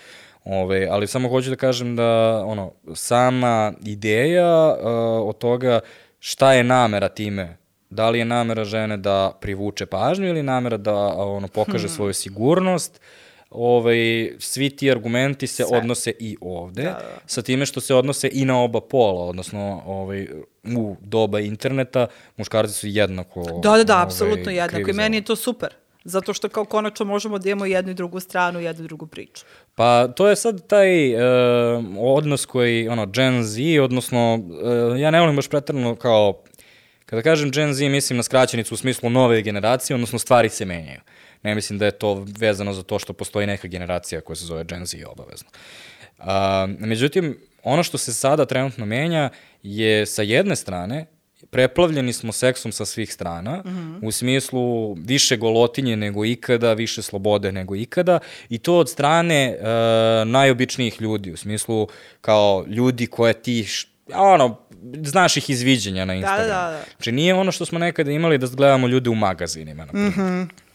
Ove, 0.44 0.88
ali 0.90 1.07
samo 1.07 1.29
hoću 1.29 1.50
da 1.50 1.57
kažem 1.57 1.96
da 1.96 2.42
ono, 2.46 2.72
sama 2.94 3.72
ideja 3.85 4.68
uh, 4.68 5.29
od 5.29 5.38
toga 5.38 5.81
šta 6.18 6.52
je 6.52 6.64
namera 6.64 7.09
time 7.09 7.57
Da 7.90 8.11
li 8.11 8.18
je 8.18 8.24
namera 8.24 8.64
žene 8.64 8.96
da 8.96 9.38
privuče 9.40 9.87
pažnju 9.87 10.29
ili 10.29 10.42
namera 10.42 10.76
da 10.76 10.94
a, 10.94 11.24
ono 11.24 11.48
pokaže 11.48 11.88
svoju 11.88 12.14
sigurnost? 12.14 13.00
Ovaj, 13.50 13.96
svi 14.38 14.70
ti 14.70 14.90
argumenti 14.90 15.46
se 15.46 15.64
Sve. 15.64 15.78
odnose 15.78 16.12
i 16.18 16.37
ovde, 16.40 16.82
Da, 16.82 16.88
da. 16.90 17.18
sa 17.26 17.42
time 17.42 17.66
što 17.66 17.80
se 17.80 17.94
odnose 17.94 18.30
i 18.32 18.44
na 18.44 18.62
oba 18.62 18.80
pola, 18.80 19.24
odnosno 19.24 19.82
ovaj, 19.87 20.28
u 20.76 20.96
doba 21.00 21.40
interneta 21.40 22.06
muškarci 22.37 22.74
su 22.74 22.87
jednako 22.87 23.42
Da, 23.62 23.76
da, 23.76 23.85
da, 23.85 23.94
ovaj, 23.94 24.04
apsolutno 24.06 24.52
jednako. 24.52 24.90
I 24.90 24.92
meni 24.92 25.16
je 25.16 25.24
to 25.24 25.37
super. 25.37 25.68
Zato 26.04 26.35
što 26.35 26.48
kao 26.48 26.64
konačno 26.64 27.06
možemo 27.06 27.38
da 27.38 27.48
imamo 27.50 27.66
jednu 27.66 27.90
i 27.90 27.94
drugu 27.94 28.20
stranu, 28.20 28.61
jednu 28.61 28.85
i 28.85 28.88
drugu 28.88 29.06
priču. 29.06 29.44
Pa 29.74 30.09
to 30.09 30.28
je 30.28 30.37
sad 30.37 30.66
taj 30.66 31.14
uh, 31.14 31.20
odnos 31.98 32.46
koji, 32.46 32.88
ono, 32.88 33.06
Gen 33.06 33.44
Z, 33.44 33.80
odnosno, 33.80 34.35
uh, 34.35 35.00
ja 35.00 35.11
ne 35.11 35.20
volim 35.20 35.37
baš 35.37 35.48
pretrano 35.48 35.94
kao, 35.96 36.42
kada 37.06 37.22
kažem 37.22 37.50
Gen 37.50 37.74
Z, 37.74 37.88
mislim 37.88 38.16
na 38.16 38.22
skraćenicu 38.22 38.74
u 38.74 38.76
smislu 38.76 39.11
nove 39.11 39.42
generacije, 39.42 39.94
odnosno 39.94 40.18
stvari 40.18 40.48
se 40.48 40.64
menjaju. 40.64 41.00
Ne 41.46 41.54
mislim 41.54 41.78
da 41.78 41.85
je 41.85 41.90
to 41.90 42.24
vezano 42.38 42.72
za 42.72 42.82
to 42.82 42.98
što 42.98 43.12
postoji 43.12 43.46
neka 43.46 43.68
generacija 43.68 44.20
koja 44.20 44.37
se 44.37 44.44
zove 44.44 44.64
Gen 44.64 44.87
Z 44.87 45.04
obavezno. 45.06 45.48
Uh, 46.18 46.26
međutim, 46.78 47.38
ono 47.62 47.82
što 47.82 47.98
se 47.98 48.14
sada 48.14 48.46
trenutno 48.46 48.87
menja 48.87 49.30
je 49.62 50.06
sa 50.06 50.22
jedne 50.22 50.56
strane 50.56 51.06
preplavljeni 51.50 52.12
smo 52.12 52.32
seksom 52.32 52.72
sa 52.72 52.85
svih 52.85 53.12
strana, 53.12 53.62
mm 53.64 53.68
-hmm. 53.68 54.06
u 54.06 54.12
smislu 54.12 54.94
više 54.94 55.37
golotinje 55.37 55.96
nego 55.96 56.24
ikada, 56.24 56.72
više 56.72 57.02
slobode 57.02 57.52
nego 57.52 57.76
ikada 57.76 58.18
i 58.48 58.59
to 58.59 58.78
od 58.78 58.90
strane 58.90 59.44
e, 59.44 59.64
najobičnijih 60.24 61.00
ljudi, 61.00 61.32
u 61.32 61.37
smislu 61.37 61.88
kao 62.20 62.64
ljudi 62.68 63.06
koje 63.06 63.32
ti, 63.32 63.68
ono, 64.14 64.59
znaš 65.02 65.37
ih 65.37 65.50
izviđenja 65.50 66.04
na 66.04 66.14
Instagramu. 66.14 66.48
da, 66.48 66.70
da. 66.70 66.85
Znači 66.96 67.12
nije 67.12 67.35
ono 67.35 67.52
što 67.52 67.64
smo 67.64 67.78
nekada 67.78 68.11
imali 68.11 68.38
da 68.38 68.46
gledamo 68.46 68.88
ljude 68.88 69.11
u 69.11 69.14
magazinima, 69.14 69.85
na 69.85 69.92
primjer. 69.92 70.12
Mm 70.12 70.20
-hmm. 70.20 70.65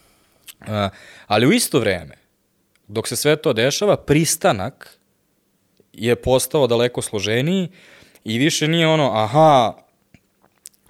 Ali 1.28 1.48
u 1.48 1.52
isto 1.52 1.80
vreme, 1.80 2.16
dok 2.88 3.08
se 3.08 3.16
sve 3.16 3.36
to 3.36 3.54
dešava, 3.54 3.98
pristanak 3.98 4.98
je 5.94 6.16
postao 6.16 6.68
daleko 6.68 7.02
složeniji 7.02 7.70
i 8.24 8.38
više 8.38 8.68
nije 8.68 8.88
ono, 8.88 9.12
aha, 9.14 9.74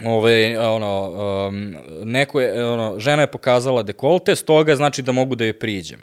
ove, 0.06 0.60
ono, 0.60 1.12
um, 1.48 1.76
neko 2.04 2.42
je, 2.42 2.66
ono, 2.66 3.00
žena 3.00 3.22
je 3.22 3.32
pokazala 3.32 3.84
dekolte, 3.84 4.36
stoga 4.36 4.76
znači 4.76 5.02
da 5.02 5.12
mogu 5.12 5.36
da 5.36 5.46
je 5.46 5.60
priđem. 5.60 6.00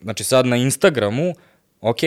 Znači 0.00 0.24
sad 0.24 0.46
na 0.46 0.56
Instagramu, 0.56 1.34
ok, 1.80 2.00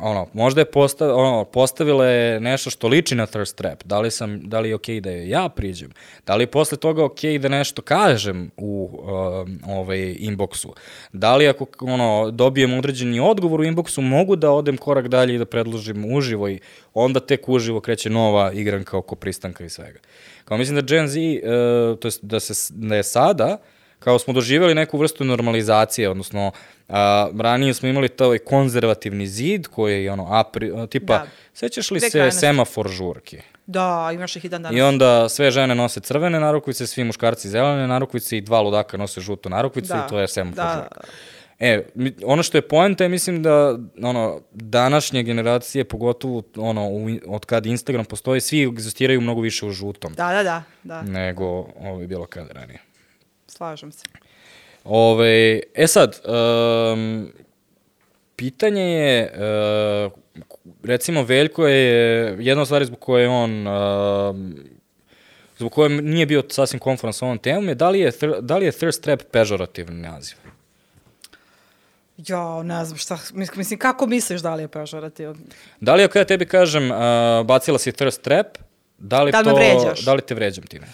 ono, 0.00 0.26
možda 0.32 0.60
je 0.60 0.64
postav, 0.64 1.18
ono, 1.18 1.44
postavila 1.44 2.06
je 2.06 2.40
nešto 2.40 2.70
što 2.70 2.88
liči 2.88 3.14
na 3.14 3.26
thirst 3.26 3.56
trap, 3.56 3.84
da 3.84 4.00
li, 4.00 4.10
sam, 4.10 4.40
da 4.40 4.60
li 4.60 4.68
je 4.68 4.74
ok 4.74 4.88
da 4.88 5.10
je 5.10 5.28
ja 5.28 5.48
priđem, 5.48 5.92
da 6.26 6.36
li 6.36 6.42
je 6.42 6.46
posle 6.46 6.78
toga 6.78 7.04
ok 7.04 7.20
da 7.40 7.48
nešto 7.48 7.82
kažem 7.82 8.50
u 8.56 8.90
um, 8.92 9.60
ovaj 9.66 9.98
inboxu, 9.98 10.68
da 11.12 11.36
li 11.36 11.48
ako 11.48 11.66
ono, 11.80 12.30
dobijem 12.30 12.78
određeni 12.78 13.20
odgovor 13.20 13.60
u 13.60 13.64
inboxu 13.64 14.00
mogu 14.00 14.36
da 14.36 14.50
odem 14.50 14.76
korak 14.76 15.08
dalje 15.08 15.34
i 15.34 15.38
da 15.38 15.44
predložim 15.44 16.14
uživo 16.14 16.48
i 16.48 16.60
onda 16.94 17.20
tek 17.20 17.48
uživo 17.48 17.80
kreće 17.80 18.10
nova 18.10 18.52
igranka 18.52 18.98
oko 18.98 19.14
pristanka 19.14 19.64
i 19.64 19.70
svega. 19.70 19.98
Kao 20.44 20.58
mislim 20.58 20.76
da 20.76 20.82
Gen 20.82 21.08
Z, 21.08 21.18
uh, 21.20 21.98
to 21.98 22.08
jest 22.08 22.24
da, 22.24 22.40
se, 22.40 22.72
da 22.76 22.96
je 22.96 23.02
sada 23.02 23.58
kao 24.04 24.18
smo 24.18 24.32
doživjeli 24.32 24.74
neku 24.74 24.98
vrstu 24.98 25.24
normalizacije, 25.24 26.08
odnosno 26.10 26.52
a, 26.88 27.30
ranije 27.38 27.74
smo 27.74 27.88
imali 27.88 28.08
taj 28.08 28.38
konzervativni 28.38 29.26
zid 29.26 29.66
koji 29.66 30.04
je 30.04 30.12
ono, 30.12 30.26
apri, 30.30 30.72
tipa, 30.90 31.18
Da. 31.18 31.26
sećaš 31.54 31.90
li 31.90 32.00
Dve 32.00 32.10
se 32.10 32.30
semafor 32.30 32.88
žurki? 32.88 33.38
Da, 33.66 34.10
imaš 34.14 34.36
ih 34.36 34.44
i 34.44 34.48
dan 34.48 34.62
danas. 34.62 34.78
I 34.78 34.80
onda 34.80 35.28
sve 35.28 35.50
žene 35.50 35.74
nose 35.74 36.00
crvene 36.00 36.40
narukvice, 36.40 36.86
svi 36.86 37.04
muškarci 37.04 37.48
zelene 37.48 37.88
narukvice 37.88 38.36
i 38.36 38.40
dva 38.40 38.60
ludaka 38.60 38.96
nose 38.96 39.20
žutu 39.20 39.50
narukvicu 39.50 39.88
Da, 39.88 40.04
i 40.06 40.10
to 40.10 40.20
je 40.20 40.28
semafor 40.28 40.64
da. 40.64 40.72
žurka. 40.74 41.00
E, 41.58 41.82
ono 42.24 42.42
što 42.42 42.58
je 42.58 42.68
poenta 42.68 43.04
je, 43.04 43.08
mislim 43.08 43.42
da 43.42 43.78
ono, 44.02 44.40
današnje 44.52 45.22
generacije, 45.22 45.84
pogotovo 45.84 46.42
ono, 46.56 46.88
u, 46.88 47.08
od 47.26 47.44
kad 47.44 47.66
Instagram 47.66 48.04
postoji, 48.04 48.40
svi 48.40 48.62
egzistiraju 48.62 49.20
mnogo 49.20 49.40
više 49.40 49.66
u 49.66 49.70
žutom 49.70 50.14
Da, 50.14 50.32
da, 50.32 50.42
da, 50.42 50.62
da, 50.82 51.02
nego 51.02 51.44
ovaj, 51.80 52.06
bilo 52.06 52.26
kada 52.26 52.52
ranije. 52.52 52.78
Slažem 53.52 53.92
se. 53.92 54.04
Ove, 54.84 55.60
e 55.74 55.86
sad, 55.86 56.20
um, 56.24 57.32
pitanje 58.36 58.82
je, 58.82 59.32
uh, 60.06 60.12
recimo 60.84 61.22
Veljko 61.22 61.66
je 61.66 62.36
jedna 62.38 62.62
od 62.62 62.68
stvari 62.68 62.84
zbog 62.84 62.98
koje 63.00 63.28
on, 63.28 63.66
uh, 63.66 64.36
zbog 65.58 65.72
koje 65.72 65.88
nije 65.90 66.26
bio 66.26 66.42
sasvim 66.48 66.80
konforan 66.80 67.12
sa 67.12 67.24
ovom 67.24 67.38
temom, 67.38 67.68
je 67.68 67.74
da 67.74 67.90
li 67.90 68.00
je, 68.00 68.12
da 68.40 68.56
li 68.56 68.64
je 68.64 68.72
thirst 68.72 69.02
trap 69.02 69.22
pežorativni 69.30 70.00
naziv? 70.02 70.36
Ja, 72.16 72.62
ne 72.62 72.84
znam 72.84 72.98
šta, 72.98 73.18
mis- 73.32 73.54
mislim, 73.56 73.78
kako 73.78 74.06
misliš 74.06 74.40
da 74.40 74.54
li 74.54 74.62
je 74.62 74.68
pežorativ? 74.68 75.30
Da 75.80 75.94
li 75.94 76.04
ako 76.04 76.18
ja 76.18 76.24
tebi 76.24 76.46
kažem 76.46 76.90
uh, 76.90 76.96
bacila 77.46 77.78
si 77.78 77.92
thirst 77.92 78.22
trap, 78.22 78.46
da 78.98 79.22
li, 79.22 79.32
Da 79.32 79.38
li 79.38 79.44
to, 79.44 79.54
vređaš? 79.54 80.04
da 80.04 80.14
li 80.14 80.22
te 80.22 80.34
vređam 80.34 80.64
time? 80.64 80.86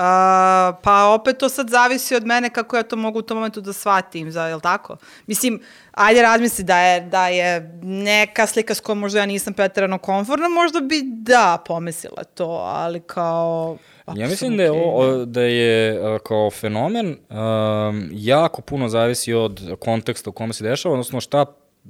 A, 0.00 0.72
pa 0.82 1.04
opet 1.06 1.38
to 1.38 1.48
sad 1.48 1.68
zavisi 1.68 2.14
od 2.16 2.26
mene 2.26 2.50
kako 2.50 2.76
ja 2.76 2.82
to 2.82 2.96
mogu 2.96 3.18
u 3.18 3.22
tom 3.22 3.36
momentu 3.36 3.60
da 3.60 3.72
shvatim, 3.72 4.30
za, 4.30 4.42
jel 4.44 4.60
tako? 4.60 4.96
Mislim, 5.26 5.60
ajde 5.92 6.22
razmisli 6.22 6.64
da 6.64 6.78
je, 6.78 7.00
da 7.00 7.28
je 7.28 7.78
neka 7.82 8.46
slika 8.46 8.74
s 8.74 8.80
kojom 8.80 8.98
možda 8.98 9.18
ja 9.18 9.26
nisam 9.26 9.54
preterano 9.54 9.98
konforna, 9.98 10.48
možda 10.48 10.80
bi 10.80 11.00
da 11.04 11.62
pomislila 11.66 12.24
to, 12.24 12.44
ali 12.64 13.00
kao... 13.00 13.76
Ja 14.16 14.28
mislim 14.28 14.56
da 14.56 14.62
je, 14.62 14.70
o, 14.70 14.76
o- 14.76 15.24
da 15.24 15.40
je 15.42 16.00
kao 16.18 16.50
fenomen 16.50 17.06
um, 17.30 18.08
jako 18.12 18.62
puno 18.62 18.88
zavisi 18.88 19.34
od 19.34 19.76
konteksta 19.78 20.30
u 20.30 20.32
kome 20.32 20.52
se 20.52 20.64
dešava, 20.64 20.92
odnosno 20.92 21.20
šta 21.20 21.44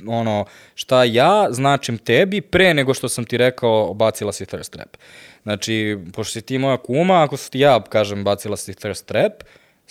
ono, 0.07 0.45
šta 0.75 1.05
ja 1.05 1.47
značim 1.51 1.99
tebi 1.99 2.41
pre 2.41 2.75
nego 2.75 2.95
što 2.95 3.09
sam 3.09 3.25
ti 3.25 3.37
rekao 3.37 3.95
bacila 3.95 4.33
si 4.33 4.47
thirst 4.47 4.73
trap. 4.73 4.97
Znači, 5.43 5.99
pošto 6.13 6.33
si 6.33 6.43
ti 6.43 6.59
moja 6.59 6.77
kuma, 6.77 7.23
ako 7.23 7.37
ti 7.37 7.61
ja 7.61 7.83
kažem 7.83 8.25
bacila 8.25 8.57
si 8.57 8.75
thirst 8.75 9.07
trap, 9.07 9.33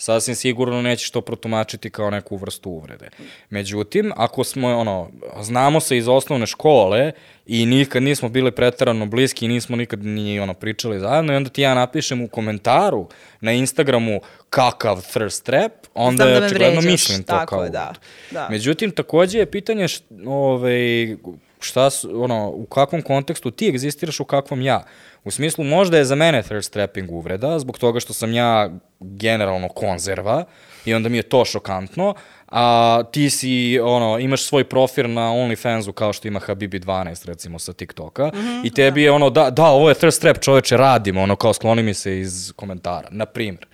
sasvim 0.00 0.36
sigurno 0.36 0.82
nećeš 0.82 1.10
to 1.10 1.20
protumačiti 1.20 1.90
kao 1.90 2.10
neku 2.10 2.36
vrstu 2.36 2.70
uvrede. 2.70 3.08
Međutim, 3.50 4.12
ako 4.16 4.44
smo, 4.44 4.78
ono, 4.78 5.10
znamo 5.40 5.80
se 5.80 5.96
iz 5.96 6.08
osnovne 6.08 6.46
škole 6.46 7.12
i 7.46 7.66
nikad 7.66 8.02
nismo 8.02 8.28
bili 8.28 8.52
pretarano 8.52 9.06
bliski 9.06 9.44
i 9.44 9.48
nismo 9.48 9.76
nikad 9.76 10.04
ni, 10.04 10.40
ono, 10.40 10.54
pričali 10.54 11.00
zajedno 11.00 11.32
i 11.32 11.36
onda 11.36 11.50
ti 11.50 11.62
ja 11.62 11.74
napišem 11.74 12.22
u 12.22 12.28
komentaru 12.28 13.08
na 13.40 13.52
Instagramu 13.52 14.20
kakav 14.50 15.02
thirst 15.12 15.44
trap, 15.44 15.72
onda 15.94 16.24
Znam 16.24 16.40
da 16.40 16.46
očigledno 16.46 16.80
vređaš, 16.80 16.92
mislim 16.92 17.22
to 17.22 17.32
tako 17.32 17.46
kao 17.46 17.64
je, 17.64 17.70
da, 17.70 17.92
da. 18.30 18.48
Međutim, 18.50 18.90
takođe 18.90 19.38
je 19.38 19.50
pitanje 19.50 19.88
š, 19.88 20.00
ovaj, 20.26 21.16
šta, 21.60 21.90
su, 21.90 22.22
ono, 22.22 22.48
u 22.48 22.66
kakvom 22.66 23.02
kontekstu 23.02 23.50
ti 23.50 23.68
egzistiraš, 23.68 24.20
u 24.20 24.24
kakvom 24.24 24.62
ja. 24.62 24.82
U 25.24 25.30
smislu, 25.30 25.64
možda 25.64 25.98
je 25.98 26.04
za 26.04 26.14
mene 26.14 26.42
thirst 26.42 26.72
trapping 26.72 27.10
uvreda, 27.10 27.58
zbog 27.58 27.78
toga 27.78 28.00
što 28.00 28.12
sam 28.12 28.32
ja 28.32 28.70
generalno 29.00 29.68
konzerva 29.68 30.44
i 30.84 30.94
onda 30.94 31.08
mi 31.08 31.16
je 31.16 31.22
to 31.22 31.44
šokantno, 31.44 32.14
a 32.48 33.02
ti 33.12 33.30
si, 33.30 33.80
ono, 33.82 34.18
imaš 34.18 34.42
svoj 34.42 34.64
profil 34.64 35.12
na 35.12 35.30
OnlyFansu 35.32 35.92
kao 35.92 36.12
što 36.12 36.28
ima 36.28 36.40
Habibi 36.40 36.80
12, 36.80 37.26
recimo, 37.26 37.58
sa 37.58 37.72
TikToka, 37.72 38.26
mm 38.26 38.38
-hmm, 38.38 38.66
i 38.66 38.70
tebi 38.70 39.02
je 39.02 39.10
ono, 39.10 39.30
da, 39.30 39.50
da, 39.50 39.64
ovo 39.64 39.88
je 39.88 39.94
thirst 39.94 40.20
trap, 40.20 40.38
čoveče, 40.40 40.76
radimo, 40.76 41.22
ono, 41.22 41.36
kao 41.36 41.52
skloni 41.52 41.82
mi 41.82 41.94
se 41.94 42.20
iz 42.20 42.52
komentara, 42.56 43.08
na 43.10 43.26
primjer. 43.26 43.66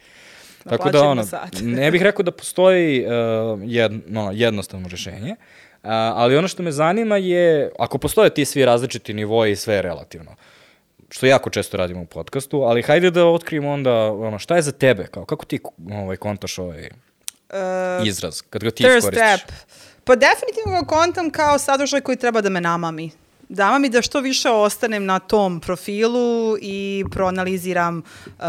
Tako 0.69 0.91
da, 0.91 1.09
ono, 1.09 1.25
ne 1.63 1.91
bih 1.91 2.03
rekao 2.03 2.23
da 2.23 2.31
postoji 2.31 3.07
uh, 3.07 3.61
jedno, 3.63 4.31
jednostavno 4.33 4.89
rešenje, 4.89 5.37
uh, 5.85 5.91
ali 5.91 6.37
ono 6.37 6.49
što 6.49 6.63
me 6.63 6.73
zanima 6.73 7.17
je, 7.17 7.71
ako 7.79 7.99
postoje 7.99 8.35
ti 8.35 8.45
svi 8.45 8.65
različiti 8.65 9.15
nivoji 9.15 9.53
i 9.53 9.57
sve 9.57 9.75
je 9.75 9.83
relativno, 9.83 10.35
što 11.11 11.27
jako 11.27 11.51
često 11.51 11.77
radimo 11.77 12.03
u 12.03 12.07
podcastu, 12.07 12.63
ali 12.63 12.83
hajde 12.83 13.11
da 13.11 13.27
otkrijemo 13.27 13.71
onda, 13.71 14.13
ono, 14.13 14.39
šta 14.39 14.57
je 14.57 14.63
za 14.63 14.73
tebe, 14.73 15.07
kao, 15.07 15.25
kako 15.25 15.45
ti 15.45 15.61
ovaj, 15.93 16.17
kontaš 16.17 16.59
ovaj 16.59 16.89
Uh, 17.55 18.07
izraz, 18.07 18.43
kad 18.51 18.65
ga 18.65 18.71
ti 18.71 18.83
thirst 18.83 18.99
iskoristiš? 18.99 19.47
trap. 19.47 19.53
Pa 20.05 20.17
definitivno 20.17 20.81
ga 20.81 20.87
kontam 20.87 21.31
kao 21.31 21.59
sadržaj 21.59 22.01
koji 22.01 22.17
treba 22.17 22.41
da 22.41 22.49
me 22.49 22.61
namami. 22.61 23.11
Dama 23.49 23.79
mi 23.79 23.89
da 23.89 24.03
što 24.03 24.21
više 24.21 24.51
ostanem 24.51 25.05
na 25.05 25.19
tom 25.19 25.61
profilu 25.61 26.57
i 26.61 27.05
proanaliziram 27.11 27.99
uh, 27.99 28.45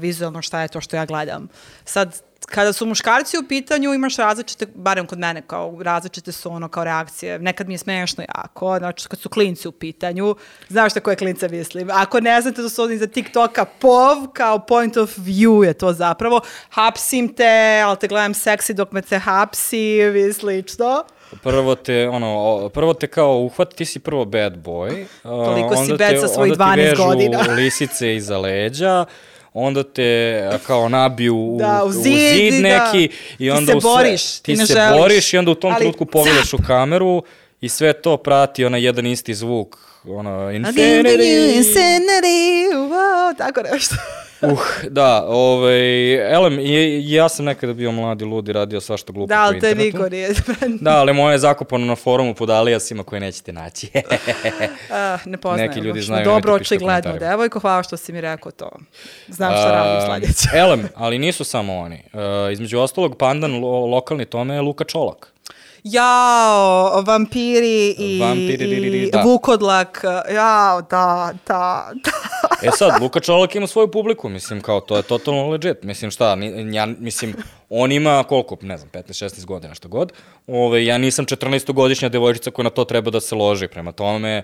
vizualno 0.00 0.42
šta 0.42 0.62
je 0.62 0.68
to 0.68 0.80
što 0.80 0.96
ja 0.96 1.06
gledam. 1.06 1.48
Sad, 1.84 2.22
kada 2.52 2.72
su 2.72 2.86
muškarci 2.86 3.38
u 3.38 3.48
pitanju, 3.48 3.94
imaš 3.94 4.16
različite, 4.16 4.66
barem 4.74 5.06
kod 5.06 5.18
mene, 5.18 5.42
kao 5.46 5.78
različite 5.82 6.32
su 6.32 6.52
ono 6.52 6.68
kao 6.68 6.84
reakcije. 6.84 7.38
Nekad 7.38 7.68
mi 7.68 7.74
je 7.74 7.78
smešno 7.78 8.24
jako, 8.36 8.78
znači 8.78 9.08
kad 9.08 9.18
su 9.20 9.28
klinci 9.28 9.68
u 9.68 9.72
pitanju, 9.72 10.36
znaš 10.68 10.92
šta 10.92 11.00
koje 11.00 11.16
klince 11.16 11.48
mislim. 11.48 11.90
Ako 11.92 12.20
ne 12.20 12.40
znate 12.40 12.62
da 12.62 12.68
su 12.68 12.82
oni 12.82 12.98
za 12.98 13.06
TikToka 13.06 13.64
POV, 13.64 14.28
kao 14.32 14.58
point 14.58 14.96
of 14.96 15.18
view 15.18 15.64
je 15.64 15.72
to 15.72 15.92
zapravo. 15.92 16.40
Hapsim 16.70 17.34
te, 17.34 17.82
ali 17.84 17.96
te 17.98 18.08
gledam 18.08 18.34
seksi 18.34 18.74
dok 18.74 18.92
me 18.92 19.02
se 19.02 19.18
hapsi 19.18 19.98
i 20.28 20.32
slično. 20.32 21.04
Prvo 21.42 21.74
te, 21.74 22.08
ono, 22.08 22.68
prvo 22.68 22.94
te 22.94 23.06
kao 23.06 23.38
uhvat, 23.38 23.74
ti 23.74 23.84
si 23.84 23.98
prvo 23.98 24.24
bad 24.24 24.56
boy. 24.56 25.04
Toliko 25.22 25.76
si 25.76 25.80
onda 25.80 25.96
bad 25.96 26.10
te- 26.10 26.20
sa 26.20 26.28
svojih 26.28 26.52
onda 26.52 26.74
ti 26.74 26.80
12 26.80 26.90
vežu 26.90 27.04
godina. 27.04 27.38
lisice 27.40 28.14
iza 28.14 28.38
leđa, 28.38 29.04
onda 29.54 29.82
te 29.82 30.42
kao 30.66 30.88
nabiju 30.88 31.36
u, 31.36 31.58
Da, 31.58 31.82
u 31.84 31.88
u 31.88 31.92
zid 31.92 32.02
zid 32.02 32.54
i 32.54 32.60
neki 32.60 33.08
da. 33.08 33.14
i 33.34 33.38
Ti 33.38 33.50
onda 33.50 33.72
se 33.72 33.76
u 33.76 33.80
sve, 33.80 33.90
boriš, 33.90 34.22
ti 34.32 34.42
ti 34.42 34.56
ne 34.56 34.66
se 34.66 34.72
želiš. 34.72 35.00
boriš 35.00 35.32
i 35.32 35.38
onda 35.38 35.50
u 35.50 35.54
tom 35.54 35.72
Ali 35.72 35.78
trenutku 35.78 36.04
pogledaš 36.06 36.52
u 36.52 36.58
kameru 36.66 37.22
i 37.60 37.68
sve 37.68 37.92
to 37.92 38.16
prati 38.16 38.64
onaj 38.64 38.84
jedan 38.84 39.06
isti 39.06 39.34
zvuk, 39.34 39.78
ono, 40.06 40.30
infinity. 40.30 41.58
Insanity, 41.58 42.72
wow, 42.72 43.36
tako 43.38 43.60
nešto. 43.72 43.94
Uh, 44.42 44.60
da, 44.88 45.24
ovaj, 45.26 46.14
elem, 46.34 46.58
ja 47.00 47.28
sam 47.28 47.44
nekada 47.44 47.72
bio 47.72 47.92
mladi, 47.92 48.24
ludi, 48.24 48.52
radio 48.52 48.80
svašta 48.80 49.12
glupo 49.12 49.28
da, 49.28 49.34
po 49.34 49.40
ali 49.40 49.60
te 49.60 49.70
internetu. 49.70 49.96
niko 49.96 50.08
nije. 50.08 50.28
Da, 50.80 50.90
ali 50.90 51.12
moje 51.12 51.34
je 51.34 51.38
zakopano 51.38 51.86
na 51.86 51.96
forumu 51.96 52.34
pod 52.34 52.50
alijasima 52.50 53.02
koje 53.04 53.20
nećete 53.20 53.52
naći. 53.52 53.88
Ah, 54.90 55.18
ne 55.24 55.38
poznajem. 55.38 55.68
Neki 55.68 55.80
ljudi 55.80 56.00
znaju, 56.00 56.24
Dobro, 56.24 56.54
očigledno, 56.54 57.18
devojko, 57.18 57.60
hvala 57.60 57.82
što 57.82 57.96
si 57.96 58.12
mi 58.12 58.20
rekao 58.20 58.52
to. 58.52 58.70
Znam 59.28 59.52
šta 59.52 59.70
radim 59.70 60.06
sledeće. 60.06 60.48
A, 60.52 60.58
Elem, 60.58 60.88
ali 60.94 61.18
nisu 61.18 61.44
samo 61.44 61.78
oni. 61.78 62.02
Uh, 62.12 62.52
između 62.52 62.78
ostalog, 62.78 63.16
pandan 63.18 63.60
lo, 63.60 63.86
lokalni 63.86 64.24
tome 64.24 64.54
je 64.54 64.60
Luka 64.60 64.84
Čolak. 64.84 65.31
Jao, 65.84 67.02
vampiri 67.02 67.90
i, 67.98 68.20
Vampiri, 68.20 68.56
di, 68.56 68.80
di, 68.80 68.90
di, 68.90 69.02
i 69.02 69.10
da. 69.10 69.22
vukodlak, 69.22 70.04
jao, 70.34 70.82
da, 70.82 71.32
da, 71.46 71.90
da. 71.94 72.10
E 72.62 72.70
sad, 72.70 73.02
Luka 73.02 73.20
Čolak 73.20 73.54
ima 73.54 73.66
svoju 73.66 73.90
publiku, 73.90 74.28
mislim, 74.28 74.60
kao, 74.60 74.80
to 74.80 74.96
je 74.96 75.02
totalno 75.02 75.48
legit. 75.48 75.82
Mislim, 75.82 76.10
šta, 76.10 76.36
ja, 76.72 76.86
mislim, 76.86 77.34
on 77.68 77.92
ima 77.92 78.24
koliko, 78.24 78.56
ne 78.60 78.78
znam, 78.78 78.90
15-16 78.90 79.44
godina, 79.44 79.74
šta 79.74 79.88
god. 79.88 80.12
Ove, 80.46 80.84
ja 80.84 80.98
nisam 80.98 81.26
14-godišnja 81.26 82.08
devojčica 82.08 82.50
koja 82.50 82.64
na 82.64 82.70
to 82.70 82.84
treba 82.84 83.10
da 83.10 83.20
se 83.20 83.34
loži. 83.34 83.68
Prema 83.68 83.92
tome, 83.92 84.42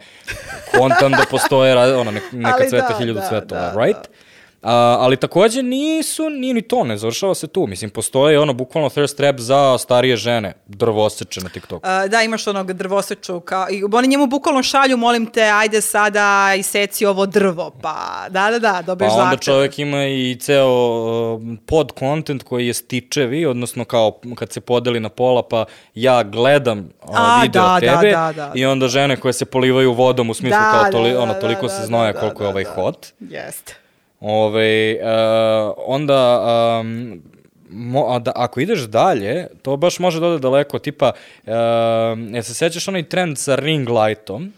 kontam 0.79 1.13
da 1.13 1.25
postoje, 1.31 1.97
ono, 1.97 2.11
nek, 2.11 2.23
neka 2.33 2.69
cveta 2.69 2.89
da, 2.89 2.99
hiljadu 2.99 3.21
da, 3.21 3.29
cvetova, 3.29 3.61
da, 3.61 3.85
right? 3.85 4.09
A, 4.63 4.97
ali 5.01 5.17
takođe 5.17 5.63
nisu, 5.63 6.31
nije 6.31 6.55
ni 6.55 6.63
to, 6.63 6.85
ne 6.85 6.97
završava 6.97 7.35
se 7.35 7.47
tu. 7.47 7.67
Mislim, 7.67 7.91
postoje 7.91 8.41
ono, 8.41 8.53
bukvalno 8.53 8.89
thirst 8.89 9.17
trap 9.17 9.39
za 9.39 9.79
starije 9.79 10.17
žene, 10.17 10.53
drvoseče 10.67 11.41
na 11.41 11.49
TikToku. 11.49 11.87
A, 11.87 12.09
da, 12.09 12.23
imaš 12.23 12.47
onog 12.47 12.73
drvoseču, 12.73 13.41
kao, 13.41 13.67
i 13.71 13.83
oni 13.93 14.09
njemu 14.09 14.27
bukvalno 14.27 14.63
šalju, 14.63 14.97
molim 14.97 15.27
te, 15.27 15.43
ajde 15.43 15.81
sada 15.81 16.55
iseci 16.59 17.07
ovo 17.07 17.27
drvo, 17.27 17.71
pa, 17.83 18.27
da, 18.29 18.51
da, 18.51 18.59
da, 18.59 18.73
Pa 18.73 18.83
dobiješ 18.83 19.13
onda 19.13 19.25
zahtev. 19.25 19.39
čovjek 19.39 19.79
ima 19.79 20.05
i 20.05 20.37
ceo 20.41 20.69
uh, 21.35 21.41
pod 21.67 21.93
content 21.99 22.43
koji 22.43 22.67
je 22.67 22.75
stičevi, 22.75 23.47
odnosno 23.47 23.85
kao 23.85 24.21
kad 24.35 24.53
se 24.53 24.61
podeli 24.61 25.01
na 25.01 25.09
pola 25.09 25.43
pa 25.43 25.65
ja 25.95 26.23
gledam 26.23 26.79
uh, 26.79 27.11
A, 27.15 27.41
video 27.43 27.63
da, 27.63 27.79
da, 27.81 27.81
tebe 27.81 28.11
da, 28.11 28.33
da. 28.37 28.53
i 28.55 28.67
onda 28.67 28.89
žene 28.89 29.17
koje 29.17 29.33
se 29.33 29.45
polivaju 29.45 29.93
vodom 29.93 30.31
u 30.31 30.35
smislu 30.35 30.59
Da, 30.59 30.71
kao 30.73 30.85
da, 30.85 30.91
toli, 30.91 31.13
da, 31.13 31.21
ono, 31.21 31.33
da, 31.33 31.41
toliko 31.41 31.67
da, 31.67 31.69
se 31.69 31.81
da, 31.81 31.87
znoja 31.87 32.13
da, 32.13 32.21
koliko 32.21 32.43
je 32.43 32.47
da, 32.47 32.51
ovaj 32.51 32.65
da. 32.65 32.71
hot. 32.71 33.07
Jeste. 33.21 33.88
Ove, 34.21 34.99
uh, 35.03 35.73
onda, 35.87 36.41
um, 36.81 37.23
mo, 37.71 38.19
da, 38.19 38.33
ako 38.35 38.61
ideš 38.61 38.81
dalje, 38.81 39.47
to 39.63 39.77
baš 39.77 39.99
može 39.99 40.21
da 40.21 40.27
ode 40.27 40.39
daleko, 40.39 40.79
tipa, 40.79 41.13
uh, 41.47 41.53
jel 42.33 42.43
se 42.43 42.55
sećaš 42.55 42.89
onaj 42.89 43.09
trend 43.09 43.39
sa 43.39 43.55
ring 43.55 43.89
lightom? 43.89 44.53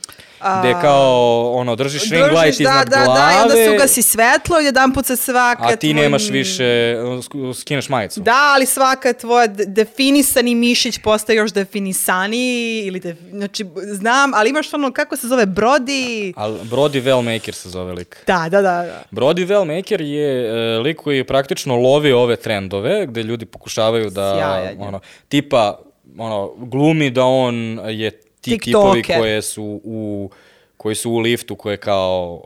Gde 0.60 0.74
kao, 0.80 1.52
ono, 1.52 1.76
držiš 1.76 2.10
ring 2.10 2.24
Držiš, 2.24 2.38
light 2.38 2.58
da, 2.58 2.62
iznad 2.62 2.88
da, 2.88 3.04
glave. 3.04 3.20
da, 3.20 3.38
i 3.38 3.42
onda 3.42 3.54
se 3.54 3.70
ugasi 3.70 4.02
svetlo 4.02 4.60
i 4.60 4.64
jedan 4.64 4.92
put 4.92 5.06
se 5.06 5.16
svaka... 5.16 5.64
A 5.64 5.76
ti 5.76 5.88
tvoj- 5.88 5.94
nemaš 5.94 6.28
više, 6.28 6.96
uh, 7.34 7.56
skineš 7.56 7.88
majicu. 7.88 8.20
Da, 8.20 8.52
ali 8.54 8.66
svaka 8.66 9.12
tvoja 9.12 9.46
de- 9.46 9.64
definisani 9.66 10.54
mišić 10.54 10.98
postaje 10.98 11.36
još 11.36 11.52
definisaniji 11.52 12.82
ili 12.86 13.00
def, 13.00 13.16
znači 13.30 13.64
znam, 13.84 14.34
ali 14.34 14.50
imaš 14.50 14.74
ono 14.74 14.92
kako 14.92 15.16
se 15.16 15.28
zove 15.28 15.46
Brody. 15.46 16.32
Ali 16.36 16.58
Brody 16.60 17.02
Wellmaker 17.02 17.52
se 17.52 17.68
zove 17.68 17.92
lik. 17.92 18.16
Da, 18.26 18.38
da, 18.50 18.62
da. 18.62 18.62
da. 18.62 19.02
Brody 19.12 19.46
Wellmaker 19.46 20.00
je 20.02 20.46
e, 20.46 20.78
lik 20.78 20.96
koji 20.96 21.24
praktično 21.24 21.76
lovi 21.76 22.12
ove 22.12 22.36
trendove, 22.36 23.06
gde 23.06 23.22
ljudi 23.22 23.46
pokušavaju 23.46 24.10
da, 24.10 24.34
Sjajan 24.34 24.80
je. 24.80 24.86
ono, 24.86 25.00
tipa, 25.28 25.78
ono, 26.18 26.52
glumi 26.56 27.10
da 27.10 27.24
on 27.24 27.80
je 27.88 28.20
ti 28.40 28.50
TikToker. 28.50 29.02
tipovi 29.02 29.20
koje 29.20 29.42
su 29.42 29.80
u 29.84 30.30
koji 30.76 30.94
su 30.94 31.10
u 31.10 31.18
liftu 31.18 31.56
koje 31.56 31.76
kao 31.76 32.42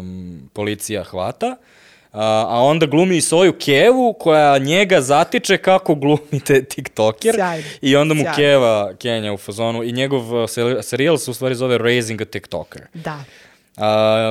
um, 0.00 0.50
policija 0.52 1.04
hvata. 1.04 1.56
A, 2.12 2.46
a 2.48 2.60
onda 2.62 2.86
glumi 2.86 3.16
i 3.16 3.20
svoju 3.20 3.52
kevu 3.52 4.12
koja 4.12 4.58
njega 4.58 5.00
zatiče 5.00 5.56
kako 5.58 5.94
glumite 5.94 6.64
tiktoker 6.64 7.34
Sjajno. 7.34 7.64
i 7.80 7.96
onda 7.96 8.14
mu 8.14 8.20
Sjajno. 8.22 8.36
keva 8.36 8.94
Kenja 8.98 9.32
u 9.32 9.36
fazonu 9.36 9.82
i 9.82 9.92
njegov 9.92 10.34
uh, 10.34 10.48
seri- 10.50 10.82
serijal 10.82 11.18
se 11.18 11.30
u 11.30 11.34
stvari 11.34 11.54
zove 11.54 11.78
Raising 11.78 12.20
a 12.22 12.24
TikToker. 12.24 12.82
Da. 12.94 13.24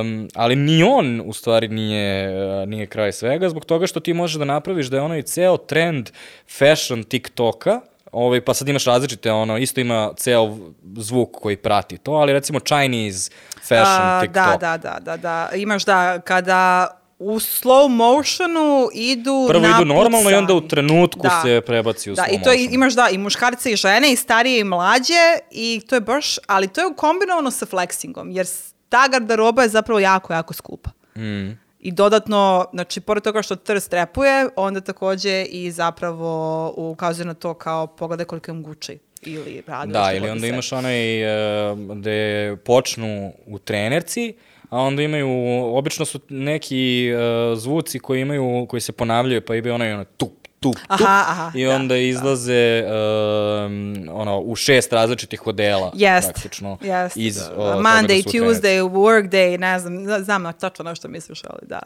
Um, 0.00 0.28
ali 0.34 0.56
ni 0.56 0.82
on 0.82 1.22
u 1.24 1.32
stvari 1.32 1.68
nije, 1.68 2.28
uh, 2.62 2.68
nije 2.68 2.86
kraj 2.86 3.12
svega, 3.12 3.48
zbog 3.48 3.64
toga 3.64 3.86
što 3.86 4.00
ti 4.00 4.12
možeš 4.14 4.36
da 4.38 4.44
napraviš 4.44 4.86
da 4.86 4.96
je 4.96 5.02
onaj 5.02 5.22
ceo 5.22 5.56
trend 5.56 6.10
fashion 6.58 7.04
TikToka, 7.04 7.80
ovaj, 8.16 8.40
pa 8.40 8.54
sad 8.54 8.68
imaš 8.68 8.84
različite, 8.84 9.32
ono, 9.32 9.58
isto 9.58 9.80
ima 9.80 10.12
ceo 10.16 10.56
zvuk 10.96 11.28
koji 11.32 11.56
prati 11.56 11.98
to, 11.98 12.12
ali 12.12 12.32
recimo 12.32 12.60
Chinese 12.60 13.30
fashion 13.60 13.86
A, 14.02 14.20
TikTok. 14.20 14.34
da, 14.50 14.76
da, 14.76 14.76
da, 14.78 14.98
da, 15.00 15.16
da. 15.16 15.50
Imaš 15.54 15.84
da 15.84 16.20
kada 16.20 16.88
u 17.18 17.32
slow 17.32 17.88
motionu 17.88 18.88
idu 18.94 19.46
Prvo 19.48 19.66
idu 19.66 19.84
normalno 19.84 20.30
i 20.30 20.34
onda 20.34 20.52
u 20.52 20.56
napucani. 20.56 20.68
trenutku 20.68 21.22
Da. 21.22 21.40
se 21.42 21.60
prebaci 21.60 22.10
u 22.10 22.14
Da, 22.14 22.22
slow 22.22 22.28
i 22.30 22.42
to 22.42 22.50
je, 22.50 22.58
motion. 22.58 22.74
imaš 22.74 22.94
da, 22.94 23.08
i 23.08 23.18
muškarce 23.18 23.72
i 23.72 23.76
žene, 23.76 24.12
i 24.12 24.16
starije 24.16 24.60
i 24.60 24.64
mlađe, 24.64 25.22
i 25.50 25.80
to 25.88 25.94
je 25.94 26.00
baš, 26.00 26.38
ali 26.46 26.68
to 26.68 26.80
je 26.80 26.94
kombinovano 26.96 27.50
sa 27.50 27.66
flexingom, 27.66 28.30
jer 28.30 28.46
ta 28.88 29.08
garderoba 29.08 29.62
je 29.62 29.68
zapravo 29.68 30.00
jako, 30.00 30.32
jako 30.32 30.54
skupa. 30.54 30.90
Mm. 31.16 31.58
I 31.80 31.92
dodatno, 31.92 32.64
znači, 32.72 33.00
pored 33.00 33.22
toga 33.22 33.42
što 33.42 33.56
trst 33.56 33.92
repuje, 33.92 34.48
onda 34.56 34.80
takođe 34.80 35.44
i 35.44 35.70
zapravo 35.70 36.72
ukazuje 36.76 37.26
na 37.26 37.34
to 37.34 37.54
kao 37.54 37.86
pogledaj 37.86 38.26
koliko 38.26 38.50
im 38.50 38.62
Gucci 38.62 38.98
ili 39.22 39.62
radi. 39.66 39.92
Da, 39.92 40.12
ili 40.12 40.30
onda 40.30 40.46
imaš 40.46 40.72
onaj 40.72 41.24
uh, 41.24 41.78
gde 41.96 42.56
počnu 42.64 43.32
u 43.46 43.58
trenerci, 43.58 44.34
a 44.70 44.78
onda 44.80 45.02
imaju, 45.02 45.28
obično 45.76 46.04
su 46.04 46.20
neki 46.28 47.10
uh, 47.12 47.58
zvuci 47.58 47.98
koji 47.98 48.20
imaju, 48.20 48.66
koji 48.68 48.80
se 48.80 48.92
ponavljaju, 48.92 49.40
pa 49.46 49.54
imaju 49.54 49.74
onaj 49.74 49.92
ono 49.92 50.04
tup, 50.04 50.45
tup, 50.72 50.74
tup, 50.74 50.84
Aha, 50.88 51.24
aha, 51.28 51.52
i 51.54 51.64
da, 51.64 51.74
onda 51.74 51.96
izlaze 51.96 52.84
um, 52.84 54.08
ono, 54.12 54.40
u 54.40 54.56
šest 54.56 54.92
različitih 54.92 55.46
odela, 55.46 55.92
Jest, 55.94 56.32
praktično, 56.32 56.78
jest. 56.80 57.16
iz 57.16 57.38
toga 57.48 57.56
da 57.56 57.76
Monday, 57.76 58.22
trenerci. 58.22 58.38
Tuesday, 58.38 58.90
workday, 58.90 59.58
ne 59.58 59.78
znam, 59.78 59.98
zna- 59.98 60.22
znam 60.22 60.42
na 60.42 60.52
tačno 60.52 60.82
na 60.82 60.94
što 60.94 61.08
misliš, 61.08 61.40
ali 61.44 61.60
da. 61.68 61.80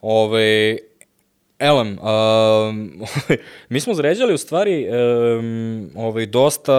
Ove, 0.00 0.76
Elem, 1.58 1.98
um, 1.98 3.02
mi 3.68 3.80
smo 3.80 3.94
zređali 3.94 4.34
u 4.34 4.38
stvari 4.38 4.88
um, 5.38 5.90
ovaj, 5.96 6.26
dosta 6.26 6.72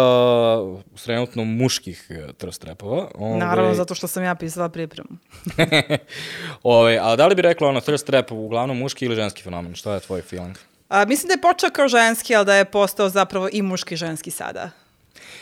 trenutno 1.05 1.43
muških 1.43 2.07
uh, 2.09 2.35
trust 2.35 2.63
repova. 2.63 3.07
Ovaj, 3.15 3.39
Naravno, 3.39 3.73
zato 3.73 3.95
što 3.95 4.07
sam 4.07 4.23
ja 4.23 4.35
pisala 4.35 4.69
pripremu. 4.69 5.09
Ove, 6.63 6.99
a 7.01 7.15
da 7.15 7.27
li 7.27 7.35
bi 7.35 7.41
rekla 7.41 7.67
ono 7.67 7.81
thirst 7.81 8.05
trap 8.05 8.31
uglavnom 8.31 8.77
muški 8.77 9.05
ili 9.05 9.15
ženski 9.15 9.43
fenomen? 9.43 9.75
Šta 9.75 9.93
je 9.93 9.99
tvoj 9.99 10.21
feeling? 10.21 10.55
A, 10.91 11.05
mislim 11.05 11.27
da 11.27 11.33
je 11.33 11.41
počeo 11.41 11.69
kao 11.69 11.87
ženski, 11.87 12.35
ali 12.35 12.45
da 12.45 12.55
je 12.55 12.65
postao 12.65 13.09
zapravo 13.09 13.49
i 13.51 13.61
muški 13.61 13.95
ženski 13.95 14.31
sada. 14.31 14.69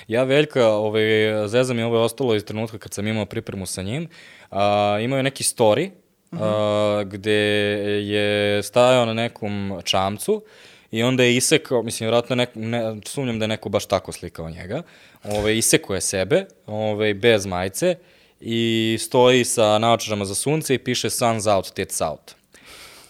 Ja 0.08 0.24
Veljka, 0.24 0.68
ovaj, 0.68 1.04
zezam 1.48 1.78
mi 1.78 1.84
ovo 1.84 1.96
je 1.98 2.04
ostalo 2.04 2.36
iz 2.36 2.46
trenutka 2.46 2.78
kad 2.78 2.94
sam 2.94 3.08
imao 3.08 3.26
pripremu 3.26 3.66
sa 3.66 3.82
njim. 3.82 4.08
A, 4.52 4.98
imao 5.02 5.18
je 5.18 5.24
neki 5.24 5.44
story 5.44 5.90
a, 6.32 7.04
gde 7.06 7.32
je 8.06 8.64
stajao 8.64 9.06
na 9.06 9.14
nekom 9.14 9.82
čamcu 9.84 10.42
i 10.92 11.04
onda 11.04 11.24
je 11.24 11.36
isekao, 11.36 11.84
mislim, 11.84 12.06
vjerojatno 12.06 12.36
ne, 12.56 12.96
sumnjam 13.06 13.40
da 13.40 13.44
je 13.44 13.48
neko 13.48 13.70
baš 13.70 13.86
tako 13.86 14.12
slikao 14.12 14.50
njega, 14.50 14.82
ovaj, 15.24 15.58
isekao 15.58 15.94
je 15.96 16.02
sebe, 16.02 16.46
ovaj, 16.66 17.14
bez 17.14 17.46
majice 17.46 17.96
i 18.42 18.98
stoji 19.00 19.46
sa 19.46 19.78
naočarama 19.78 20.26
za 20.26 20.36
sunce 20.36 20.76
i 20.76 20.80
piše 20.80 21.10
sun's 21.10 21.56
out, 21.56 21.74
tits 21.74 22.02
out. 22.02 22.39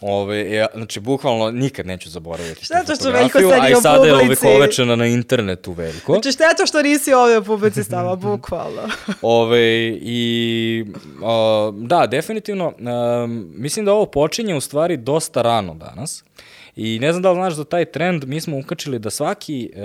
Ove, 0.00 0.50
ja, 0.50 0.66
znači, 0.74 1.00
bukvalno 1.00 1.50
nikad 1.50 1.86
neću 1.86 2.10
zaboraviti 2.10 2.64
Šta 2.64 2.84
to 2.84 2.94
što 2.94 3.10
Veljko 3.10 3.38
sedi 3.38 3.60
a 3.60 3.68
i 3.68 3.74
u 3.74 3.80
sada 3.80 4.06
je 4.06 4.14
ovekovečena 4.14 4.96
na 4.96 5.06
internetu 5.06 5.72
veliko. 5.72 6.12
Znači, 6.12 6.32
šteta 6.32 6.66
što 6.66 6.82
nisi 6.82 7.12
ovdje 7.12 7.38
u 7.38 7.44
publici 7.44 7.84
stava, 7.84 8.16
bukvalno. 8.30 8.82
Ove, 9.22 9.88
i, 10.02 10.84
a, 11.24 11.72
da, 11.74 12.06
definitivno, 12.06 12.72
a, 12.86 13.26
mislim 13.54 13.84
da 13.84 13.92
ovo 13.92 14.06
počinje 14.06 14.54
u 14.54 14.60
stvari 14.60 14.96
dosta 14.96 15.42
rano 15.42 15.74
danas. 15.74 16.24
I 16.76 16.98
ne 16.98 17.12
znam 17.12 17.22
da 17.22 17.30
li 17.30 17.36
znaš 17.36 17.54
za 17.54 17.64
taj 17.64 17.84
trend, 17.84 18.24
mi 18.24 18.40
smo 18.40 18.58
ukačili 18.58 18.98
da 18.98 19.10
svaki 19.10 19.70
e, 19.74 19.80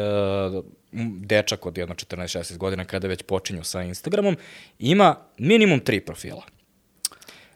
m, 0.93 1.21
dečak 1.25 1.65
od 1.65 1.77
jedno 1.77 1.95
14-16 1.95 2.57
godina 2.57 2.85
kada 2.85 3.07
već 3.07 3.21
počinju 3.23 3.63
sa 3.63 3.81
Instagramom 3.81 4.37
ima 4.79 5.15
minimum 5.37 5.79
tri 5.79 5.99
profila 5.99 6.54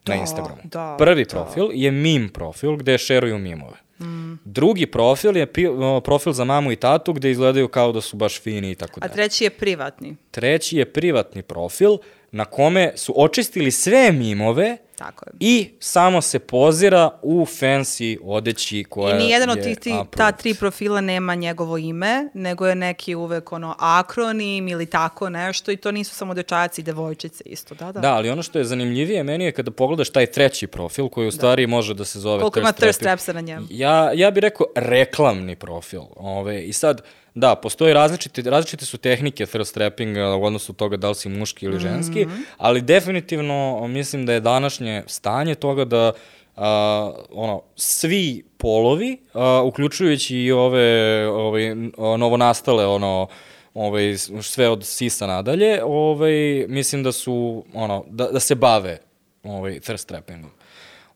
na 0.09 0.15
Da, 0.15 0.21
Instagramu. 0.21 0.61
da, 0.63 0.95
Prvi 0.97 1.23
da. 1.23 1.29
profil 1.29 1.69
je 1.73 1.91
meme 1.93 2.29
profil 2.29 2.75
gde 2.75 2.97
šeruju 2.97 3.37
mimove. 3.37 3.77
Drugi 4.45 4.85
profil 4.85 5.37
je 5.37 5.45
pi, 5.45 5.67
o, 5.67 6.01
profil 6.01 6.33
za 6.33 6.43
mamu 6.43 6.71
i 6.71 6.75
tatu 6.77 7.13
gde 7.13 7.31
izgledaju 7.31 7.67
kao 7.67 7.91
da 7.91 8.01
su 8.01 8.17
baš 8.17 8.41
fini 8.41 8.71
i 8.71 8.75
tako 8.75 8.93
A 8.95 8.99
dalje. 8.99 9.13
treći 9.13 9.43
je 9.43 9.49
privatni. 9.49 10.15
Treći 10.31 10.77
je 10.77 10.85
privatni 10.85 11.41
profil 11.43 11.97
na 12.31 12.45
kome 12.45 12.91
su 12.95 13.13
očistili 13.17 13.71
sve 13.71 14.11
mimove 14.11 14.77
Tako 14.99 15.25
je. 15.25 15.31
i 15.39 15.69
samo 15.79 16.21
se 16.21 16.39
pozira 16.39 17.09
u 17.21 17.45
fancy 17.45 18.17
odeći 18.23 18.85
koja 18.89 19.15
I 19.15 19.19
nijedan 19.19 19.49
od 19.49 19.57
je 19.57 19.63
tih 19.63 19.79
ti, 19.79 19.93
ta 20.17 20.31
tri 20.31 20.53
profila 20.53 21.01
nema 21.01 21.35
njegovo 21.35 21.77
ime, 21.77 22.29
nego 22.33 22.67
je 22.67 22.75
neki 22.75 23.15
uvek 23.15 23.51
ono 23.51 23.75
akronim 23.79 24.67
ili 24.67 24.85
tako 24.85 25.29
nešto 25.29 25.71
i 25.71 25.77
to 25.77 25.91
nisu 25.91 26.15
samo 26.15 26.33
dečaci 26.33 26.81
i 26.81 26.83
devojčice 26.83 27.43
isto, 27.45 27.75
da, 27.75 27.91
da. 27.91 27.99
Da, 27.99 28.13
ali 28.13 28.29
ono 28.29 28.43
što 28.43 28.59
je 28.59 28.65
zanimljivije 28.65 29.23
meni 29.23 29.45
je 29.45 29.51
kada 29.51 29.71
pogledaš 29.71 30.09
taj 30.09 30.25
treći 30.25 30.67
profil 30.67 31.09
koji 31.09 31.27
u 31.27 31.31
stvari 31.31 31.67
može 31.67 31.93
da 31.93 32.05
se 32.05 32.19
zove 32.19 32.39
Koliko 32.39 32.59
ima 32.59 32.71
thirst 32.71 32.99
trapsa 32.99 33.33
na 33.33 33.41
njemu. 33.41 33.67
Ja, 33.69 34.11
ja 34.13 34.31
bih 34.31 34.41
rekao 34.41 34.65
reklamni 34.75 35.55
profil. 35.55 36.01
Ove, 36.15 36.65
I 36.65 36.73
sad, 36.73 37.01
da, 37.35 37.55
postoje 37.55 37.93
različite, 37.93 38.41
različite 38.41 38.85
su 38.85 38.97
tehnike 38.97 39.45
thirst 39.45 39.73
trappinga 39.73 40.35
u 40.35 40.43
odnosu 40.43 40.73
toga 40.73 40.97
da 40.97 41.09
li 41.09 41.15
si 41.15 41.29
muški 41.29 41.65
ili 41.65 41.79
ženski, 41.79 42.25
Mhm. 42.25 42.41
ali 42.57 42.81
definitivno 42.81 43.87
mislim 43.87 44.25
da 44.25 44.33
je 44.33 44.39
današnje 44.39 44.88
stanje 45.07 45.55
toga 45.55 45.85
da 45.85 46.11
a, 46.55 47.13
ono, 47.31 47.61
svi 47.75 48.43
polovi, 48.57 49.17
a, 49.33 49.61
uključujući 49.65 50.37
i 50.37 50.51
ove 50.51 51.27
ovaj, 51.27 51.71
n- 51.71 51.91
novonastale 51.97 52.87
ono, 52.87 53.27
ovaj, 53.73 54.17
sve 54.41 54.69
od 54.69 54.85
sisa 54.85 55.27
nadalje, 55.27 55.83
ovaj, 55.83 56.65
mislim 56.67 57.03
da 57.03 57.11
su, 57.11 57.63
ono, 57.73 58.05
da, 58.09 58.27
da 58.31 58.39
se 58.39 58.55
bave 58.55 58.97
ovaj, 59.43 59.79
thirst 59.79 60.07
trappingom. 60.07 60.51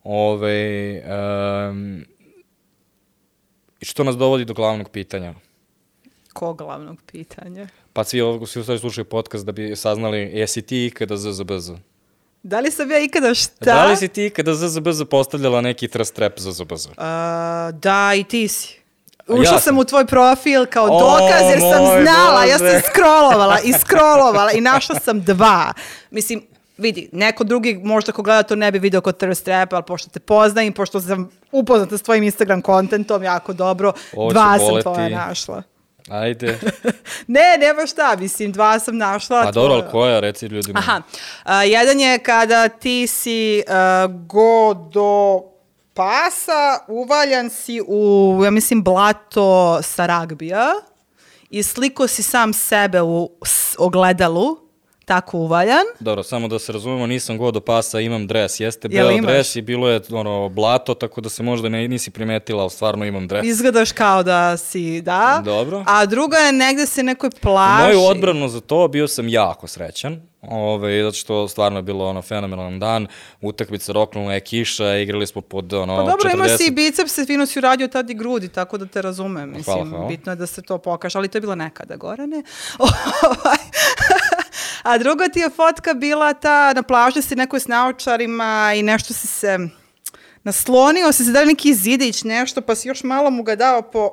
Ovaj, 0.04 0.98
um, 0.98 2.04
što 3.82 4.04
nas 4.04 4.16
dovodi 4.16 4.44
do 4.44 4.54
glavnog 4.54 4.88
pitanja? 4.88 5.34
Ko 6.32 6.54
glavnog 6.54 7.02
pitanja? 7.12 7.68
Pa 7.92 8.04
svi, 8.04 8.20
svi 8.46 8.60
u 8.60 8.62
stvari 8.62 8.78
slušaju 8.78 9.04
podcast 9.04 9.46
da 9.46 9.52
bi 9.52 9.76
saznali 9.76 10.18
jesi 10.18 10.62
ti 10.62 10.86
ikada 10.86 11.16
ZZBZ? 11.16 11.70
Da 12.44 12.60
li 12.60 12.70
sam 12.70 12.90
ja 12.90 12.98
ikada 12.98 13.34
šta? 13.34 13.64
Da 13.64 13.86
li 13.86 13.96
si 13.96 14.08
ti 14.08 14.26
ikada 14.26 14.54
ZZBZ 14.54 15.02
postavljala 15.10 15.60
neki 15.60 15.88
trust 15.88 16.14
trap 16.14 16.38
ZZBZ? 16.38 16.88
A, 16.96 17.70
da, 17.72 18.12
i 18.16 18.24
ti 18.24 18.48
si. 18.48 18.78
ja 19.28 19.34
Ušla 19.34 19.44
sam. 19.44 19.60
sam 19.60 19.78
u 19.78 19.84
tvoj 19.84 20.06
profil 20.06 20.66
kao 20.66 20.84
O, 20.84 21.00
dokaz 21.00 21.42
jer 21.50 21.60
sam 21.60 22.02
znala, 22.02 22.44
ja 22.44 22.58
Bože. 22.58 22.70
sam 22.70 22.80
scrollovala 22.90 23.58
i 23.64 23.72
scrollovala 23.80 24.52
i 24.52 24.60
našla 24.60 25.00
sam 25.00 25.22
dva. 25.22 25.72
Mislim, 26.10 26.42
vidi, 26.76 27.08
neko 27.12 27.44
drugi 27.44 27.80
možda 27.84 28.12
ko 28.12 28.22
gleda 28.22 28.42
to 28.42 28.56
ne 28.56 28.72
bi 28.72 28.78
video 28.78 29.00
kod 29.00 29.16
thirst 29.16 29.44
trap, 29.44 29.72
ali 29.72 29.82
pošto 29.82 30.10
te 30.10 30.20
poznajem, 30.20 30.72
pošto 30.72 31.00
sam 31.00 31.30
upoznata 31.52 31.98
s 31.98 32.02
tvojim 32.02 32.24
Instagram 32.24 32.62
kontentom 32.62 33.22
jako 33.22 33.52
dobro, 33.52 33.92
Ovo 34.16 34.30
će 34.30 34.34
dva 34.34 34.58
sam 34.58 34.82
tvoja 34.82 35.08
našla. 35.08 35.62
Ajde. 36.10 36.58
Ne, 37.26 37.56
nema 37.60 37.86
šta, 37.86 38.16
mislim, 38.16 38.52
dva 38.52 38.78
sam 38.78 38.96
našla. 38.96 39.42
Pa 39.42 39.50
dobro, 39.50 39.74
ali 39.74 39.90
koja, 39.90 40.20
reci 40.20 40.46
ljudima. 40.46 40.78
Aha, 40.78 41.02
a, 41.44 41.62
jedan 41.62 42.00
je 42.00 42.18
kada 42.18 42.68
ti 42.68 43.06
si 43.06 43.62
a, 43.68 44.06
go 44.06 44.74
do 44.74 45.42
pasa, 45.94 46.78
uvaljan 46.88 47.50
si 47.50 47.80
u, 47.86 48.40
ja 48.44 48.50
mislim, 48.50 48.82
blato 48.82 49.78
sa 49.82 50.06
ragbija 50.06 50.72
i 51.50 51.62
sliko 51.62 52.08
si 52.08 52.22
sam 52.22 52.52
sebe 52.52 53.02
u 53.02 53.30
ogledalu, 53.78 54.63
tako 55.04 55.38
uvaljan. 55.38 55.84
Dobro, 56.00 56.22
samo 56.22 56.48
da 56.48 56.58
se 56.58 56.72
razumemo, 56.72 57.06
nisam 57.06 57.38
god 57.38 57.54
do 57.54 57.60
pasa, 57.60 58.00
imam 58.00 58.26
dres. 58.26 58.60
Jeste 58.60 58.88
beo 58.88 59.20
dres 59.22 59.56
i 59.56 59.62
bilo 59.62 59.88
je 59.88 60.00
ono, 60.10 60.48
blato, 60.48 60.94
tako 60.94 61.20
da 61.20 61.28
se 61.28 61.42
možda 61.42 61.68
ne, 61.68 61.88
nisi 61.88 62.10
primetila, 62.10 62.62
ali 62.62 62.70
stvarno 62.70 63.04
imam 63.04 63.28
dres. 63.28 63.46
Izgledaš 63.46 63.92
kao 63.92 64.22
da 64.22 64.56
si, 64.56 65.00
da. 65.00 65.42
Dobro. 65.44 65.84
A 65.86 66.06
druga 66.06 66.36
je 66.36 66.52
negde 66.52 66.86
se 66.86 67.02
nekoj 67.02 67.30
plaži. 67.30 67.84
moju 67.84 68.00
odbranu 68.00 68.48
za 68.48 68.60
to 68.60 68.88
bio 68.88 69.08
sam 69.08 69.28
jako 69.28 69.66
srećan. 69.66 70.20
Ove, 70.50 71.02
zato 71.02 71.16
što 71.16 71.48
stvarno 71.48 71.78
je 71.78 71.82
bilo 71.82 72.06
ono 72.06 72.22
fenomenalan 72.22 72.78
dan, 72.78 73.06
utakmica 73.40 73.92
roknula 73.92 74.34
je 74.34 74.40
kiša, 74.40 74.96
igrali 74.96 75.26
smo 75.26 75.40
pod 75.40 75.72
ono 75.72 75.96
Pa 75.96 76.02
dobro, 76.02 76.30
40... 76.30 76.34
imaš 76.34 76.56
si 76.56 76.66
i 76.66 76.70
bicepse, 76.70 77.24
fino 77.26 77.46
si 77.46 77.58
uradio 77.58 77.88
tad 77.88 78.10
i 78.10 78.14
grudi, 78.14 78.48
tako 78.48 78.78
da 78.78 78.86
te 78.86 79.02
razumem. 79.02 79.48
Mislim, 79.48 79.64
Hvala, 79.64 79.88
hvala. 79.90 80.06
bitno 80.06 80.32
je 80.32 80.36
da 80.36 80.46
se 80.46 80.62
to 80.62 80.78
pokaže, 80.78 81.18
ali 81.18 81.28
to 81.28 81.38
je 81.38 81.40
bilo 81.40 81.54
nekada, 81.54 81.96
Gorane. 81.96 82.42
A 84.84 84.98
druga 84.98 85.28
ti 85.28 85.40
je 85.40 85.50
fotka 85.50 85.94
bila 85.94 86.34
ta, 86.34 86.72
na 86.76 86.82
plaži 86.82 87.22
si 87.22 87.36
nekoj 87.36 87.60
s 87.60 87.68
naočarima 87.68 88.72
i 88.76 88.82
nešto 88.82 89.14
si 89.14 89.26
se 89.26 89.58
naslonio, 90.42 91.12
si 91.12 91.24
se 91.24 91.32
dali 91.32 91.46
neki 91.46 91.74
zidić, 91.74 92.24
nešto, 92.24 92.60
pa 92.60 92.74
si 92.74 92.88
još 92.88 93.02
malo 93.02 93.30
mu 93.30 93.42
ga 93.42 93.56
dao 93.56 93.82
po 93.82 94.10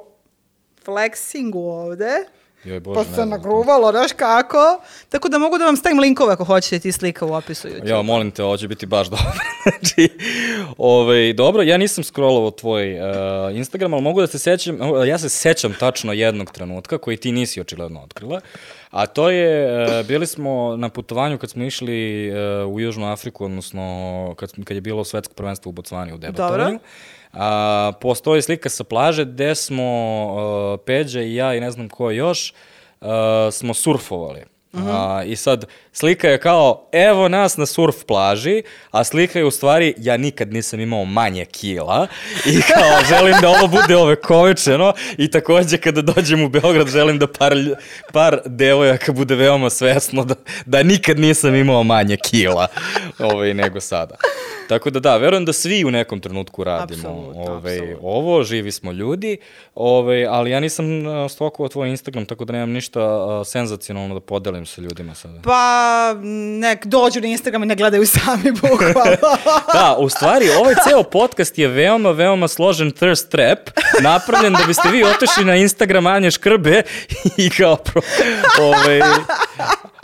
flexingu 0.86 1.58
ovde. 1.58 2.26
Joj, 2.64 2.80
Bože, 2.80 3.00
Pa 3.00 3.04
znam. 3.04 3.30
nagruvalo, 3.30 3.92
znaš 3.92 4.12
kako. 4.12 4.82
Tako 5.10 5.30
da 5.30 5.38
mogu 5.38 5.58
da 5.58 5.66
vam 5.66 5.78
stavim 5.78 6.00
linkove 6.00 6.34
ako 6.34 6.44
hoćete 6.44 6.80
ti 6.80 6.92
slika 6.92 7.26
u 7.26 7.34
opisu 7.34 7.68
YouTube. 7.68 7.90
Ja, 7.90 8.02
molim 8.02 8.32
te, 8.32 8.44
ovo 8.44 8.58
će 8.58 8.68
biti 8.68 8.86
baš 8.86 9.08
dobro. 9.08 9.32
znači, 9.64 10.10
ovaj, 10.78 11.34
dobro, 11.34 11.64
ja 11.64 11.78
nisam 11.78 12.04
scrollovao 12.04 12.52
tvoj 12.52 13.00
uh, 13.00 13.56
Instagram, 13.56 13.94
ali 13.94 14.04
mogu 14.04 14.22
da 14.22 14.28
se 14.28 14.40
sećam, 14.40 14.78
ja 15.08 15.18
se 15.18 15.30
sećam 15.30 15.74
tačno 15.80 16.14
jednog 16.14 16.52
trenutka 16.52 16.98
koji 16.98 17.18
ti 17.18 17.32
nisi 17.32 17.62
očigledno 17.62 18.04
otkrila, 18.04 18.42
a 18.92 19.06
to 19.06 19.30
je, 19.30 19.84
uh, 19.84 20.06
bili 20.08 20.28
smo 20.28 20.76
na 20.78 20.90
putovanju 20.90 21.38
kad 21.38 21.50
smo 21.50 21.64
išli 21.64 22.30
uh, 22.32 22.74
u 22.74 22.80
Južnu 22.80 23.12
Afriku, 23.12 23.46
odnosno 23.46 24.36
kad, 24.38 24.52
kad 24.64 24.78
je 24.78 24.82
bilo 24.82 25.04
svetsko 25.04 25.34
prvenstvo 25.34 25.70
u 25.70 25.74
Bocvani 25.74 26.14
u 26.14 26.18
debatovanju. 26.18 26.64
Dobro. 26.64 26.80
A, 27.34 27.92
postoji 28.02 28.42
slika 28.42 28.70
sa 28.70 28.84
plaže 28.84 29.26
gde 29.26 29.56
smo 29.56 29.84
uh, 29.84 30.80
Peđa 30.86 31.22
i 31.22 31.36
ja 31.36 31.56
i 31.56 31.60
ne 31.60 31.72
znam 31.72 31.90
ko 31.90 32.12
još 32.12 32.54
uh, 33.02 33.08
smo 33.52 33.74
surfovali. 33.74 34.44
A, 34.74 35.24
I 35.26 35.36
sad, 35.36 35.66
slika 35.94 36.28
je 36.28 36.40
kao, 36.40 36.90
evo 36.92 37.28
nas 37.28 37.58
na 37.58 37.66
surf 37.66 37.96
plaži, 38.08 38.64
a 38.92 39.04
slika 39.04 39.40
je 39.40 39.46
u 39.46 39.52
stvari, 39.52 39.94
ja 39.98 40.18
nikad 40.18 40.54
nisam 40.54 40.80
imao 40.80 41.06
manje 41.06 41.46
kila 41.46 42.08
i 42.46 42.62
kao, 42.62 43.04
želim 43.16 43.34
da 43.42 43.50
ovo 43.50 43.68
bude 43.68 43.98
ovekovečeno 43.98 44.94
i 45.18 45.32
takođe 45.32 45.78
kada 45.78 46.02
dođem 46.02 46.44
u 46.44 46.50
Beograd 46.50 46.88
želim 46.88 47.20
da 47.20 47.28
par, 47.28 47.54
par 48.14 48.40
devojaka 48.46 49.12
bude 49.12 49.36
veoma 49.36 49.70
svesno 49.70 50.26
da, 50.26 50.36
da 50.66 50.84
nikad 50.84 51.20
nisam 51.20 51.56
imao 51.56 51.84
manje 51.84 52.18
kila 52.18 52.68
ovaj, 53.20 53.54
nego 53.54 53.82
sada. 53.82 54.16
Tako 54.72 54.90
da 54.90 55.00
da, 55.00 55.18
verujem 55.18 55.46
da 55.46 55.54
svi 55.54 55.86
u 55.86 55.92
nekom 55.92 56.20
trenutku 56.20 56.64
radimo 56.64 57.10
Apsolutno, 57.10 57.42
ovaj, 57.42 57.76
apsolutno. 57.76 58.08
ovo, 58.10 58.44
živi 58.44 58.72
smo 58.72 58.92
ljudi, 58.92 59.38
ovaj, 59.76 60.26
ali 60.26 60.52
ja 60.52 60.60
nisam 60.60 61.08
uh, 61.08 61.32
stokovao 61.32 61.70
tvoj 61.70 61.90
Instagram, 61.90 62.26
tako 62.26 62.46
da 62.46 62.54
nemam 62.54 62.70
ništa 62.70 63.26
uh, 63.26 63.48
senzacionalno 63.48 64.14
da 64.14 64.20
podelim 64.20 64.66
sa 64.66 64.82
ljudima 64.82 65.16
sada. 65.16 65.42
Pa 65.44 65.81
nek 66.60 66.86
dođu 66.86 67.22
na 67.22 67.28
Instagram 67.28 67.64
i 67.64 67.66
ne 67.66 67.76
gledaju 67.76 68.06
sami 68.06 68.52
bukvalno. 68.62 69.18
Da, 69.74 69.96
u 70.00 70.10
stvari, 70.10 70.50
ovaj 70.50 70.76
ceo 70.88 71.04
podcast 71.04 71.58
je 71.58 71.68
veoma, 71.68 72.12
veoma 72.12 72.48
složen 72.48 72.92
thirst 72.92 73.30
trap, 73.30 73.60
napravljen 74.02 74.54
da 74.54 74.64
biste 74.68 74.90
vi 74.90 75.04
otišli 75.04 75.46
na 75.46 75.56
Instagram 75.56 76.08
Anje 76.08 76.32
Škrbe 76.32 76.84
i 77.38 77.50
kao 77.50 77.76
pro, 77.76 78.02
ovaj, 78.60 79.02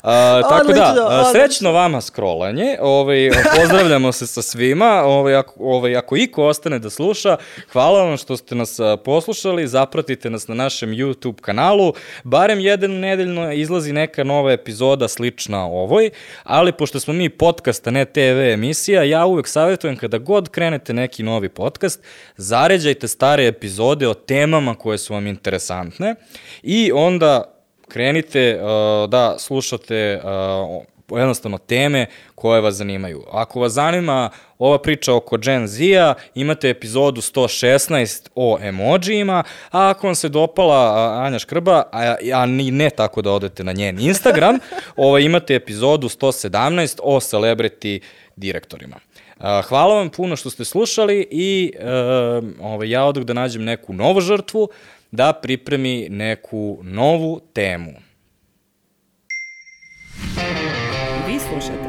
A, 0.09 0.41
tako 0.49 0.73
da, 0.73 0.89
Odlično, 0.89 1.31
srećno 1.31 1.71
vama 1.71 2.01
scrollanje, 2.01 2.77
ovaj, 2.81 3.29
pozdravljamo 3.59 4.11
se 4.11 4.27
sa 4.27 4.41
svima, 4.41 5.03
ovaj, 5.05 5.35
ako, 5.35 5.53
ovaj, 5.59 5.95
ako 5.95 6.15
iko 6.15 6.45
ostane 6.45 6.79
da 6.79 6.89
sluša, 6.89 7.37
hvala 7.71 8.03
vam 8.03 8.17
što 8.17 8.37
ste 8.37 8.55
nas 8.55 8.79
poslušali, 9.05 9.67
zapratite 9.67 10.29
nas 10.29 10.47
na 10.47 10.55
našem 10.55 10.89
YouTube 10.89 11.41
kanalu, 11.41 11.93
barem 12.23 12.59
jedan 12.59 12.91
nedeljno 12.91 13.53
izlazi 13.53 13.93
neka 13.93 14.23
nova 14.23 14.51
epizoda 14.51 15.07
slična 15.07 15.65
ovoj, 15.65 16.09
ali 16.43 16.71
pošto 16.71 16.99
smo 16.99 17.13
mi 17.13 17.29
podcast, 17.29 17.87
a 17.87 17.91
ne 17.91 18.05
TV 18.05 18.39
emisija, 18.53 19.03
ja 19.03 19.25
uvek 19.25 19.47
savjetujem 19.47 19.97
kada 19.97 20.17
god 20.17 20.49
krenete 20.49 20.93
neki 20.93 21.23
novi 21.23 21.49
podcast, 21.49 22.03
zaređajte 22.37 23.07
stare 23.07 23.47
epizode 23.47 24.07
o 24.07 24.13
temama 24.13 24.75
koje 24.75 24.97
su 24.97 25.13
vam 25.13 25.27
interesantne 25.27 26.15
i 26.63 26.91
onda 26.93 27.56
krenite 27.87 28.59
uh, 28.61 29.09
da 29.09 29.35
slušate 29.39 30.21
uh, 30.23 30.83
jednostavno 31.15 31.57
teme 31.57 32.05
koje 32.35 32.61
vas 32.61 32.75
zanimaju. 32.75 33.23
Ako 33.31 33.59
vas 33.59 33.71
zanima 33.71 34.29
ova 34.59 34.77
priča 34.77 35.13
oko 35.13 35.37
Gen 35.37 35.67
Z-a, 35.67 36.13
imate 36.35 36.69
epizodu 36.69 37.21
116 37.21 38.29
o 38.35 38.57
emojijima, 38.61 39.43
a 39.71 39.89
ako 39.89 40.07
vam 40.07 40.15
se 40.15 40.29
dopala 40.29 41.13
Anja 41.25 41.39
Škrba, 41.39 41.83
a, 41.91 42.15
a 42.33 42.45
ni 42.45 42.71
ne 42.71 42.89
tako 42.89 43.21
da 43.21 43.31
odete 43.31 43.63
na 43.63 43.71
njen 43.71 43.99
Instagram, 43.99 44.57
ovaj, 44.95 45.21
imate 45.21 45.55
epizodu 45.55 46.09
117 46.09 46.99
o 47.03 47.19
celebrity 47.19 47.99
direktorima. 48.35 48.95
Uh, 49.39 49.65
hvala 49.65 49.95
vam 49.95 50.09
puno 50.09 50.35
što 50.35 50.49
ste 50.49 50.65
slušali 50.65 51.27
i 51.31 51.73
uh, 51.79 52.43
ovaj, 52.61 52.89
ja 52.89 53.05
odak 53.05 53.23
da 53.23 53.33
nađem 53.33 53.63
neku 53.63 53.93
novu 53.93 54.21
žrtvu 54.21 54.69
da 55.11 55.33
pripremi 55.33 56.07
neku 56.09 56.79
novu 56.83 57.41
temu. 57.53 57.91
Vi 61.27 61.39
slušate. 61.39 61.86